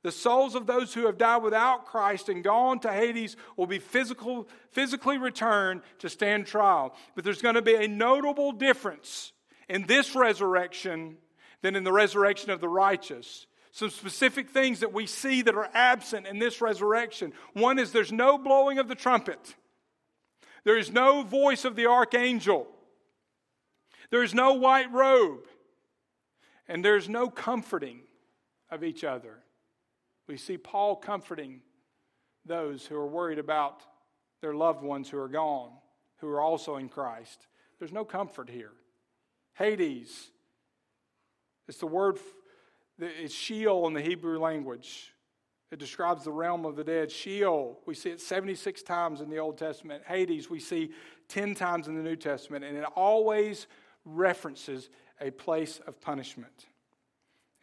The 0.02 0.12
souls 0.12 0.54
of 0.54 0.66
those 0.66 0.92
who 0.92 1.06
have 1.06 1.16
died 1.16 1.42
without 1.42 1.86
Christ 1.86 2.28
and 2.28 2.44
gone 2.44 2.78
to 2.80 2.92
Hades 2.92 3.36
will 3.56 3.66
be 3.66 3.78
physical, 3.78 4.48
physically 4.70 5.16
returned 5.16 5.80
to 6.00 6.10
stand 6.10 6.46
trial. 6.46 6.94
But 7.14 7.24
there's 7.24 7.40
going 7.40 7.54
to 7.54 7.62
be 7.62 7.74
a 7.74 7.88
notable 7.88 8.52
difference 8.52 9.32
in 9.66 9.86
this 9.86 10.14
resurrection 10.14 11.16
than 11.62 11.74
in 11.74 11.84
the 11.84 11.92
resurrection 11.92 12.50
of 12.50 12.60
the 12.60 12.68
righteous. 12.68 13.46
Some 13.74 13.90
specific 13.90 14.50
things 14.50 14.78
that 14.80 14.92
we 14.92 15.04
see 15.04 15.42
that 15.42 15.56
are 15.56 15.68
absent 15.74 16.28
in 16.28 16.38
this 16.38 16.60
resurrection. 16.60 17.32
One 17.54 17.80
is 17.80 17.90
there's 17.90 18.12
no 18.12 18.38
blowing 18.38 18.78
of 18.78 18.86
the 18.86 18.94
trumpet, 18.94 19.56
there 20.62 20.78
is 20.78 20.92
no 20.92 21.22
voice 21.24 21.64
of 21.64 21.74
the 21.74 21.86
archangel. 21.86 22.68
There's 24.10 24.34
no 24.34 24.52
white 24.52 24.92
robe, 24.92 25.46
and 26.68 26.84
there's 26.84 27.08
no 27.08 27.28
comforting 27.28 28.02
of 28.70 28.84
each 28.84 29.02
other. 29.02 29.38
We 30.28 30.36
see 30.36 30.56
Paul 30.56 30.94
comforting 30.94 31.60
those 32.46 32.86
who 32.86 32.94
are 32.94 33.08
worried 33.08 33.40
about 33.40 33.82
their 34.40 34.54
loved 34.54 34.84
ones 34.84 35.08
who 35.08 35.18
are 35.18 35.28
gone, 35.28 35.70
who 36.18 36.28
are 36.28 36.40
also 36.40 36.76
in 36.76 36.88
Christ. 36.88 37.48
There's 37.80 37.92
no 37.92 38.04
comfort 38.04 38.48
here. 38.48 38.72
Hades, 39.54 40.28
it's 41.66 41.78
the 41.78 41.86
word, 41.86 42.18
it's 42.98 43.34
Sheol 43.34 43.86
in 43.86 43.92
the 43.92 44.02
Hebrew 44.02 44.38
language. 44.38 45.12
It 45.70 45.78
describes 45.78 46.24
the 46.24 46.30
realm 46.30 46.64
of 46.64 46.76
the 46.76 46.84
dead. 46.84 47.10
Sheol, 47.10 47.80
we 47.86 47.94
see 47.94 48.10
it 48.10 48.20
76 48.20 48.82
times 48.82 49.20
in 49.20 49.28
the 49.28 49.38
Old 49.38 49.58
Testament. 49.58 50.04
Hades, 50.06 50.48
we 50.48 50.60
see 50.60 50.92
10 51.28 51.54
times 51.54 51.88
in 51.88 51.96
the 51.96 52.02
New 52.02 52.16
Testament. 52.16 52.64
And 52.64 52.76
it 52.76 52.84
always 52.94 53.66
references 54.04 54.90
a 55.20 55.30
place 55.30 55.80
of 55.86 56.00
punishment. 56.00 56.66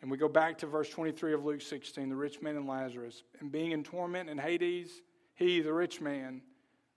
And 0.01 0.09
we 0.09 0.17
go 0.17 0.27
back 0.27 0.57
to 0.57 0.65
verse 0.65 0.89
23 0.89 1.33
of 1.33 1.45
Luke 1.45 1.61
16 1.61 2.09
the 2.09 2.15
rich 2.15 2.41
man 2.41 2.57
and 2.57 2.67
Lazarus. 2.67 3.23
And 3.39 3.51
being 3.51 3.71
in 3.71 3.83
torment 3.83 4.29
in 4.29 4.37
Hades, 4.37 5.01
he, 5.35 5.61
the 5.61 5.73
rich 5.73 6.01
man, 6.01 6.41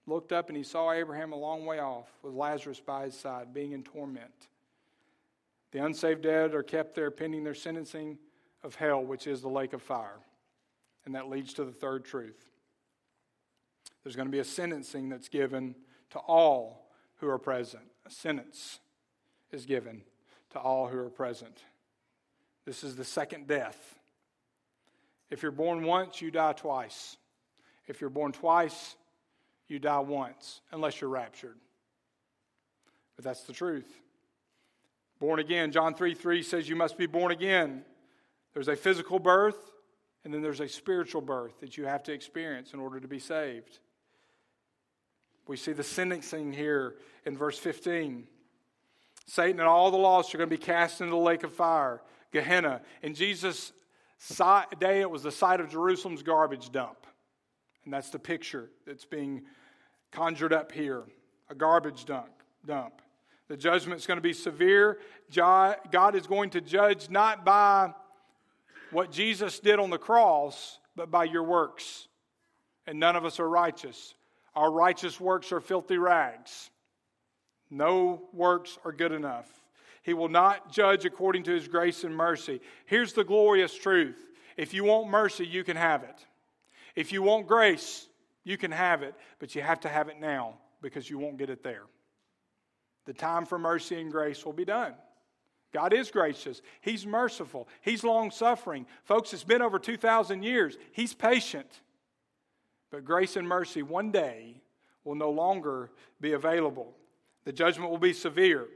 looked 0.06 0.32
up 0.32 0.48
and 0.48 0.56
he 0.56 0.62
saw 0.62 0.90
Abraham 0.90 1.32
a 1.32 1.36
long 1.36 1.64
way 1.64 1.78
off 1.78 2.08
with 2.22 2.34
Lazarus 2.34 2.80
by 2.80 3.04
his 3.04 3.18
side, 3.18 3.54
being 3.54 3.72
in 3.72 3.82
torment. 3.82 4.48
The 5.72 5.84
unsaved 5.84 6.22
dead 6.22 6.54
are 6.54 6.62
kept 6.62 6.94
there 6.94 7.10
pending 7.10 7.44
their 7.44 7.54
sentencing 7.54 8.18
of 8.64 8.74
hell, 8.74 9.04
which 9.04 9.26
is 9.26 9.42
the 9.42 9.48
lake 9.48 9.72
of 9.72 9.82
fire. 9.82 10.18
And 11.04 11.14
that 11.14 11.28
leads 11.28 11.54
to 11.54 11.64
the 11.64 11.72
third 11.72 12.04
truth. 12.04 12.42
There's 14.02 14.16
going 14.16 14.26
to 14.26 14.32
be 14.32 14.38
a 14.38 14.44
sentencing 14.44 15.10
that's 15.10 15.28
given 15.28 15.76
to 16.10 16.18
all 16.18 16.88
who 17.16 17.28
are 17.28 17.38
present, 17.38 17.84
a 18.06 18.10
sentence 18.10 18.80
is 19.52 19.66
given 19.66 20.02
to 20.50 20.58
all 20.58 20.88
who 20.88 20.98
are 20.98 21.10
present. 21.10 21.62
This 22.64 22.82
is 22.82 22.96
the 22.96 23.04
second 23.04 23.46
death. 23.46 23.98
If 25.30 25.42
you're 25.42 25.52
born 25.52 25.84
once, 25.84 26.20
you 26.20 26.30
die 26.30 26.52
twice. 26.52 27.16
If 27.86 28.00
you're 28.00 28.10
born 28.10 28.32
twice, 28.32 28.96
you 29.68 29.78
die 29.78 30.00
once, 30.00 30.60
unless 30.72 31.00
you're 31.00 31.10
raptured. 31.10 31.56
But 33.16 33.24
that's 33.24 33.44
the 33.44 33.52
truth. 33.52 33.92
Born 35.18 35.38
again, 35.38 35.72
John 35.72 35.94
3 35.94 36.14
3 36.14 36.42
says 36.42 36.68
you 36.68 36.76
must 36.76 36.98
be 36.98 37.06
born 37.06 37.32
again. 37.32 37.84
There's 38.54 38.68
a 38.68 38.76
physical 38.76 39.18
birth, 39.18 39.72
and 40.24 40.32
then 40.32 40.40
there's 40.40 40.60
a 40.60 40.68
spiritual 40.68 41.20
birth 41.20 41.60
that 41.60 41.76
you 41.76 41.84
have 41.84 42.02
to 42.04 42.12
experience 42.12 42.72
in 42.72 42.80
order 42.80 43.00
to 43.00 43.08
be 43.08 43.18
saved. 43.18 43.80
We 45.46 45.56
see 45.56 45.72
the 45.72 45.84
sentencing 45.84 46.52
here 46.52 46.96
in 47.26 47.36
verse 47.36 47.58
15. 47.58 48.26
Satan 49.26 49.60
and 49.60 49.68
all 49.68 49.90
the 49.90 49.98
lost 49.98 50.34
are 50.34 50.38
going 50.38 50.48
to 50.48 50.56
be 50.56 50.62
cast 50.62 51.00
into 51.00 51.10
the 51.10 51.16
lake 51.16 51.42
of 51.42 51.52
fire, 51.52 52.00
Gehenna. 52.32 52.80
In 53.02 53.14
Jesus' 53.14 53.72
day, 54.78 55.00
it 55.00 55.10
was 55.10 55.22
the 55.22 55.32
site 55.32 55.60
of 55.60 55.68
Jerusalem's 55.68 56.22
garbage 56.22 56.70
dump. 56.72 57.06
And 57.84 57.92
that's 57.92 58.10
the 58.10 58.18
picture 58.18 58.70
that's 58.86 59.04
being 59.04 59.42
conjured 60.12 60.52
up 60.52 60.72
here 60.72 61.04
a 61.50 61.54
garbage 61.54 62.06
dump. 62.06 62.30
dump. 62.64 63.02
The 63.48 63.56
judgment's 63.56 64.06
going 64.06 64.16
to 64.16 64.22
be 64.22 64.32
severe. 64.32 64.98
God 65.34 66.14
is 66.14 66.26
going 66.26 66.50
to 66.50 66.62
judge 66.62 67.10
not 67.10 67.44
by 67.44 67.92
what 68.90 69.10
Jesus 69.10 69.60
did 69.60 69.78
on 69.78 69.90
the 69.90 69.98
cross, 69.98 70.78
but 70.96 71.10
by 71.10 71.24
your 71.24 71.42
works. 71.42 72.08
And 72.86 73.00
none 73.00 73.16
of 73.16 73.24
us 73.24 73.40
are 73.40 73.48
righteous. 73.48 74.14
Our 74.54 74.70
righteous 74.70 75.20
works 75.20 75.52
are 75.52 75.60
filthy 75.60 75.98
rags. 75.98 76.70
No 77.70 78.22
works 78.32 78.78
are 78.84 78.92
good 78.92 79.12
enough. 79.12 79.48
He 80.02 80.14
will 80.14 80.28
not 80.28 80.70
judge 80.70 81.04
according 81.04 81.44
to 81.44 81.52
his 81.52 81.66
grace 81.66 82.04
and 82.04 82.14
mercy. 82.14 82.60
Here's 82.86 83.14
the 83.14 83.24
glorious 83.24 83.74
truth 83.74 84.18
if 84.56 84.72
you 84.72 84.84
want 84.84 85.08
mercy, 85.08 85.46
you 85.46 85.64
can 85.64 85.76
have 85.76 86.04
it. 86.04 86.26
If 86.94 87.12
you 87.12 87.22
want 87.22 87.48
grace, 87.48 88.06
you 88.44 88.56
can 88.56 88.70
have 88.70 89.02
it, 89.02 89.14
but 89.40 89.54
you 89.54 89.62
have 89.62 89.80
to 89.80 89.88
have 89.88 90.08
it 90.08 90.20
now 90.20 90.54
because 90.80 91.10
you 91.10 91.18
won't 91.18 91.38
get 91.38 91.50
it 91.50 91.64
there. 91.64 91.82
The 93.06 93.14
time 93.14 93.46
for 93.46 93.58
mercy 93.58 94.00
and 94.00 94.12
grace 94.12 94.44
will 94.44 94.52
be 94.52 94.64
done. 94.64 94.94
God 95.74 95.92
is 95.92 96.12
gracious. 96.12 96.62
He's 96.80 97.04
merciful. 97.04 97.68
He's 97.80 98.04
long 98.04 98.30
suffering. 98.30 98.86
Folks, 99.02 99.32
it's 99.32 99.42
been 99.42 99.60
over 99.60 99.80
2,000 99.80 100.44
years. 100.44 100.78
He's 100.92 101.12
patient. 101.12 101.80
But 102.92 103.04
grace 103.04 103.34
and 103.34 103.46
mercy 103.46 103.82
one 103.82 104.12
day 104.12 104.62
will 105.02 105.16
no 105.16 105.30
longer 105.30 105.90
be 106.20 106.32
available. 106.32 106.94
The 107.44 107.52
judgment 107.52 107.90
will 107.90 107.98
be 107.98 108.12
severe. 108.12 108.68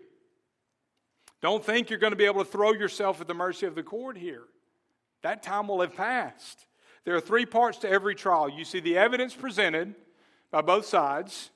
Don't 1.40 1.64
think 1.64 1.88
you're 1.88 2.00
going 2.00 2.10
to 2.10 2.16
be 2.16 2.24
able 2.24 2.44
to 2.44 2.50
throw 2.50 2.72
yourself 2.72 3.20
at 3.20 3.28
the 3.28 3.34
mercy 3.34 3.64
of 3.64 3.76
the 3.76 3.84
court 3.84 4.18
here. 4.18 4.42
That 5.22 5.44
time 5.44 5.68
will 5.68 5.80
have 5.82 5.94
passed. 5.94 6.66
There 7.04 7.14
are 7.14 7.20
three 7.20 7.46
parts 7.46 7.78
to 7.78 7.88
every 7.88 8.16
trial. 8.16 8.48
You 8.48 8.64
see 8.64 8.80
the 8.80 8.98
evidence 8.98 9.36
presented 9.36 9.94
by 10.50 10.62
both 10.62 10.84
sides. 10.84 11.50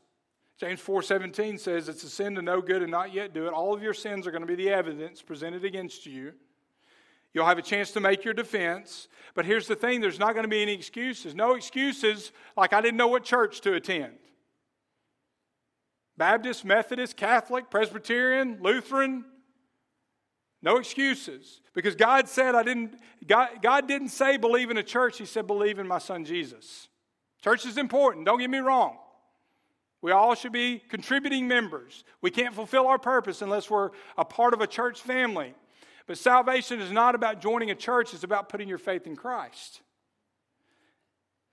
James 0.58 0.80
4:17 0.80 1.58
says 1.58 1.88
it's 1.88 2.04
a 2.04 2.08
sin 2.08 2.34
to 2.36 2.42
know 2.42 2.60
good 2.60 2.82
and 2.82 2.90
not 2.90 3.12
yet 3.12 3.32
do 3.34 3.46
it. 3.46 3.52
All 3.52 3.74
of 3.74 3.82
your 3.82 3.94
sins 3.94 4.26
are 4.26 4.30
going 4.30 4.42
to 4.42 4.46
be 4.46 4.54
the 4.54 4.70
evidence 4.70 5.22
presented 5.22 5.64
against 5.64 6.06
you. 6.06 6.34
You'll 7.34 7.46
have 7.46 7.58
a 7.58 7.62
chance 7.62 7.92
to 7.92 8.00
make 8.00 8.24
your 8.24 8.34
defense. 8.34 9.08
But 9.34 9.46
here's 9.46 9.66
the 9.66 9.76
thing 9.76 10.00
there's 10.00 10.18
not 10.18 10.34
going 10.34 10.44
to 10.44 10.48
be 10.48 10.62
any 10.62 10.74
excuses. 10.74 11.34
No 11.34 11.54
excuses 11.54 12.32
like 12.56 12.72
I 12.72 12.80
didn't 12.80 12.98
know 12.98 13.08
what 13.08 13.24
church 13.24 13.60
to 13.62 13.74
attend. 13.74 14.18
Baptist, 16.16 16.64
Methodist, 16.64 17.16
Catholic, 17.16 17.70
Presbyterian, 17.70 18.58
Lutheran. 18.60 19.24
No 20.60 20.76
excuses. 20.76 21.60
Because 21.74 21.96
God 21.96 22.28
said, 22.28 22.54
I 22.54 22.62
didn't, 22.62 22.94
God, 23.26 23.48
God 23.62 23.88
didn't 23.88 24.10
say 24.10 24.36
believe 24.36 24.70
in 24.70 24.76
a 24.76 24.82
church, 24.82 25.18
He 25.18 25.24
said 25.24 25.46
believe 25.46 25.78
in 25.78 25.88
my 25.88 25.98
son 25.98 26.24
Jesus. 26.24 26.88
Church 27.42 27.66
is 27.66 27.78
important, 27.78 28.26
don't 28.26 28.38
get 28.38 28.50
me 28.50 28.58
wrong. 28.58 28.98
We 30.02 30.10
all 30.10 30.34
should 30.34 30.52
be 30.52 30.82
contributing 30.88 31.46
members. 31.46 32.04
We 32.20 32.30
can't 32.30 32.54
fulfill 32.54 32.88
our 32.88 32.98
purpose 32.98 33.40
unless 33.40 33.70
we're 33.70 33.90
a 34.18 34.24
part 34.24 34.52
of 34.52 34.60
a 34.60 34.66
church 34.66 35.00
family. 35.00 35.54
But 36.06 36.18
salvation 36.18 36.80
is 36.80 36.90
not 36.90 37.14
about 37.14 37.40
joining 37.40 37.70
a 37.70 37.74
church, 37.76 38.12
it's 38.12 38.24
about 38.24 38.48
putting 38.48 38.68
your 38.68 38.78
faith 38.78 39.06
in 39.06 39.14
Christ. 39.14 39.80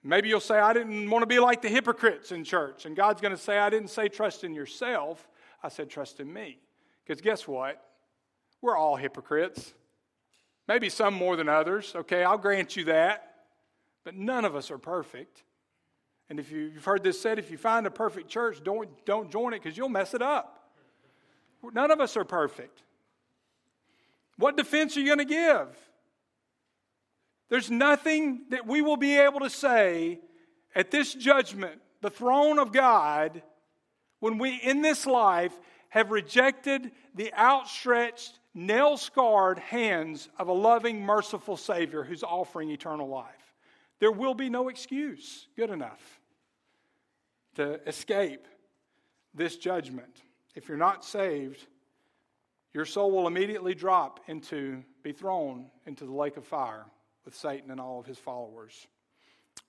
Maybe 0.04 0.30
you'll 0.30 0.39
say, 0.39 0.58
I 0.58 0.74
didn't 0.74 1.10
want 1.10 1.22
to 1.24 1.28
be 1.28 1.39
like 1.39 1.62
the 1.62 1.70
hypocrites 1.70 2.32
in 2.32 2.43
church. 2.43 2.86
And 2.86 2.95
God's 2.95 3.22
going 3.22 3.36
to 3.36 3.41
say, 3.41 3.60
I 3.60 3.70
didn't 3.70 3.89
say 3.89 4.08
trust 4.08 4.43
in 4.43 4.56
yourself, 4.56 5.28
I 5.62 5.70
said 5.70 5.89
trust 5.89 6.20
in 6.20 6.32
me. 6.32 6.58
Because 7.06 7.22
guess 7.22 7.47
what? 7.47 7.84
We're 8.62 8.78
all 8.78 8.95
hypocrites. 8.95 9.74
Maybe 10.68 10.89
some 10.89 11.14
more 11.14 11.36
than 11.36 11.50
others, 11.50 11.93
okay? 11.95 12.24
I'll 12.24 12.38
grant 12.38 12.76
you 12.76 12.86
that. 12.86 13.26
But 14.04 14.16
none 14.16 14.45
of 14.45 14.56
us 14.56 14.72
are 14.72 14.78
perfect. 14.78 15.43
And 16.30 16.39
if 16.39 16.51
you, 16.51 16.71
have 16.75 16.86
heard 16.86 17.03
this 17.03 17.19
said, 17.19 17.39
if 17.39 17.49
you 17.49 17.57
find 17.57 17.88
a 17.88 17.91
perfect 17.91 18.30
church, 18.30 18.63
don't, 18.63 18.88
don't 19.05 19.32
join 19.32 19.53
it 19.53 19.63
because 19.63 19.77
you'll 19.77 19.89
mess 19.89 20.13
it 20.13 20.21
up. 20.21 20.69
None 21.73 21.91
of 21.91 21.99
us 21.99 22.15
are 22.15 22.23
perfect. 22.23 22.84
What 24.38 24.55
defense 24.55 24.95
are 24.95 25.01
you 25.01 25.07
going 25.07 25.19
to 25.19 25.25
give? 25.25 25.67
There's 27.49 27.71
nothing 27.71 28.45
that 28.51 28.67
we 28.67 28.82
will 28.82 28.95
be 28.95 29.17
able 29.17 29.39
to 29.41 29.49
say 29.49 30.19
at 30.75 30.91
this 30.91 31.13
judgment, 31.13 31.82
the 32.01 32.11
throne 32.11 32.59
of 32.59 32.71
God, 32.71 33.41
when 34.19 34.38
we 34.38 34.55
in 34.55 34.82
this 34.82 35.07
life 35.07 35.53
have 35.89 36.11
rejected 36.11 36.91
the 37.15 37.34
outstretched, 37.34 38.39
nail 38.53 38.97
scarred 38.97 39.57
hands 39.57 40.30
of 40.38 40.47
a 40.47 40.53
loving, 40.53 41.01
merciful 41.01 41.57
Savior 41.57 42.03
who's 42.03 42.23
offering 42.23 42.69
eternal 42.69 43.07
life. 43.07 43.55
There 43.99 44.11
will 44.11 44.36
be 44.36 44.49
no 44.49 44.69
excuse 44.69 45.47
good 45.57 45.71
enough 45.71 46.18
to 47.60 47.86
escape 47.86 48.47
this 49.34 49.57
judgment. 49.57 50.22
If 50.55 50.70
you're 50.70 50.78
not 50.78 51.03
saved, 51.03 51.68
your 52.74 52.86
soul 52.86 53.12
will 53.12 53.28
immediately 53.28 53.76
drop 53.76 54.22
into, 54.28 54.82
be 55.03 55.12
thrown 55.12 55.66
into 55.86 56.05
the 56.05 56.14
lake 56.14 56.38
of 56.38 56.45
fire 56.45 56.86
with 57.26 57.36
Satan 57.36 57.70
and 57.70 57.82
all 57.82 57.99
of 57.99 58.05
his 58.05 58.18
followers. 58.18 58.88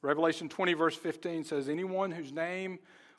Revelation 0.02 0.48
20, 0.48 0.74
verse 0.74 0.94
15 0.94 1.42
says, 1.42 1.68
Anyone 1.68 2.12
whose 2.12 2.32
name 2.32 2.78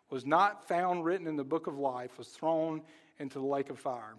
was 0.09 0.25
not 0.25 0.65
found 0.69 1.03
written 1.03 1.27
in 1.27 1.35
the 1.35 1.43
book 1.43 1.67
of 1.67 1.77
life 1.77 2.17
was 2.17 2.29
thrown 2.29 2.81
into 3.19 3.39
the 3.39 3.45
lake 3.45 3.69
of 3.69 3.77
fire. 3.77 4.15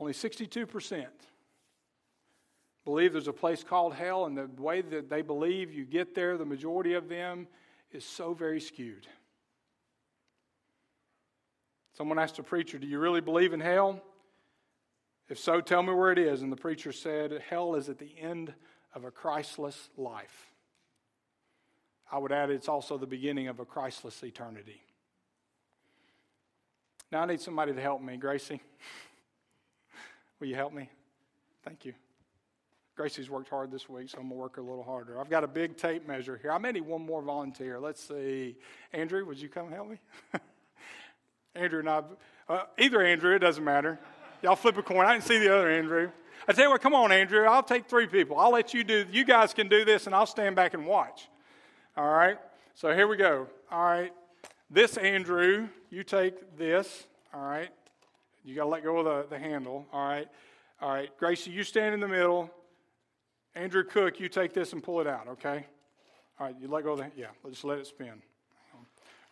Only 0.00 0.14
62% 0.14 1.06
believe 2.86 3.12
there's 3.12 3.28
a 3.28 3.34
place 3.34 3.62
called 3.62 3.92
hell, 3.92 4.24
and 4.24 4.38
the 4.38 4.48
way 4.56 4.80
that 4.80 5.10
they 5.10 5.20
believe 5.20 5.74
you 5.74 5.84
get 5.84 6.14
there, 6.14 6.38
the 6.38 6.46
majority 6.46 6.94
of 6.94 7.10
them, 7.10 7.46
is 7.92 8.04
so 8.04 8.34
very 8.34 8.60
skewed. 8.60 9.06
Someone 11.96 12.18
asked 12.18 12.38
a 12.38 12.42
preacher, 12.42 12.78
Do 12.78 12.86
you 12.86 12.98
really 12.98 13.20
believe 13.20 13.52
in 13.52 13.60
hell? 13.60 14.02
If 15.28 15.38
so, 15.38 15.60
tell 15.60 15.82
me 15.82 15.92
where 15.92 16.12
it 16.12 16.18
is. 16.18 16.42
And 16.42 16.52
the 16.52 16.56
preacher 16.56 16.92
said, 16.92 17.42
Hell 17.48 17.74
is 17.74 17.88
at 17.88 17.98
the 17.98 18.14
end 18.20 18.52
of 18.94 19.04
a 19.04 19.10
Christless 19.10 19.88
life. 19.96 20.46
I 22.10 22.18
would 22.18 22.32
add 22.32 22.50
it's 22.50 22.68
also 22.68 22.96
the 22.96 23.06
beginning 23.06 23.48
of 23.48 23.58
a 23.58 23.64
Christless 23.64 24.22
eternity. 24.22 24.80
Now 27.10 27.22
I 27.22 27.26
need 27.26 27.40
somebody 27.40 27.72
to 27.72 27.80
help 27.80 28.02
me. 28.02 28.16
Gracie, 28.16 28.60
will 30.40 30.46
you 30.46 30.54
help 30.54 30.72
me? 30.72 30.88
Thank 31.64 31.84
you. 31.84 31.94
Gracie's 32.96 33.28
worked 33.28 33.50
hard 33.50 33.70
this 33.70 33.90
week, 33.90 34.08
so 34.08 34.16
I'm 34.16 34.24
going 34.28 34.36
to 34.36 34.40
work 34.40 34.56
a 34.56 34.62
little 34.62 34.82
harder. 34.82 35.20
I've 35.20 35.28
got 35.28 35.44
a 35.44 35.48
big 35.48 35.76
tape 35.76 36.08
measure 36.08 36.38
here. 36.40 36.50
I 36.50 36.56
may 36.56 36.72
need 36.72 36.86
one 36.86 37.04
more 37.04 37.20
volunteer. 37.20 37.78
Let's 37.78 38.02
see. 38.02 38.56
Andrew, 38.94 39.26
would 39.26 39.38
you 39.38 39.50
come 39.50 39.70
help 39.70 39.90
me? 39.90 39.98
Andrew 41.54 41.80
and 41.80 41.90
I, 41.90 42.02
uh, 42.48 42.62
either 42.78 43.02
Andrew, 43.02 43.34
it 43.34 43.40
doesn't 43.40 43.62
matter. 43.62 43.98
Y'all 44.42 44.56
flip 44.56 44.78
a 44.78 44.82
coin. 44.82 45.04
I 45.04 45.12
didn't 45.12 45.24
see 45.24 45.38
the 45.38 45.54
other 45.54 45.70
Andrew. 45.70 46.10
I 46.48 46.52
tell 46.52 46.64
you 46.64 46.70
what, 46.70 46.80
come 46.80 46.94
on, 46.94 47.12
Andrew. 47.12 47.44
I'll 47.44 47.62
take 47.62 47.86
three 47.86 48.06
people. 48.06 48.38
I'll 48.38 48.52
let 48.52 48.72
you 48.72 48.82
do. 48.82 49.04
You 49.12 49.26
guys 49.26 49.52
can 49.52 49.68
do 49.68 49.84
this, 49.84 50.06
and 50.06 50.14
I'll 50.14 50.26
stand 50.26 50.56
back 50.56 50.72
and 50.72 50.86
watch. 50.86 51.28
All 51.98 52.08
right. 52.08 52.38
So 52.74 52.94
here 52.94 53.08
we 53.08 53.18
go. 53.18 53.46
All 53.70 53.84
right. 53.84 54.12
This 54.70 54.96
Andrew, 54.96 55.68
you 55.90 56.02
take 56.02 56.56
this. 56.56 57.06
All 57.34 57.42
right. 57.42 57.70
You 58.42 58.54
got 58.54 58.64
to 58.64 58.70
let 58.70 58.84
go 58.84 58.98
of 58.98 59.04
the, 59.04 59.36
the 59.36 59.38
handle. 59.38 59.84
All 59.92 60.08
right. 60.08 60.28
All 60.80 60.90
right. 60.90 61.10
Gracie, 61.18 61.50
you 61.50 61.62
stand 61.62 61.92
in 61.92 62.00
the 62.00 62.08
middle. 62.08 62.50
Andrew 63.56 63.82
Cook, 63.82 64.20
you 64.20 64.28
take 64.28 64.52
this 64.52 64.72
and 64.72 64.82
pull 64.82 65.00
it 65.00 65.08
out. 65.08 65.26
Okay. 65.26 65.66
All 66.38 66.46
right. 66.46 66.54
You 66.60 66.68
let 66.68 66.84
go 66.84 66.92
of 66.92 66.98
the. 66.98 67.10
Yeah. 67.16 67.28
Just 67.48 67.64
let 67.64 67.78
it 67.78 67.88
spin. 67.88 68.22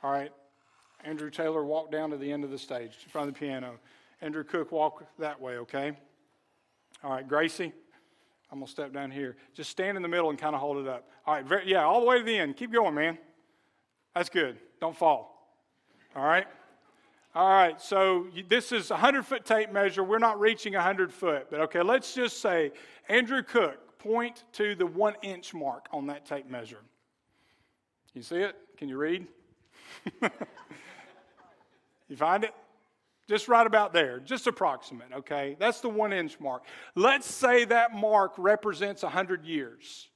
All 0.02 0.10
right. 0.10 0.32
Andrew 1.04 1.30
Taylor, 1.30 1.62
walk 1.64 1.92
down 1.92 2.10
to 2.10 2.16
the 2.16 2.32
end 2.32 2.44
of 2.44 2.50
the 2.50 2.58
stage 2.58 2.92
in 3.04 3.10
front 3.10 3.28
of 3.28 3.34
the 3.34 3.38
piano. 3.38 3.78
Andrew 4.22 4.42
Cook, 4.42 4.72
walk 4.72 5.04
that 5.18 5.38
way, 5.38 5.58
okay? 5.58 5.92
All 7.02 7.10
right, 7.10 7.28
Gracie, 7.28 7.72
I'm 8.50 8.58
going 8.58 8.66
to 8.66 8.72
step 8.72 8.92
down 8.92 9.10
here. 9.10 9.36
Just 9.52 9.68
stand 9.70 9.98
in 9.98 10.02
the 10.02 10.08
middle 10.08 10.30
and 10.30 10.38
kind 10.38 10.54
of 10.54 10.62
hold 10.62 10.78
it 10.78 10.88
up. 10.88 11.06
All 11.26 11.34
right, 11.34 11.44
very, 11.44 11.70
yeah, 11.70 11.84
all 11.84 12.00
the 12.00 12.06
way 12.06 12.18
to 12.18 12.24
the 12.24 12.38
end. 12.38 12.56
Keep 12.56 12.72
going, 12.72 12.94
man. 12.94 13.18
That's 14.14 14.30
good. 14.30 14.56
Don't 14.80 14.96
fall. 14.96 15.54
All 16.16 16.24
right? 16.24 16.46
All 17.34 17.50
right, 17.50 17.78
so 17.80 18.28
this 18.48 18.72
is 18.72 18.90
a 18.90 18.94
100 18.94 19.26
foot 19.26 19.44
tape 19.44 19.72
measure. 19.72 20.02
We're 20.02 20.18
not 20.18 20.40
reaching 20.40 20.72
100 20.72 21.12
foot, 21.12 21.48
but 21.50 21.60
okay, 21.62 21.82
let's 21.82 22.14
just 22.14 22.40
say 22.40 22.72
Andrew 23.08 23.42
Cook, 23.42 23.78
point 24.04 24.44
to 24.52 24.74
the 24.74 24.86
one 24.86 25.14
inch 25.22 25.54
mark 25.54 25.86
on 25.90 26.06
that 26.08 26.26
tape 26.26 26.48
measure. 26.48 26.80
You 28.12 28.22
see 28.22 28.36
it? 28.36 28.54
Can 28.76 28.88
you 28.88 28.98
read? 28.98 29.26
you 32.08 32.16
find 32.16 32.44
it? 32.44 32.54
Just 33.26 33.48
right 33.48 33.66
about 33.66 33.94
there, 33.94 34.20
just 34.20 34.46
approximate, 34.46 35.08
okay? 35.14 35.56
That's 35.58 35.80
the 35.80 35.88
one 35.88 36.12
inch 36.12 36.38
mark. 36.38 36.64
Let's 36.94 37.26
say 37.26 37.64
that 37.64 37.94
mark 37.94 38.34
represents 38.36 39.02
100 39.02 39.46
years. 39.46 40.08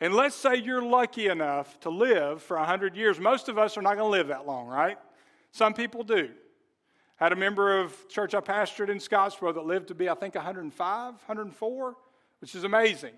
And 0.00 0.12
let's 0.12 0.34
say 0.34 0.56
you're 0.56 0.82
lucky 0.82 1.28
enough 1.28 1.78
to 1.80 1.90
live 1.90 2.42
for 2.42 2.56
100 2.56 2.96
years. 2.96 3.20
Most 3.20 3.48
of 3.48 3.56
us 3.56 3.78
are 3.78 3.82
not 3.82 3.96
going 3.96 4.10
to 4.10 4.18
live 4.18 4.28
that 4.28 4.46
long, 4.46 4.66
right? 4.66 4.98
Some 5.52 5.74
people 5.74 6.02
do. 6.02 6.30
I 7.20 7.24
had 7.24 7.32
a 7.32 7.36
member 7.36 7.80
of 7.80 8.08
church 8.08 8.34
I 8.34 8.40
pastored 8.40 8.90
in 8.90 8.98
Scottsboro 8.98 9.54
that 9.54 9.64
lived 9.64 9.88
to 9.88 9.94
be, 9.94 10.08
I 10.08 10.14
think, 10.14 10.34
105, 10.34 11.12
104, 11.12 11.96
which 12.40 12.54
is 12.56 12.64
amazing. 12.64 13.14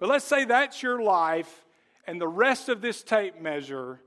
But 0.00 0.08
let's 0.08 0.24
say 0.24 0.44
that's 0.44 0.82
your 0.82 1.00
life, 1.00 1.64
and 2.06 2.20
the 2.20 2.26
rest 2.26 2.68
of 2.68 2.80
this 2.80 3.04
tape 3.04 3.40
measure 3.40 4.00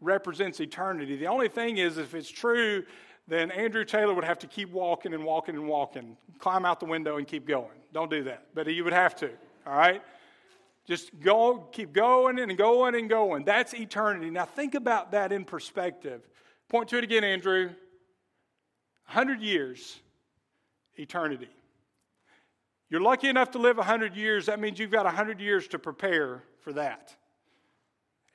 represents 0.00 0.58
eternity. 0.58 1.16
The 1.16 1.28
only 1.28 1.48
thing 1.48 1.76
is, 1.76 1.98
if 1.98 2.14
it's 2.14 2.28
true 2.28 2.84
then 3.26 3.50
Andrew 3.50 3.84
Taylor 3.84 4.14
would 4.14 4.24
have 4.24 4.38
to 4.40 4.46
keep 4.46 4.70
walking 4.70 5.14
and 5.14 5.24
walking 5.24 5.54
and 5.54 5.66
walking, 5.66 6.16
climb 6.38 6.64
out 6.64 6.80
the 6.80 6.86
window 6.86 7.16
and 7.16 7.26
keep 7.26 7.46
going. 7.46 7.78
Don't 7.92 8.10
do 8.10 8.24
that. 8.24 8.48
But 8.54 8.66
he 8.66 8.82
would 8.82 8.92
have 8.92 9.16
to, 9.16 9.30
all 9.66 9.76
right? 9.76 10.02
Just 10.86 11.18
go, 11.20 11.66
keep 11.72 11.92
going 11.94 12.38
and 12.38 12.56
going 12.58 12.94
and 12.94 13.08
going. 13.08 13.44
That's 13.44 13.72
eternity. 13.72 14.28
Now 14.28 14.44
think 14.44 14.74
about 14.74 15.12
that 15.12 15.32
in 15.32 15.44
perspective. 15.44 16.28
Point 16.68 16.90
to 16.90 16.98
it 16.98 17.04
again, 17.04 17.24
Andrew. 17.24 17.66
100 19.06 19.40
years, 19.40 20.00
eternity. 20.96 21.48
You're 22.94 23.02
lucky 23.02 23.28
enough 23.28 23.50
to 23.50 23.58
live 23.58 23.76
100 23.76 24.14
years, 24.14 24.46
that 24.46 24.60
means 24.60 24.78
you've 24.78 24.92
got 24.92 25.04
100 25.04 25.40
years 25.40 25.66
to 25.66 25.80
prepare 25.80 26.44
for 26.60 26.72
that. 26.74 27.12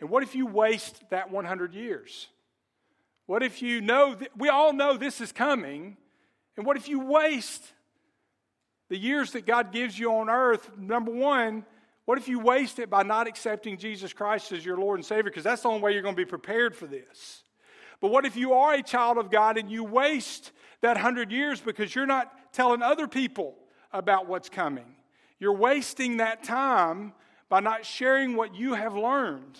And 0.01 0.09
what 0.09 0.21
if 0.21 0.35
you 0.35 0.45
waste 0.45 1.01
that 1.11 1.31
100 1.31 1.73
years? 1.73 2.27
What 3.25 3.41
if 3.41 3.61
you 3.61 3.79
know, 3.79 4.15
th- 4.15 4.29
we 4.35 4.49
all 4.49 4.73
know 4.73 4.97
this 4.97 5.21
is 5.21 5.31
coming, 5.31 5.95
and 6.57 6.65
what 6.65 6.75
if 6.75 6.89
you 6.89 6.99
waste 6.99 7.63
the 8.89 8.97
years 8.97 9.31
that 9.31 9.45
God 9.45 9.71
gives 9.71 9.97
you 9.97 10.11
on 10.11 10.29
earth? 10.29 10.69
Number 10.77 11.13
one, 11.13 11.65
what 12.03 12.17
if 12.17 12.27
you 12.27 12.41
waste 12.41 12.79
it 12.79 12.89
by 12.89 13.03
not 13.03 13.27
accepting 13.27 13.77
Jesus 13.77 14.11
Christ 14.11 14.51
as 14.51 14.65
your 14.65 14.77
Lord 14.77 14.99
and 14.99 15.05
Savior? 15.05 15.31
Because 15.31 15.45
that's 15.45 15.61
the 15.61 15.69
only 15.69 15.79
way 15.79 15.93
you're 15.93 16.01
going 16.01 16.15
to 16.15 16.21
be 16.21 16.25
prepared 16.25 16.75
for 16.75 16.85
this. 16.85 17.43
But 18.01 18.11
what 18.11 18.25
if 18.25 18.35
you 18.35 18.51
are 18.51 18.73
a 18.73 18.83
child 18.83 19.19
of 19.19 19.31
God 19.31 19.57
and 19.57 19.71
you 19.71 19.85
waste 19.85 20.51
that 20.81 20.97
hundred 20.97 21.31
years 21.31 21.61
because 21.61 21.95
you're 21.95 22.05
not 22.05 22.29
telling 22.51 22.81
other 22.81 23.07
people 23.07 23.55
about 23.91 24.27
what's 24.27 24.49
coming? 24.49 24.95
You're 25.39 25.53
wasting 25.53 26.17
that 26.17 26.43
time 26.43 27.13
by 27.47 27.59
not 27.59 27.85
sharing 27.85 28.35
what 28.35 28.55
you 28.55 28.73
have 28.73 28.95
learned 28.95 29.57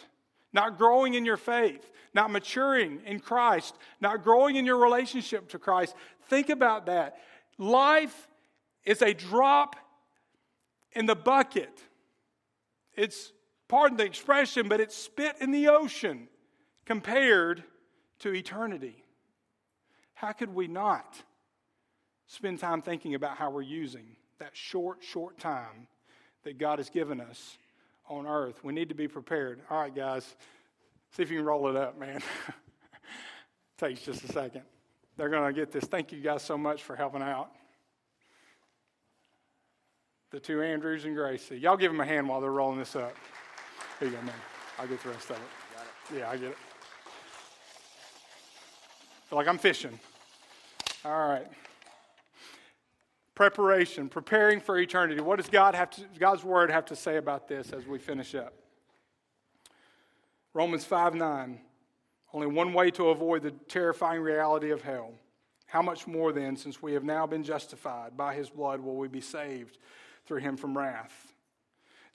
not 0.54 0.78
growing 0.78 1.14
in 1.14 1.26
your 1.26 1.38
faith, 1.38 1.92
not 2.14 2.32
maturing 2.32 3.02
in 3.06 3.20
Christ, 3.20 3.76
not 4.02 4.24
growing 4.24 4.56
in 4.56 4.66
your 4.66 4.78
relationship 4.78 5.50
to 5.50 5.60
Christ. 5.60 5.96
Think 6.28 6.50
about 6.50 6.88
that. 6.88 7.18
Life 7.58 8.28
is 8.84 9.02
a 9.02 9.14
drop 9.14 9.76
in 10.94 11.06
the 11.06 11.16
bucket. 11.16 11.84
It's, 12.96 13.32
pardon 13.68 13.98
the 13.98 14.06
expression, 14.06 14.68
but 14.68 14.80
it's 14.80 14.96
spit 14.96 15.36
in 15.40 15.52
the 15.52 15.68
ocean 15.68 16.28
compared 16.86 17.64
to 18.20 18.34
eternity. 18.34 19.04
How 20.14 20.32
could 20.32 20.54
we 20.54 20.68
not 20.68 21.22
spend 22.30 22.60
time 22.60 22.82
thinking 22.82 23.16
about 23.16 23.38
how 23.38 23.50
we're 23.50 23.62
using 23.62 24.06
that 24.38 24.52
short, 24.56 25.00
short 25.02 25.38
time 25.40 25.88
that 26.44 26.58
God 26.58 26.80
has 26.80 26.90
given 26.90 27.20
us 27.20 27.58
on 28.08 28.26
earth. 28.26 28.64
We 28.64 28.72
need 28.72 28.90
to 28.90 28.96
be 28.96 29.08
prepared. 29.08 29.60
All 29.70 29.82
right, 29.82 29.94
guys, 29.94 30.36
see 31.12 31.24
if 31.24 31.32
you 31.32 31.40
can 31.40 31.46
roll 31.46 31.68
it 31.68 31.76
up, 31.76 32.00
man. 32.00 32.22
Takes 33.78 34.02
just 34.02 34.24
a 34.24 34.32
second. 34.32 34.62
They're 35.18 35.30
going 35.30 35.54
to 35.54 35.60
get 35.60 35.72
this. 35.72 35.84
Thank 35.86 36.12
you 36.12 36.22
guys 36.22 36.44
so 36.44 36.58
much 36.58 36.84
for 36.84 36.96
helping 36.96 37.22
out. 37.22 37.50
The 40.32 40.40
two 40.40 40.62
Andrews 40.62 41.06
and 41.06 41.16
Gracie. 41.16 41.58
Y'all 41.58 41.78
give 41.78 41.92
them 41.92 42.00
a 42.00 42.06
hand 42.06 42.30
while 42.30 42.40
they're 42.40 42.52
rolling 42.52 42.78
this 42.78 42.96
up. 42.96 43.16
Here 44.00 44.08
you 44.08 44.16
go, 44.16 44.22
man. 44.22 44.36
I'll 44.78 44.88
get 44.88 45.02
the 45.02 45.10
rest 45.10 45.32
of 45.32 45.38
it. 45.38 45.42
it. 46.14 46.20
Yeah, 46.20 46.30
I 46.30 46.38
get 46.38 46.52
it. 46.52 46.58
Feel 49.28 49.38
like 49.38 49.48
I'm 49.48 49.58
fishing. 49.58 50.00
All 51.04 51.28
right. 51.28 51.48
Preparation, 53.40 54.10
preparing 54.10 54.60
for 54.60 54.78
eternity. 54.78 55.22
What 55.22 55.38
does 55.38 55.48
God 55.48 55.74
have 55.74 55.90
to, 55.92 56.02
God's 56.20 56.44
word 56.44 56.70
have 56.70 56.84
to 56.88 56.96
say 56.98 57.16
about 57.16 57.48
this 57.48 57.72
as 57.72 57.88
we 57.88 57.98
finish 57.98 58.36
up? 58.36 58.54
Romans 60.54 60.84
5 60.84 61.16
9. 61.16 61.58
Only 62.34 62.48
one 62.48 62.74
way 62.74 62.92
to 62.92 63.12
avoid 63.12 63.44
the 63.44 63.52
terrifying 63.52 64.20
reality 64.20 64.72
of 64.72 64.82
hell. 64.82 65.14
How 65.68 65.82
much 65.82 66.06
more 66.06 66.34
then, 66.34 66.58
since 66.58 66.82
we 66.82 66.92
have 66.92 67.06
now 67.06 67.26
been 67.26 67.46
justified 67.46 68.18
by 68.18 68.36
his 68.36 68.50
blood, 68.50 68.82
will 68.82 68.98
we 68.98 69.08
be 69.08 69.22
saved 69.22 69.78
through 70.26 70.40
him 70.40 70.58
from 70.58 70.78
wrath? 70.78 71.32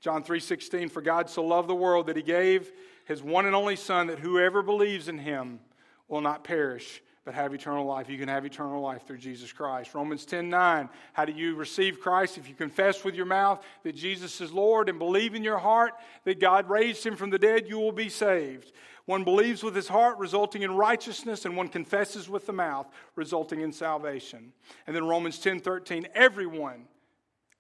John 0.02 0.22
3:16 0.22 0.90
For 0.90 1.00
God 1.00 1.30
so 1.30 1.42
loved 1.42 1.70
the 1.70 1.74
world 1.74 2.06
that 2.08 2.16
he 2.16 2.22
gave 2.22 2.70
his 3.06 3.22
one 3.22 3.46
and 3.46 3.56
only 3.56 3.76
son 3.76 4.08
that 4.08 4.18
whoever 4.18 4.60
believes 4.60 5.08
in 5.08 5.16
him 5.16 5.60
will 6.06 6.20
not 6.20 6.44
perish 6.44 7.00
but 7.24 7.34
have 7.34 7.54
eternal 7.54 7.86
life. 7.86 8.10
You 8.10 8.18
can 8.18 8.28
have 8.28 8.44
eternal 8.44 8.82
life 8.82 9.06
through 9.06 9.18
Jesus 9.18 9.52
Christ. 9.52 9.94
Romans 9.94 10.26
10 10.26 10.50
9. 10.50 10.88
How 11.14 11.24
do 11.24 11.32
you 11.32 11.54
receive 11.54 12.00
Christ? 12.00 12.36
If 12.36 12.48
you 12.48 12.54
confess 12.54 13.02
with 13.02 13.14
your 13.14 13.26
mouth 13.26 13.64
that 13.82 13.94
Jesus 13.94 14.40
is 14.40 14.52
Lord 14.52 14.88
and 14.88 14.98
believe 14.98 15.34
in 15.34 15.42
your 15.42 15.58
heart 15.58 15.94
that 16.24 16.38
God 16.38 16.68
raised 16.68 17.04
him 17.04 17.16
from 17.16 17.30
the 17.30 17.38
dead, 17.38 17.68
you 17.68 17.78
will 17.78 17.92
be 17.92 18.10
saved. 18.10 18.72
One 19.06 19.24
believes 19.24 19.62
with 19.62 19.74
his 19.74 19.88
heart, 19.88 20.18
resulting 20.18 20.62
in 20.62 20.72
righteousness, 20.72 21.44
and 21.44 21.56
one 21.56 21.68
confesses 21.68 22.28
with 22.28 22.46
the 22.46 22.52
mouth, 22.52 22.86
resulting 23.16 23.60
in 23.60 23.72
salvation. 23.72 24.52
And 24.86 24.94
then 24.94 25.06
Romans 25.06 25.38
10 25.38 25.60
13. 25.60 26.08
Everyone, 26.14 26.86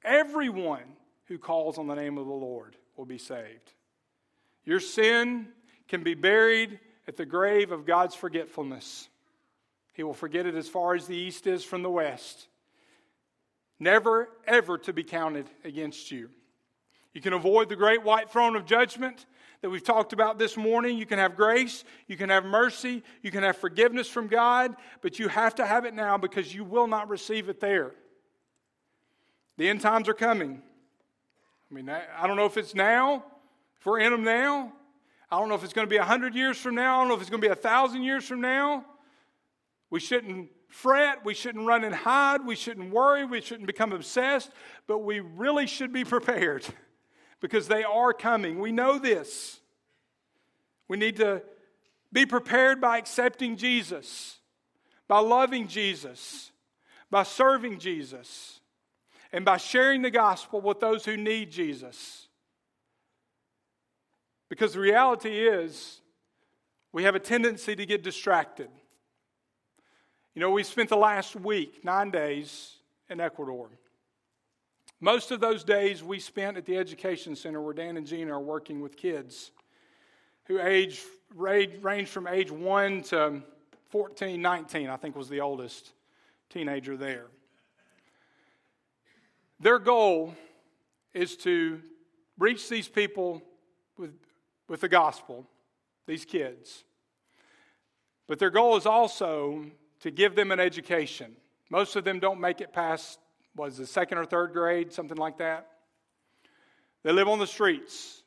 everyone 0.04 0.84
who 1.26 1.38
calls 1.38 1.78
on 1.78 1.86
the 1.86 1.94
name 1.94 2.18
of 2.18 2.26
the 2.26 2.32
Lord 2.32 2.76
will 2.96 3.06
be 3.06 3.18
saved. 3.18 3.72
Your 4.64 4.80
sin 4.80 5.48
can 5.88 6.02
be 6.02 6.14
buried 6.14 6.80
at 7.06 7.16
the 7.16 7.26
grave 7.26 7.72
of 7.72 7.86
God's 7.86 8.14
forgetfulness. 8.14 9.08
He 9.94 10.02
will 10.02 10.12
forget 10.12 10.44
it 10.44 10.54
as 10.54 10.68
far 10.68 10.94
as 10.94 11.06
the 11.06 11.16
east 11.16 11.46
is 11.46 11.64
from 11.64 11.82
the 11.82 11.90
west. 11.90 12.48
Never, 13.80 14.28
ever 14.46 14.76
to 14.78 14.92
be 14.92 15.02
counted 15.02 15.48
against 15.64 16.10
you. 16.10 16.30
You 17.12 17.20
can 17.20 17.32
avoid 17.32 17.68
the 17.68 17.76
great 17.76 18.02
white 18.02 18.30
throne 18.30 18.56
of 18.56 18.66
judgment 18.66 19.24
that 19.62 19.70
we've 19.70 19.84
talked 19.84 20.12
about 20.12 20.36
this 20.36 20.56
morning. 20.56 20.98
You 20.98 21.06
can 21.06 21.20
have 21.20 21.36
grace, 21.36 21.84
you 22.08 22.16
can 22.16 22.28
have 22.28 22.44
mercy, 22.44 23.04
you 23.22 23.30
can 23.30 23.44
have 23.44 23.56
forgiveness 23.56 24.08
from 24.08 24.26
God, 24.26 24.74
but 25.00 25.18
you 25.20 25.28
have 25.28 25.54
to 25.54 25.66
have 25.66 25.84
it 25.84 25.94
now 25.94 26.18
because 26.18 26.52
you 26.52 26.64
will 26.64 26.88
not 26.88 27.08
receive 27.08 27.48
it 27.48 27.60
there. 27.60 27.92
The 29.56 29.68
end 29.68 29.80
times 29.80 30.08
are 30.08 30.14
coming. 30.14 30.60
I 31.70 31.74
mean, 31.74 31.88
I 31.88 32.26
don't 32.26 32.36
know 32.36 32.46
if 32.46 32.56
it's 32.56 32.74
now, 32.74 33.24
if 33.78 33.86
we're 33.86 34.00
in 34.00 34.10
them 34.10 34.24
now. 34.24 34.72
I 35.30 35.38
don't 35.38 35.48
know 35.48 35.54
if 35.54 35.64
it's 35.64 35.72
going 35.72 35.86
to 35.86 35.90
be 35.90 35.98
100 35.98 36.34
years 36.34 36.58
from 36.58 36.74
now. 36.74 36.96
I 36.96 37.00
don't 37.00 37.08
know 37.08 37.14
if 37.14 37.20
it's 37.20 37.30
going 37.30 37.40
to 37.40 37.46
be 37.46 37.52
1,000 37.52 38.02
years 38.02 38.24
from 38.24 38.40
now. 38.40 38.84
We 39.94 40.00
shouldn't 40.00 40.50
fret. 40.66 41.24
We 41.24 41.34
shouldn't 41.34 41.68
run 41.68 41.84
and 41.84 41.94
hide. 41.94 42.44
We 42.44 42.56
shouldn't 42.56 42.92
worry. 42.92 43.24
We 43.24 43.40
shouldn't 43.40 43.68
become 43.68 43.92
obsessed. 43.92 44.50
But 44.88 45.04
we 45.04 45.20
really 45.20 45.68
should 45.68 45.92
be 45.92 46.02
prepared 46.16 46.66
because 47.40 47.68
they 47.68 47.84
are 47.84 48.12
coming. 48.12 48.58
We 48.58 48.72
know 48.72 48.98
this. 48.98 49.60
We 50.88 50.96
need 50.96 51.14
to 51.18 51.42
be 52.12 52.26
prepared 52.26 52.80
by 52.80 52.98
accepting 52.98 53.56
Jesus, 53.56 54.40
by 55.06 55.20
loving 55.20 55.68
Jesus, 55.68 56.50
by 57.08 57.22
serving 57.22 57.78
Jesus, 57.78 58.58
and 59.32 59.44
by 59.44 59.58
sharing 59.58 60.02
the 60.02 60.10
gospel 60.10 60.60
with 60.60 60.80
those 60.80 61.04
who 61.04 61.16
need 61.16 61.52
Jesus. 61.52 62.26
Because 64.48 64.72
the 64.72 64.80
reality 64.80 65.46
is, 65.46 66.00
we 66.90 67.04
have 67.04 67.14
a 67.14 67.20
tendency 67.20 67.76
to 67.76 67.86
get 67.86 68.02
distracted. 68.02 68.70
You 70.34 70.40
know, 70.40 70.50
we 70.50 70.64
spent 70.64 70.88
the 70.88 70.96
last 70.96 71.36
week, 71.36 71.84
nine 71.84 72.10
days, 72.10 72.78
in 73.08 73.20
Ecuador. 73.20 73.68
Most 75.00 75.30
of 75.30 75.38
those 75.38 75.62
days 75.62 76.02
we 76.02 76.18
spent 76.18 76.56
at 76.56 76.64
the 76.64 76.76
Education 76.76 77.36
Center 77.36 77.60
where 77.60 77.72
Dan 77.72 77.96
and 77.96 78.04
Gina 78.04 78.32
are 78.32 78.40
working 78.40 78.80
with 78.80 78.96
kids 78.96 79.52
who 80.46 80.60
age, 80.60 81.00
range 81.36 82.08
from 82.08 82.26
age 82.26 82.50
1 82.50 83.02
to 83.02 83.42
14, 83.90 84.42
19, 84.42 84.88
I 84.88 84.96
think 84.96 85.14
was 85.14 85.28
the 85.28 85.40
oldest 85.40 85.92
teenager 86.50 86.96
there. 86.96 87.26
Their 89.60 89.78
goal 89.78 90.34
is 91.12 91.36
to 91.38 91.80
reach 92.38 92.68
these 92.68 92.88
people 92.88 93.40
with, 93.96 94.14
with 94.68 94.80
the 94.80 94.88
gospel, 94.88 95.46
these 96.06 96.24
kids. 96.24 96.82
But 98.26 98.40
their 98.40 98.50
goal 98.50 98.76
is 98.76 98.84
also 98.84 99.66
to 100.04 100.10
give 100.10 100.34
them 100.34 100.52
an 100.52 100.60
education. 100.60 101.34
Most 101.70 101.96
of 101.96 102.04
them 102.04 102.20
don't 102.20 102.38
make 102.38 102.60
it 102.60 102.74
past, 102.74 103.18
was 103.56 103.78
the 103.78 103.86
second 103.86 104.18
or 104.18 104.26
third 104.26 104.52
grade, 104.52 104.92
something 104.92 105.16
like 105.16 105.38
that. 105.38 105.66
They 107.04 107.10
live 107.10 107.26
on 107.26 107.38
the 107.38 107.46
streets. 107.46 108.22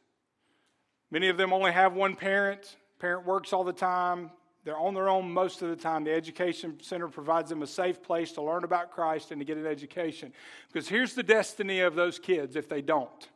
Many 1.12 1.30
of 1.30 1.38
them 1.38 1.54
only 1.54 1.72
have 1.72 1.94
one 1.94 2.16
parent. 2.16 2.78
Parent 2.98 3.28
works 3.28 3.54
all 3.54 3.64
the 3.64 3.74
time. 3.74 4.32
They're 4.64 4.76
on 4.76 4.96
their 4.96 5.08
own 5.08 5.32
most 5.32 5.62
of 5.62 5.70
the 5.70 5.76
time. 5.76 6.04
The 6.04 6.14
education 6.14 6.80
center 6.82 7.08
provides 7.10 7.52
them 7.52 7.62
a 7.62 7.68
safe 7.68 8.02
place 8.02 8.32
to 8.32 8.42
learn 8.42 8.64
about 8.64 8.90
Christ 8.90 9.30
and 9.30 9.40
to 9.40 9.46
get 9.46 9.58
an 9.58 9.68
education. 9.68 10.34
Because 10.74 10.90
here's 10.90 11.14
the 11.14 11.22
destiny 11.22 11.82
of 11.82 11.94
those 11.94 12.18
kids 12.18 12.56
if 12.56 12.68
they 12.68 12.82
don't 12.82 13.30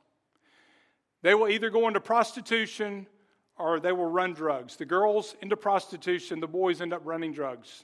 they 1.22 1.36
will 1.36 1.48
either 1.48 1.70
go 1.70 1.88
into 1.88 2.00
prostitution 2.00 3.06
or 3.60 3.80
they 3.80 3.92
will 3.92 4.10
run 4.10 4.34
drugs. 4.34 4.78
The 4.78 4.86
girls 4.86 5.36
into 5.44 5.56
prostitution, 5.56 6.39
the 6.39 6.48
boys 6.48 6.82
end 6.82 6.92
up 6.92 7.02
running 7.06 7.32
drugs. 7.32 7.84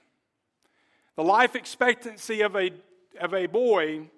The 1.18 1.24
life 1.24 1.55
expectancy 1.55 2.41
of 2.41 2.55
a, 2.55 2.72
of 3.20 3.34
a 3.34 3.47
boy 3.47 4.11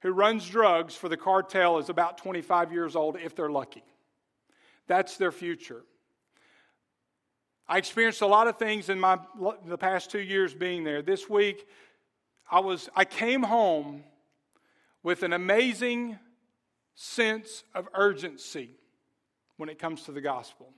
who 0.00 0.10
runs 0.10 0.48
drugs 0.48 0.96
for 0.96 1.10
the 1.10 1.16
cartel 1.16 1.78
is 1.78 1.90
about 1.90 2.16
25 2.16 2.72
years 2.72 2.96
old 2.96 3.18
if 3.22 3.36
they're 3.36 3.50
lucky. 3.50 3.84
That's 4.86 5.18
their 5.18 5.32
future. 5.32 5.82
I 7.68 7.76
experienced 7.76 8.22
a 8.22 8.26
lot 8.26 8.48
of 8.48 8.56
things 8.56 8.88
in 8.88 8.98
my 8.98 9.18
the 9.66 9.76
past 9.76 10.10
2 10.10 10.20
years 10.20 10.54
being 10.54 10.82
there. 10.82 11.02
This 11.02 11.28
week 11.28 11.66
I 12.50 12.60
was 12.60 12.88
I 12.96 13.04
came 13.04 13.42
home 13.42 14.04
with 15.02 15.24
an 15.24 15.34
amazing 15.34 16.18
sense 16.94 17.64
of 17.74 17.86
urgency 17.92 18.70
when 19.58 19.68
it 19.68 19.78
comes 19.78 20.04
to 20.04 20.12
the 20.12 20.22
gospel. 20.22 20.72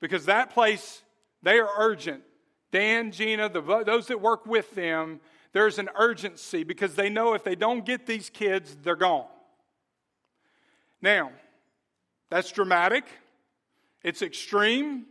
Because 0.00 0.26
that 0.26 0.50
place 0.50 1.02
they 1.42 1.58
are 1.58 1.70
urgent. 1.78 2.24
Dan, 2.72 3.10
Gina, 3.10 3.48
the, 3.48 3.60
those 3.84 4.06
that 4.08 4.20
work 4.20 4.46
with 4.46 4.74
them, 4.74 5.20
there's 5.52 5.78
an 5.78 5.88
urgency 5.96 6.62
because 6.62 6.94
they 6.94 7.08
know 7.08 7.34
if 7.34 7.42
they 7.42 7.56
don't 7.56 7.84
get 7.84 8.06
these 8.06 8.30
kids, 8.30 8.76
they're 8.82 8.96
gone. 8.96 9.26
Now, 11.02 11.32
that's 12.28 12.52
dramatic, 12.52 13.04
it's 14.02 14.22
extreme. 14.22 15.06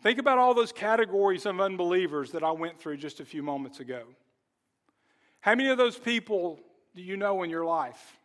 Think 0.00 0.20
about 0.20 0.38
all 0.38 0.54
those 0.54 0.70
categories 0.70 1.44
of 1.44 1.60
unbelievers 1.60 2.30
that 2.32 2.44
I 2.44 2.52
went 2.52 2.78
through 2.78 2.98
just 2.98 3.18
a 3.18 3.24
few 3.24 3.42
moments 3.42 3.80
ago. 3.80 4.04
How 5.40 5.54
many 5.54 5.70
of 5.70 5.78
those 5.78 5.98
people 5.98 6.60
do 6.94 7.02
you 7.02 7.16
know 7.16 7.42
in 7.42 7.50
your 7.50 7.64
life? 7.64 8.16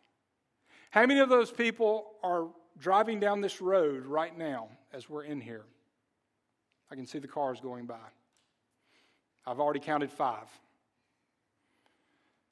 How 0.90 1.04
many 1.06 1.18
of 1.18 1.28
those 1.28 1.50
people 1.50 2.12
are 2.22 2.46
driving 2.78 3.18
down 3.18 3.40
this 3.40 3.60
road 3.60 4.06
right 4.06 4.36
now 4.36 4.68
as 4.92 5.10
we're 5.10 5.24
in 5.24 5.40
here? 5.40 5.64
I 6.90 6.94
can 6.94 7.06
see 7.06 7.18
the 7.18 7.28
cars 7.28 7.60
going 7.60 7.86
by. 7.86 7.96
I've 9.46 9.60
already 9.60 9.80
counted 9.80 10.10
five. 10.10 10.46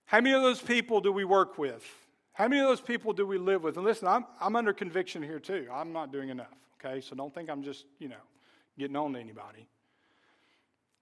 How 0.05 0.21
many 0.21 0.35
of 0.35 0.43
those 0.43 0.61
people 0.61 1.01
do 1.01 1.13
we 1.13 1.25
work 1.25 1.59
with? 1.59 1.85
How 2.35 2.49
many 2.49 2.61
of 2.61 2.69
those 2.69 2.81
people 2.81 3.13
do 3.13 3.27
we 3.27 3.39
live 3.39 3.63
with? 3.63 3.77
And 3.77 3.85
listen, 3.85 4.09
I'm, 4.09 4.27
I'm 4.41 4.57
under 4.57 4.73
conviction 4.73 5.23
here 5.23 5.39
too. 5.39 5.69
I'm 5.73 5.93
not 5.93 6.13
doing 6.13 6.29
enough, 6.29 6.55
okay? 6.85 7.01
So 7.01 7.15
don't 7.15 7.35
think 7.35 7.51
I'm 7.51 7.63
just, 7.63 7.87
you 7.99 8.09
know, 8.09 8.17
getting 8.79 8.97
on 8.97 9.13
to 9.15 9.21
anybody. 9.21 9.67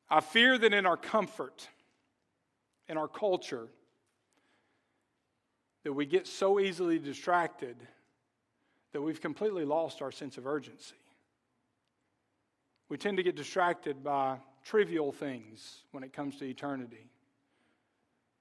I 0.09 0.21
fear 0.21 0.59
that 0.59 0.75
in 0.75 0.87
our 0.87 0.97
comfort, 0.97 1.69
in 2.89 2.99
our 2.99 3.09
culture, 3.09 3.69
that 5.85 5.93
we 5.93 6.05
get 6.05 6.27
so 6.27 6.61
easily 6.61 6.99
distracted 6.99 7.77
that 8.93 9.01
we've 9.01 9.21
completely 9.21 9.65
lost 9.65 10.03
our 10.03 10.11
sense 10.11 10.37
of 10.37 10.47
urgency. 10.47 10.95
We 12.91 12.99
tend 12.99 13.17
to 13.19 13.23
get 13.23 13.37
distracted 13.37 14.03
by 14.03 14.39
trivial 14.65 15.13
things 15.13 15.85
when 15.93 16.03
it 16.03 16.13
comes 16.13 16.37
to 16.37 16.45
eternity. 16.45 17.09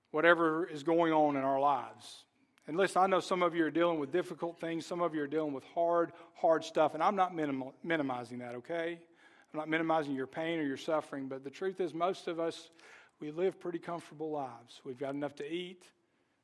Whatever 0.09 0.65
is 0.65 0.81
going 0.81 1.13
on 1.13 1.37
in 1.37 1.43
our 1.43 1.59
lives. 1.59 2.25
And 2.67 2.75
listen, 2.75 3.03
I 3.03 3.05
know 3.05 3.19
some 3.19 3.43
of 3.43 3.55
you 3.55 3.63
are 3.65 3.71
dealing 3.71 3.99
with 3.99 4.11
difficult 4.11 4.59
things, 4.59 4.87
some 4.87 5.01
of 5.01 5.13
you 5.13 5.21
are 5.21 5.27
dealing 5.27 5.53
with 5.53 5.63
hard, 5.75 6.13
hard 6.33 6.63
stuff, 6.63 6.95
and 6.95 7.03
I'm 7.03 7.15
not 7.15 7.35
minim- 7.35 7.71
minimizing 7.83 8.39
that, 8.39 8.55
okay? 8.55 8.99
I'm 9.53 9.57
not 9.59 9.69
minimizing 9.69 10.15
your 10.15 10.27
pain 10.27 10.59
or 10.59 10.63
your 10.63 10.77
suffering, 10.77 11.27
but 11.27 11.43
the 11.43 11.49
truth 11.51 11.79
is, 11.79 11.93
most 11.93 12.27
of 12.27 12.39
us, 12.39 12.71
we 13.19 13.29
live 13.29 13.59
pretty 13.59 13.79
comfortable 13.79 14.31
lives. 14.31 14.81
We've 14.83 14.97
got 14.97 15.13
enough 15.13 15.35
to 15.35 15.51
eat. 15.51 15.83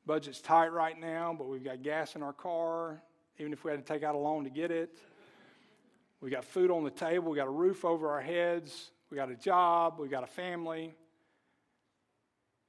Budget's 0.06 0.40
tight 0.40 0.68
right 0.68 0.98
now, 0.98 1.34
but 1.36 1.48
we've 1.48 1.64
got 1.64 1.82
gas 1.82 2.14
in 2.14 2.22
our 2.22 2.32
car, 2.32 3.02
even 3.38 3.52
if 3.52 3.64
we 3.64 3.72
had 3.72 3.84
to 3.84 3.92
take 3.92 4.04
out 4.04 4.14
a 4.14 4.18
loan 4.18 4.44
to 4.44 4.50
get 4.50 4.70
it. 4.70 4.96
We 6.20 6.30
got 6.30 6.44
food 6.44 6.70
on 6.70 6.84
the 6.84 6.90
table. 6.90 7.30
We 7.30 7.36
got 7.36 7.46
a 7.46 7.50
roof 7.50 7.84
over 7.84 8.10
our 8.10 8.20
heads. 8.20 8.90
We 9.10 9.16
got 9.16 9.30
a 9.30 9.36
job. 9.36 9.98
We 9.98 10.08
got 10.08 10.24
a 10.24 10.28
family. 10.28 10.94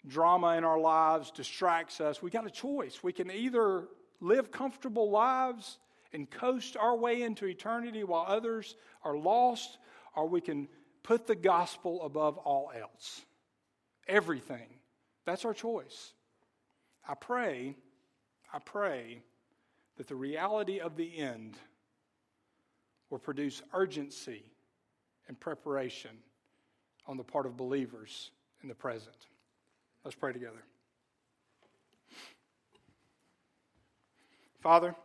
Drama 0.05 0.55
in 0.57 0.63
our 0.63 0.79
lives 0.79 1.31
distracts 1.31 1.99
us. 1.99 2.21
We 2.21 2.29
got 2.29 2.45
a 2.45 2.51
choice. 2.51 3.03
We 3.03 3.13
can 3.13 3.31
either 3.31 3.87
live 4.19 4.51
comfortable 4.51 5.09
lives 5.09 5.79
and 6.13 6.29
coast 6.29 6.77
our 6.77 6.95
way 6.95 7.21
into 7.21 7.45
eternity 7.45 8.03
while 8.03 8.25
others 8.27 8.75
are 9.03 9.17
lost, 9.17 9.77
or 10.15 10.27
we 10.27 10.41
can 10.41 10.67
put 11.03 11.27
the 11.27 11.35
gospel 11.35 12.01
above 12.03 12.37
all 12.37 12.71
else. 12.77 13.25
Everything. 14.07 14.67
That's 15.25 15.45
our 15.45 15.53
choice. 15.53 16.13
I 17.07 17.15
pray, 17.15 17.75
I 18.53 18.59
pray 18.59 19.23
that 19.97 20.07
the 20.07 20.15
reality 20.15 20.79
of 20.79 20.95
the 20.95 21.17
end 21.17 21.57
will 23.09 23.19
produce 23.19 23.61
urgency 23.73 24.43
and 25.27 25.39
preparation 25.39 26.11
on 27.07 27.17
the 27.17 27.23
part 27.23 27.45
of 27.45 27.55
believers 27.55 28.31
in 28.61 28.69
the 28.69 28.75
present. 28.75 29.15
Let's 30.03 30.15
pray 30.15 30.33
together. 30.33 30.63
Father, 34.59 34.95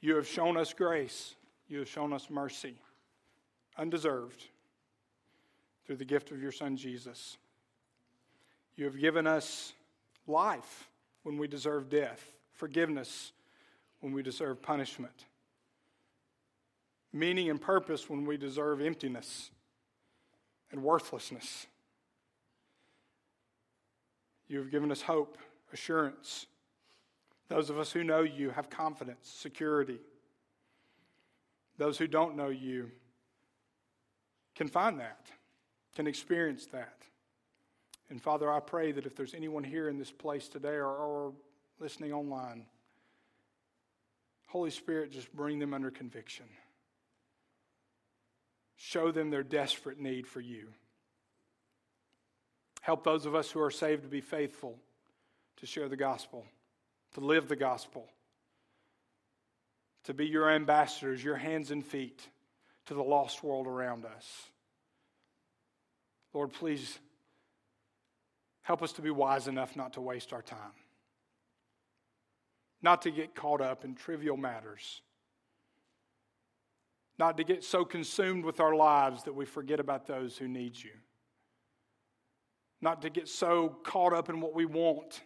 you 0.00 0.14
have 0.16 0.26
shown 0.26 0.56
us 0.56 0.72
grace, 0.72 1.34
you 1.68 1.78
have 1.78 1.88
shown 1.88 2.12
us 2.12 2.28
mercy, 2.30 2.74
undeserved, 3.76 4.44
through 5.84 5.96
the 5.96 6.04
gift 6.04 6.30
of 6.30 6.42
your 6.42 6.52
Son 6.52 6.76
Jesus. 6.76 7.38
You 8.76 8.84
have 8.84 8.98
given 8.98 9.26
us 9.26 9.72
life 10.26 10.88
when 11.22 11.38
we 11.38 11.48
deserve 11.48 11.88
death, 11.88 12.32
forgiveness 12.52 13.32
when 14.00 14.12
we 14.12 14.22
deserve 14.22 14.60
punishment 14.60 15.24
meaning 17.12 17.50
and 17.50 17.60
purpose 17.60 18.08
when 18.10 18.26
we 18.26 18.36
deserve 18.36 18.80
emptiness 18.80 19.50
and 20.70 20.82
worthlessness. 20.82 21.66
You 24.48 24.58
have 24.58 24.70
given 24.70 24.92
us 24.92 25.02
hope, 25.02 25.38
assurance. 25.72 26.46
Those 27.48 27.70
of 27.70 27.78
us 27.78 27.92
who 27.92 28.04
know 28.04 28.22
you 28.22 28.50
have 28.50 28.70
confidence, 28.70 29.28
security. 29.28 29.98
Those 31.78 31.98
who 31.98 32.06
don't 32.06 32.36
know 32.36 32.48
you 32.48 32.90
can 34.54 34.68
find 34.68 34.98
that, 35.00 35.26
can 35.94 36.06
experience 36.06 36.66
that. 36.66 36.96
And 38.08 38.22
Father, 38.22 38.50
I 38.50 38.60
pray 38.60 38.92
that 38.92 39.04
if 39.04 39.16
there's 39.16 39.34
anyone 39.34 39.64
here 39.64 39.88
in 39.88 39.98
this 39.98 40.12
place 40.12 40.48
today 40.48 40.74
or, 40.74 40.86
or 40.86 41.32
listening 41.78 42.12
online, 42.12 42.64
Holy 44.46 44.70
Spirit, 44.70 45.10
just 45.10 45.34
bring 45.34 45.58
them 45.58 45.74
under 45.74 45.90
conviction. 45.90 46.46
Show 48.76 49.10
them 49.10 49.30
their 49.30 49.42
desperate 49.42 49.98
need 49.98 50.26
for 50.26 50.40
you. 50.40 50.68
Help 52.82 53.02
those 53.02 53.26
of 53.26 53.34
us 53.34 53.50
who 53.50 53.60
are 53.60 53.70
saved 53.70 54.02
to 54.02 54.08
be 54.08 54.20
faithful 54.20 54.78
to 55.56 55.66
share 55.66 55.88
the 55.88 55.96
gospel, 55.96 56.44
to 57.14 57.20
live 57.20 57.48
the 57.48 57.56
gospel, 57.56 58.06
to 60.04 60.14
be 60.14 60.26
your 60.26 60.50
ambassadors, 60.50 61.24
your 61.24 61.36
hands 61.36 61.70
and 61.70 61.84
feet 61.84 62.28
to 62.84 62.94
the 62.94 63.02
lost 63.02 63.42
world 63.42 63.66
around 63.66 64.04
us. 64.04 64.44
Lord, 66.32 66.52
please 66.52 66.98
help 68.62 68.82
us 68.82 68.92
to 68.92 69.02
be 69.02 69.10
wise 69.10 69.48
enough 69.48 69.74
not 69.74 69.94
to 69.94 70.00
waste 70.00 70.32
our 70.32 70.42
time, 70.42 70.58
not 72.82 73.02
to 73.02 73.10
get 73.10 73.34
caught 73.34 73.62
up 73.62 73.84
in 73.84 73.94
trivial 73.94 74.36
matters 74.36 75.00
not 77.18 77.36
to 77.38 77.44
get 77.44 77.64
so 77.64 77.84
consumed 77.84 78.44
with 78.44 78.60
our 78.60 78.74
lives 78.74 79.24
that 79.24 79.34
we 79.34 79.44
forget 79.44 79.80
about 79.80 80.06
those 80.06 80.36
who 80.36 80.46
need 80.48 80.76
you, 80.76 80.90
not 82.80 83.02
to 83.02 83.10
get 83.10 83.28
so 83.28 83.68
caught 83.84 84.12
up 84.12 84.28
in 84.28 84.40
what 84.40 84.54
we 84.54 84.66
want 84.66 85.22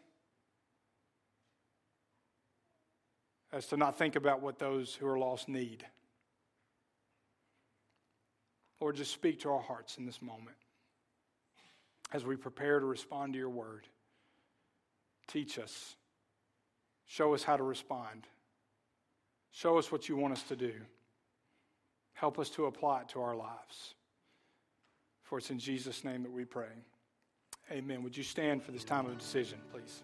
as 3.52 3.66
to 3.66 3.76
not 3.76 3.98
think 3.98 4.14
about 4.14 4.40
what 4.40 4.58
those 4.58 4.94
who 4.94 5.06
are 5.06 5.18
lost 5.18 5.48
need. 5.48 5.84
Lord, 8.80 8.96
just 8.96 9.12
speak 9.12 9.40
to 9.40 9.50
our 9.50 9.60
hearts 9.60 9.98
in 9.98 10.06
this 10.06 10.22
moment 10.22 10.56
as 12.12 12.24
we 12.24 12.36
prepare 12.36 12.80
to 12.80 12.86
respond 12.86 13.32
to 13.34 13.38
your 13.38 13.50
word. 13.50 13.86
Teach 15.26 15.58
us, 15.58 15.96
show 17.06 17.34
us 17.34 17.42
how 17.42 17.56
to 17.56 17.62
respond, 17.62 18.26
show 19.50 19.78
us 19.78 19.92
what 19.92 20.08
you 20.08 20.16
want 20.16 20.32
us 20.32 20.42
to 20.44 20.56
do. 20.56 20.72
Help 22.20 22.38
us 22.38 22.50
to 22.50 22.66
apply 22.66 23.00
it 23.00 23.08
to 23.08 23.22
our 23.22 23.34
lives. 23.34 23.94
For 25.22 25.38
it's 25.38 25.48
in 25.48 25.58
Jesus' 25.58 26.04
name 26.04 26.22
that 26.22 26.30
we 26.30 26.44
pray. 26.44 26.68
Amen. 27.72 28.02
Would 28.02 28.14
you 28.14 28.24
stand 28.24 28.62
for 28.62 28.72
this 28.72 28.84
time 28.84 29.06
of 29.06 29.16
decision, 29.16 29.58
please? 29.72 30.02